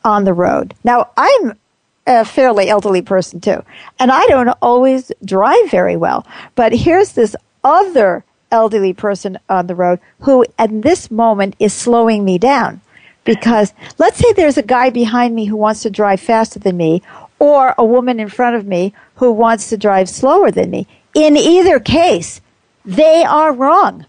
on 0.04 0.24
the 0.24 0.32
road. 0.32 0.74
Now, 0.84 1.10
I'm 1.16 1.58
a 2.06 2.24
fairly 2.24 2.68
elderly 2.68 3.02
person 3.02 3.40
too, 3.40 3.64
and 3.98 4.10
I 4.10 4.26
don't 4.26 4.48
always 4.60 5.10
drive 5.24 5.70
very 5.70 5.96
well, 5.96 6.26
but 6.54 6.72
here's 6.72 7.12
this 7.12 7.34
other 7.62 8.24
elderly 8.50 8.92
person 8.92 9.38
on 9.48 9.66
the 9.66 9.74
road 9.74 9.98
who, 10.20 10.44
at 10.58 10.82
this 10.82 11.10
moment, 11.10 11.56
is 11.58 11.72
slowing 11.72 12.24
me 12.24 12.38
down 12.38 12.80
because 13.24 13.72
let's 13.98 14.18
say 14.18 14.32
there's 14.32 14.58
a 14.58 14.62
guy 14.62 14.90
behind 14.90 15.34
me 15.34 15.46
who 15.46 15.56
wants 15.56 15.82
to 15.82 15.90
drive 15.90 16.20
faster 16.20 16.58
than 16.58 16.76
me 16.76 17.02
or 17.38 17.74
a 17.76 17.84
woman 17.84 18.20
in 18.20 18.28
front 18.28 18.56
of 18.56 18.66
me 18.66 18.92
who 19.16 19.30
wants 19.32 19.68
to 19.68 19.76
drive 19.76 20.08
slower 20.08 20.50
than 20.50 20.70
me 20.70 20.86
in 21.14 21.36
either 21.36 21.78
case 21.80 22.40
they 22.84 23.24
are 23.24 23.52
wrong 23.52 24.06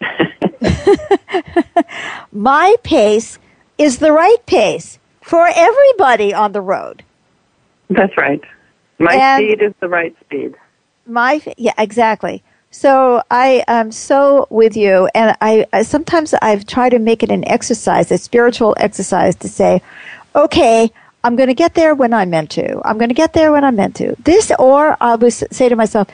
my 2.32 2.74
pace 2.82 3.38
is 3.78 3.98
the 3.98 4.12
right 4.12 4.44
pace 4.46 4.98
for 5.22 5.48
everybody 5.54 6.32
on 6.32 6.52
the 6.52 6.60
road 6.60 7.02
That's 7.90 8.16
right. 8.16 8.40
My 8.98 9.14
And- 9.14 9.42
speed 9.44 9.62
is 9.62 9.72
the 9.80 9.88
right 9.88 10.14
speed. 10.24 10.54
my 11.06 11.40
yeah 11.56 11.74
exactly 11.78 12.42
so 12.70 13.22
i 13.30 13.62
am 13.68 13.92
so 13.92 14.46
with 14.50 14.76
you 14.76 15.08
and 15.14 15.36
I, 15.40 15.66
I 15.72 15.82
sometimes 15.82 16.34
i've 16.42 16.66
tried 16.66 16.90
to 16.90 16.98
make 16.98 17.22
it 17.22 17.30
an 17.30 17.46
exercise 17.48 18.10
a 18.10 18.18
spiritual 18.18 18.74
exercise 18.78 19.36
to 19.36 19.48
say 19.48 19.82
okay 20.34 20.90
i'm 21.26 21.36
going 21.36 21.48
to 21.48 21.54
get 21.54 21.74
there 21.74 21.94
when 21.94 22.12
i'm 22.12 22.30
meant 22.30 22.50
to 22.50 22.80
i'm 22.86 22.98
going 22.98 23.08
to 23.08 23.14
get 23.14 23.32
there 23.32 23.52
when 23.52 23.64
i'm 23.64 23.76
meant 23.76 23.94
to 23.96 24.14
this 24.24 24.52
or 24.58 24.96
I'll 25.00 25.30
say 25.30 25.68
to 25.68 25.76
myself 25.76 26.08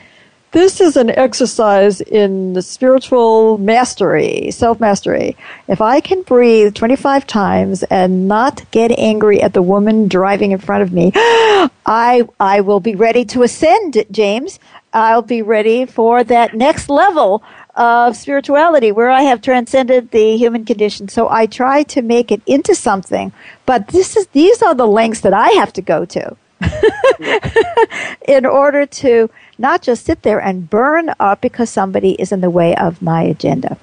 this 0.53 0.79
is 0.79 0.97
an 0.97 1.09
exercise 1.09 1.99
in 1.99 2.53
the 2.53 2.61
spiritual 2.61 3.57
mastery, 3.57 4.51
self 4.51 4.79
mastery. 4.79 5.35
If 5.67 5.81
I 5.81 5.99
can 5.99 6.21
breathe 6.21 6.75
25 6.75 7.25
times 7.25 7.81
and 7.89 8.27
not 8.27 8.63
get 8.69 8.91
angry 8.91 9.41
at 9.41 9.53
the 9.53 9.63
woman 9.63 10.07
driving 10.07 10.51
in 10.51 10.59
front 10.59 10.83
of 10.83 10.93
me, 10.93 11.11
I, 11.15 12.27
I 12.39 12.61
will 12.61 12.79
be 12.79 12.93
ready 12.93 13.25
to 13.25 13.41
ascend, 13.41 14.05
James. 14.11 14.59
I'll 14.93 15.23
be 15.23 15.41
ready 15.41 15.87
for 15.87 16.23
that 16.23 16.53
next 16.53 16.87
level 16.87 17.43
of 17.75 18.15
spirituality 18.15 18.91
where 18.91 19.09
I 19.09 19.23
have 19.23 19.41
transcended 19.41 20.11
the 20.11 20.37
human 20.37 20.65
condition. 20.65 21.07
So 21.07 21.29
I 21.29 21.45
try 21.47 21.83
to 21.83 22.01
make 22.01 22.31
it 22.31 22.41
into 22.45 22.75
something, 22.75 23.31
but 23.65 23.87
this 23.89 24.15
is, 24.15 24.27
these 24.27 24.61
are 24.61 24.75
the 24.75 24.87
lengths 24.87 25.21
that 25.21 25.33
I 25.33 25.49
have 25.51 25.73
to 25.73 25.81
go 25.81 26.05
to 26.05 26.37
in 28.27 28.45
order 28.45 28.85
to 28.85 29.29
not 29.57 29.81
just 29.81 30.05
sit 30.05 30.21
there 30.23 30.39
and 30.39 30.69
burn 30.69 31.11
up 31.19 31.41
because 31.41 31.69
somebody 31.69 32.11
is 32.13 32.31
in 32.31 32.41
the 32.41 32.49
way 32.49 32.75
of 32.75 33.01
my 33.01 33.23
agenda. 33.23 33.77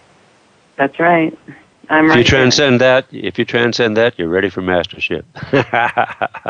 That's 0.76 0.99
right. 0.99 1.36
I'm 1.91 2.09
If 2.09 2.11
right. 2.11 2.18
you 2.18 2.24
there. 2.24 2.41
transcend 2.41 2.80
that, 2.80 3.07
if 3.11 3.38
you 3.38 3.45
transcend 3.45 3.97
that, 3.97 4.18
you're 4.18 4.28
ready 4.28 4.49
for 4.51 4.62
mastership. 4.62 5.26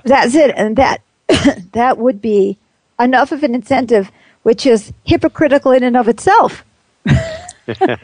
That's 0.05 0.34
it, 0.34 0.53
and 0.57 0.76
that 0.76 1.01
that 1.72 1.99
would 1.99 2.20
be 2.20 2.59
enough 2.99 3.32
of 3.32 3.43
an 3.43 3.55
incentive, 3.55 4.11
which 4.43 4.66
is 4.66 4.93
hypocritical 5.05 5.72
in 5.72 5.82
and 5.82 5.97
of 5.97 6.09
itself. 6.09 6.64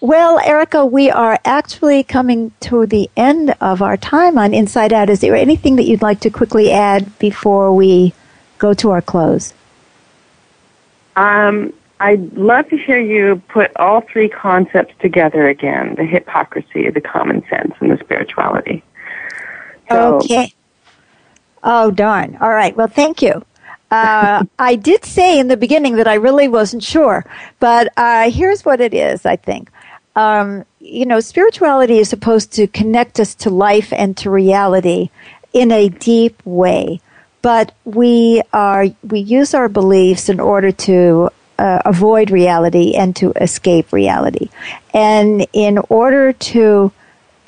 well, 0.00 0.38
Erica, 0.40 0.84
we 0.86 1.10
are 1.10 1.38
actually 1.44 2.04
coming 2.04 2.52
to 2.60 2.86
the 2.86 3.10
end 3.16 3.54
of 3.60 3.82
our 3.82 3.96
time 3.96 4.38
on 4.38 4.54
Inside 4.54 4.92
Out. 4.92 5.10
Is 5.10 5.20
there 5.20 5.34
anything 5.34 5.76
that 5.76 5.84
you'd 5.84 6.02
like 6.02 6.20
to 6.20 6.30
quickly 6.30 6.70
add 6.72 7.18
before 7.18 7.74
we 7.74 8.14
go 8.58 8.74
to 8.74 8.90
our 8.90 9.02
close? 9.02 9.52
Um, 11.16 11.72
I'd 11.98 12.34
love 12.34 12.68
to 12.68 12.76
hear 12.76 13.00
you 13.00 13.42
put 13.48 13.74
all 13.76 14.02
three 14.02 14.28
concepts 14.28 14.94
together 15.00 15.48
again 15.48 15.94
the 15.96 16.04
hypocrisy, 16.04 16.90
the 16.90 17.00
common 17.00 17.42
sense, 17.48 17.74
and 17.80 17.90
the 17.90 17.98
spirituality. 17.98 18.82
So, 19.90 20.16
Okay. 20.16 20.52
Oh, 21.62 21.90
darn. 21.90 22.36
All 22.40 22.50
right. 22.50 22.76
Well, 22.76 22.86
thank 22.86 23.22
you. 23.22 23.44
Uh, 23.90 24.44
I 24.58 24.74
did 24.74 25.04
say 25.04 25.38
in 25.38 25.48
the 25.48 25.56
beginning 25.56 25.96
that 25.96 26.08
I 26.08 26.14
really 26.14 26.48
wasn't 26.48 26.82
sure, 26.82 27.24
but 27.60 27.92
uh, 27.96 28.30
here's 28.30 28.64
what 28.64 28.80
it 28.80 28.92
is, 28.92 29.24
I 29.24 29.36
think. 29.36 29.70
Um, 30.16 30.64
you 30.80 31.06
know, 31.06 31.20
spirituality 31.20 31.98
is 31.98 32.08
supposed 32.08 32.52
to 32.54 32.66
connect 32.66 33.20
us 33.20 33.34
to 33.36 33.50
life 33.50 33.92
and 33.92 34.16
to 34.18 34.30
reality 34.30 35.10
in 35.52 35.70
a 35.70 35.88
deep 35.88 36.44
way, 36.44 37.00
but 37.42 37.72
we 37.84 38.42
are 38.52 38.86
we 39.02 39.20
use 39.20 39.54
our 39.54 39.68
beliefs 39.68 40.28
in 40.28 40.40
order 40.40 40.72
to 40.72 41.30
uh, 41.58 41.82
avoid 41.84 42.30
reality 42.30 42.94
and 42.94 43.14
to 43.16 43.32
escape 43.40 43.92
reality, 43.92 44.48
and 44.92 45.46
in 45.52 45.78
order 45.88 46.32
to 46.32 46.92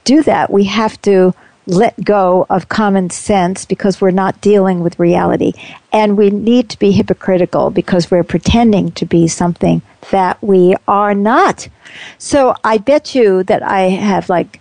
do 0.04 0.22
that, 0.22 0.50
we 0.50 0.64
have 0.64 1.00
to 1.02 1.34
let 1.68 2.02
go 2.02 2.46
of 2.48 2.70
common 2.70 3.10
sense 3.10 3.66
because 3.66 4.00
we're 4.00 4.10
not 4.10 4.40
dealing 4.40 4.80
with 4.80 4.98
reality. 4.98 5.52
And 5.92 6.16
we 6.16 6.30
need 6.30 6.70
to 6.70 6.78
be 6.78 6.92
hypocritical 6.92 7.70
because 7.70 8.10
we're 8.10 8.24
pretending 8.24 8.90
to 8.92 9.04
be 9.04 9.28
something 9.28 9.82
that 10.10 10.42
we 10.42 10.76
are 10.88 11.14
not. 11.14 11.68
So 12.16 12.54
I 12.64 12.78
bet 12.78 13.14
you 13.14 13.42
that 13.44 13.62
I 13.62 13.82
have 13.82 14.30
like 14.30 14.60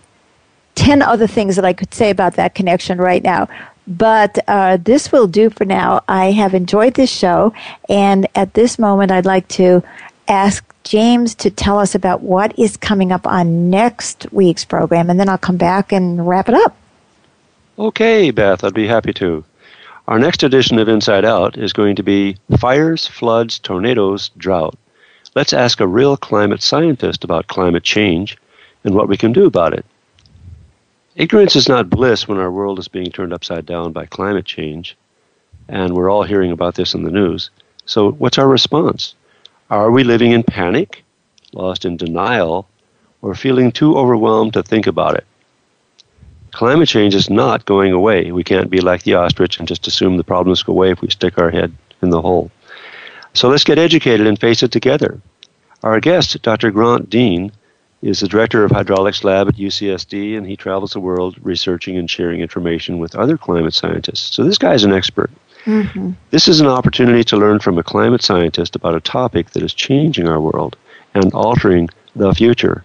10 0.74 1.00
other 1.00 1.26
things 1.26 1.56
that 1.56 1.64
I 1.64 1.72
could 1.72 1.94
say 1.94 2.10
about 2.10 2.34
that 2.34 2.54
connection 2.54 2.98
right 2.98 3.24
now. 3.24 3.48
But 3.86 4.38
uh, 4.46 4.76
this 4.76 5.10
will 5.10 5.26
do 5.26 5.48
for 5.48 5.64
now. 5.64 6.02
I 6.08 6.32
have 6.32 6.52
enjoyed 6.52 6.92
this 6.92 7.10
show. 7.10 7.54
And 7.88 8.26
at 8.34 8.52
this 8.52 8.78
moment, 8.78 9.10
I'd 9.10 9.24
like 9.24 9.48
to 9.48 9.82
ask 10.28 10.62
James 10.84 11.34
to 11.36 11.50
tell 11.50 11.78
us 11.78 11.94
about 11.94 12.20
what 12.20 12.58
is 12.58 12.76
coming 12.76 13.12
up 13.12 13.26
on 13.26 13.70
next 13.70 14.30
week's 14.30 14.66
program. 14.66 15.08
And 15.08 15.18
then 15.18 15.30
I'll 15.30 15.38
come 15.38 15.56
back 15.56 15.90
and 15.90 16.28
wrap 16.28 16.50
it 16.50 16.54
up. 16.54 16.76
Okay, 17.78 18.32
Beth, 18.32 18.64
I'd 18.64 18.74
be 18.74 18.88
happy 18.88 19.12
to. 19.12 19.44
Our 20.08 20.18
next 20.18 20.42
edition 20.42 20.80
of 20.80 20.88
Inside 20.88 21.24
Out 21.24 21.56
is 21.56 21.72
going 21.72 21.94
to 21.94 22.02
be 22.02 22.36
Fires, 22.58 23.06
Floods, 23.06 23.60
Tornadoes, 23.60 24.30
Drought. 24.36 24.76
Let's 25.36 25.52
ask 25.52 25.78
a 25.78 25.86
real 25.86 26.16
climate 26.16 26.60
scientist 26.60 27.22
about 27.22 27.46
climate 27.46 27.84
change 27.84 28.36
and 28.82 28.96
what 28.96 29.06
we 29.06 29.16
can 29.16 29.32
do 29.32 29.46
about 29.46 29.74
it. 29.74 29.86
Ignorance 31.14 31.54
is 31.54 31.68
not 31.68 31.88
bliss 31.88 32.26
when 32.26 32.38
our 32.38 32.50
world 32.50 32.80
is 32.80 32.88
being 32.88 33.12
turned 33.12 33.32
upside 33.32 33.64
down 33.64 33.92
by 33.92 34.06
climate 34.06 34.44
change, 34.44 34.96
and 35.68 35.94
we're 35.94 36.10
all 36.10 36.24
hearing 36.24 36.50
about 36.50 36.74
this 36.74 36.94
in 36.94 37.04
the 37.04 37.12
news. 37.12 37.50
So, 37.84 38.10
what's 38.10 38.38
our 38.38 38.48
response? 38.48 39.14
Are 39.70 39.92
we 39.92 40.02
living 40.02 40.32
in 40.32 40.42
panic, 40.42 41.04
lost 41.52 41.84
in 41.84 41.96
denial, 41.96 42.68
or 43.22 43.36
feeling 43.36 43.70
too 43.70 43.96
overwhelmed 43.96 44.54
to 44.54 44.64
think 44.64 44.88
about 44.88 45.14
it? 45.14 45.26
Climate 46.58 46.88
change 46.88 47.14
is 47.14 47.30
not 47.30 47.66
going 47.66 47.92
away. 47.92 48.32
We 48.32 48.42
can't 48.42 48.68
be 48.68 48.80
like 48.80 49.04
the 49.04 49.14
ostrich 49.14 49.60
and 49.60 49.68
just 49.68 49.86
assume 49.86 50.16
the 50.16 50.24
problems 50.24 50.64
go 50.64 50.72
away 50.72 50.90
if 50.90 51.00
we 51.00 51.08
stick 51.08 51.38
our 51.38 51.50
head 51.50 51.72
in 52.02 52.10
the 52.10 52.20
hole. 52.20 52.50
So 53.32 53.48
let's 53.48 53.62
get 53.62 53.78
educated 53.78 54.26
and 54.26 54.40
face 54.40 54.64
it 54.64 54.72
together. 54.72 55.20
Our 55.84 56.00
guest, 56.00 56.42
Dr. 56.42 56.72
Grant 56.72 57.08
Deane, 57.08 57.52
is 58.02 58.18
the 58.18 58.26
director 58.26 58.64
of 58.64 58.72
hydraulics 58.72 59.22
lab 59.22 59.46
at 59.46 59.54
UCSD, 59.54 60.36
and 60.36 60.48
he 60.48 60.56
travels 60.56 60.94
the 60.94 60.98
world 60.98 61.36
researching 61.42 61.96
and 61.96 62.10
sharing 62.10 62.40
information 62.40 62.98
with 62.98 63.14
other 63.14 63.38
climate 63.38 63.74
scientists. 63.74 64.34
So 64.34 64.42
this 64.42 64.58
guy's 64.58 64.82
an 64.82 64.92
expert. 64.92 65.30
Mm-hmm. 65.64 66.10
This 66.30 66.48
is 66.48 66.58
an 66.58 66.66
opportunity 66.66 67.22
to 67.22 67.36
learn 67.36 67.60
from 67.60 67.78
a 67.78 67.84
climate 67.84 68.24
scientist 68.24 68.74
about 68.74 68.96
a 68.96 69.00
topic 69.00 69.50
that 69.50 69.62
is 69.62 69.72
changing 69.72 70.26
our 70.26 70.40
world 70.40 70.76
and 71.14 71.32
altering 71.34 71.88
the 72.16 72.34
future. 72.34 72.84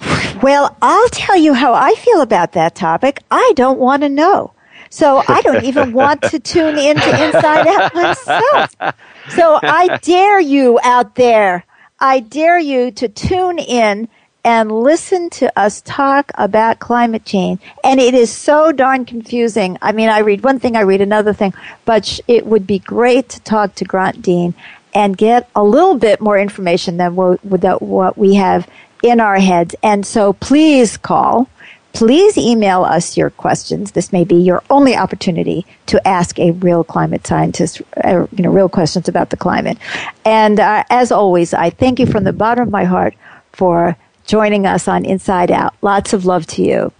Well, 0.42 0.74
I'll 0.80 1.08
tell 1.10 1.36
you 1.36 1.52
how 1.52 1.74
I 1.74 1.94
feel 1.94 2.22
about 2.22 2.52
that 2.52 2.74
topic. 2.74 3.22
I 3.30 3.52
don't 3.56 3.78
want 3.78 4.02
to 4.02 4.08
know. 4.08 4.54
So 4.88 5.22
I 5.28 5.42
don't 5.42 5.64
even 5.64 5.92
want 5.92 6.22
to 6.22 6.40
tune 6.40 6.78
into 6.78 7.26
Inside 7.26 7.66
Out 7.66 7.94
myself. 7.94 8.74
So 9.30 9.58
I 9.62 9.98
dare 10.02 10.40
you 10.40 10.80
out 10.82 11.14
there. 11.14 11.64
I 12.00 12.20
dare 12.20 12.58
you 12.58 12.90
to 12.92 13.08
tune 13.08 13.58
in 13.58 14.08
and 14.42 14.72
listen 14.72 15.28
to 15.28 15.52
us 15.58 15.82
talk 15.82 16.32
about 16.36 16.78
climate 16.78 17.26
change. 17.26 17.60
And 17.84 18.00
it 18.00 18.14
is 18.14 18.32
so 18.32 18.72
darn 18.72 19.04
confusing. 19.04 19.76
I 19.82 19.92
mean, 19.92 20.08
I 20.08 20.20
read 20.20 20.42
one 20.42 20.58
thing, 20.58 20.76
I 20.76 20.80
read 20.80 21.02
another 21.02 21.34
thing, 21.34 21.52
but 21.84 22.18
it 22.26 22.46
would 22.46 22.66
be 22.66 22.78
great 22.78 23.28
to 23.30 23.40
talk 23.40 23.74
to 23.76 23.84
Grant 23.84 24.22
Deane 24.22 24.54
and 24.94 25.16
get 25.16 25.48
a 25.54 25.62
little 25.62 25.96
bit 25.96 26.20
more 26.20 26.38
information 26.38 26.96
than 26.96 27.14
what 27.14 28.18
we 28.18 28.34
have 28.36 28.66
in 29.02 29.20
our 29.20 29.38
heads. 29.38 29.74
And 29.82 30.04
so 30.04 30.32
please 30.34 30.96
call. 30.96 31.48
Please 31.92 32.38
email 32.38 32.84
us 32.84 33.16
your 33.16 33.30
questions. 33.30 33.92
This 33.92 34.12
may 34.12 34.22
be 34.22 34.36
your 34.36 34.62
only 34.70 34.94
opportunity 34.94 35.66
to 35.86 36.06
ask 36.06 36.38
a 36.38 36.52
real 36.52 36.84
climate 36.84 37.26
scientist, 37.26 37.82
uh, 38.04 38.26
you 38.30 38.44
know, 38.44 38.50
real 38.50 38.68
questions 38.68 39.08
about 39.08 39.30
the 39.30 39.36
climate. 39.36 39.76
And 40.24 40.60
uh, 40.60 40.84
as 40.88 41.10
always, 41.10 41.52
I 41.52 41.70
thank 41.70 41.98
you 41.98 42.06
from 42.06 42.22
the 42.24 42.32
bottom 42.32 42.62
of 42.62 42.70
my 42.70 42.84
heart 42.84 43.14
for 43.52 43.96
joining 44.24 44.66
us 44.66 44.86
on 44.86 45.04
Inside 45.04 45.50
Out. 45.50 45.74
Lots 45.82 46.12
of 46.12 46.24
love 46.24 46.46
to 46.46 46.62
you. 46.62 46.92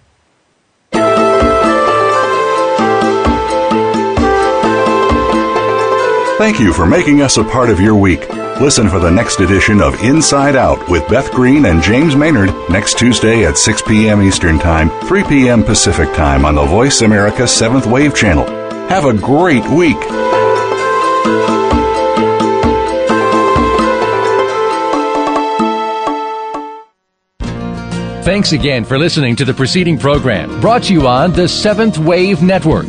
Thank 6.41 6.59
you 6.59 6.73
for 6.73 6.87
making 6.87 7.23
us 7.23 7.37
a 7.37 7.45
part 7.45 7.71
of 7.71 7.79
your 7.79 7.95
week. 7.95 8.27
Listen 8.61 8.91
for 8.91 8.99
the 8.99 9.11
next 9.11 9.41
edition 9.41 9.81
of 9.81 9.99
Inside 10.03 10.55
Out 10.55 10.87
with 10.91 11.09
Beth 11.09 11.33
Green 11.33 11.65
and 11.65 11.83
James 11.83 12.15
Maynard 12.15 12.51
next 12.69 12.99
Tuesday 12.99 13.47
at 13.47 13.57
6 13.57 13.81
p.m. 13.81 14.21
Eastern 14.21 14.59
Time, 14.59 14.91
3 15.07 15.25
p.m. 15.25 15.65
Pacific 15.65 16.13
Time 16.15 16.45
on 16.45 16.55
the 16.55 16.67
Voice 16.67 17.01
America 17.01 17.45
7th 17.45 17.91
Wave 17.91 18.15
Channel. 18.15 18.45
Have 18.91 19.07
a 19.07 19.15
great 19.15 19.67
week. 19.71 19.97
Thanks 28.23 28.53
again 28.53 28.85
for 28.85 28.99
listening 28.99 29.37
to 29.37 29.47
the 29.47 29.55
preceding 29.55 29.99
program 29.99 30.61
brought 30.61 30.83
to 30.85 30.93
you 30.93 31.07
on 31.07 31.33
the 31.33 31.49
Seventh 31.49 31.97
Wave 31.97 32.43
Network. 32.43 32.89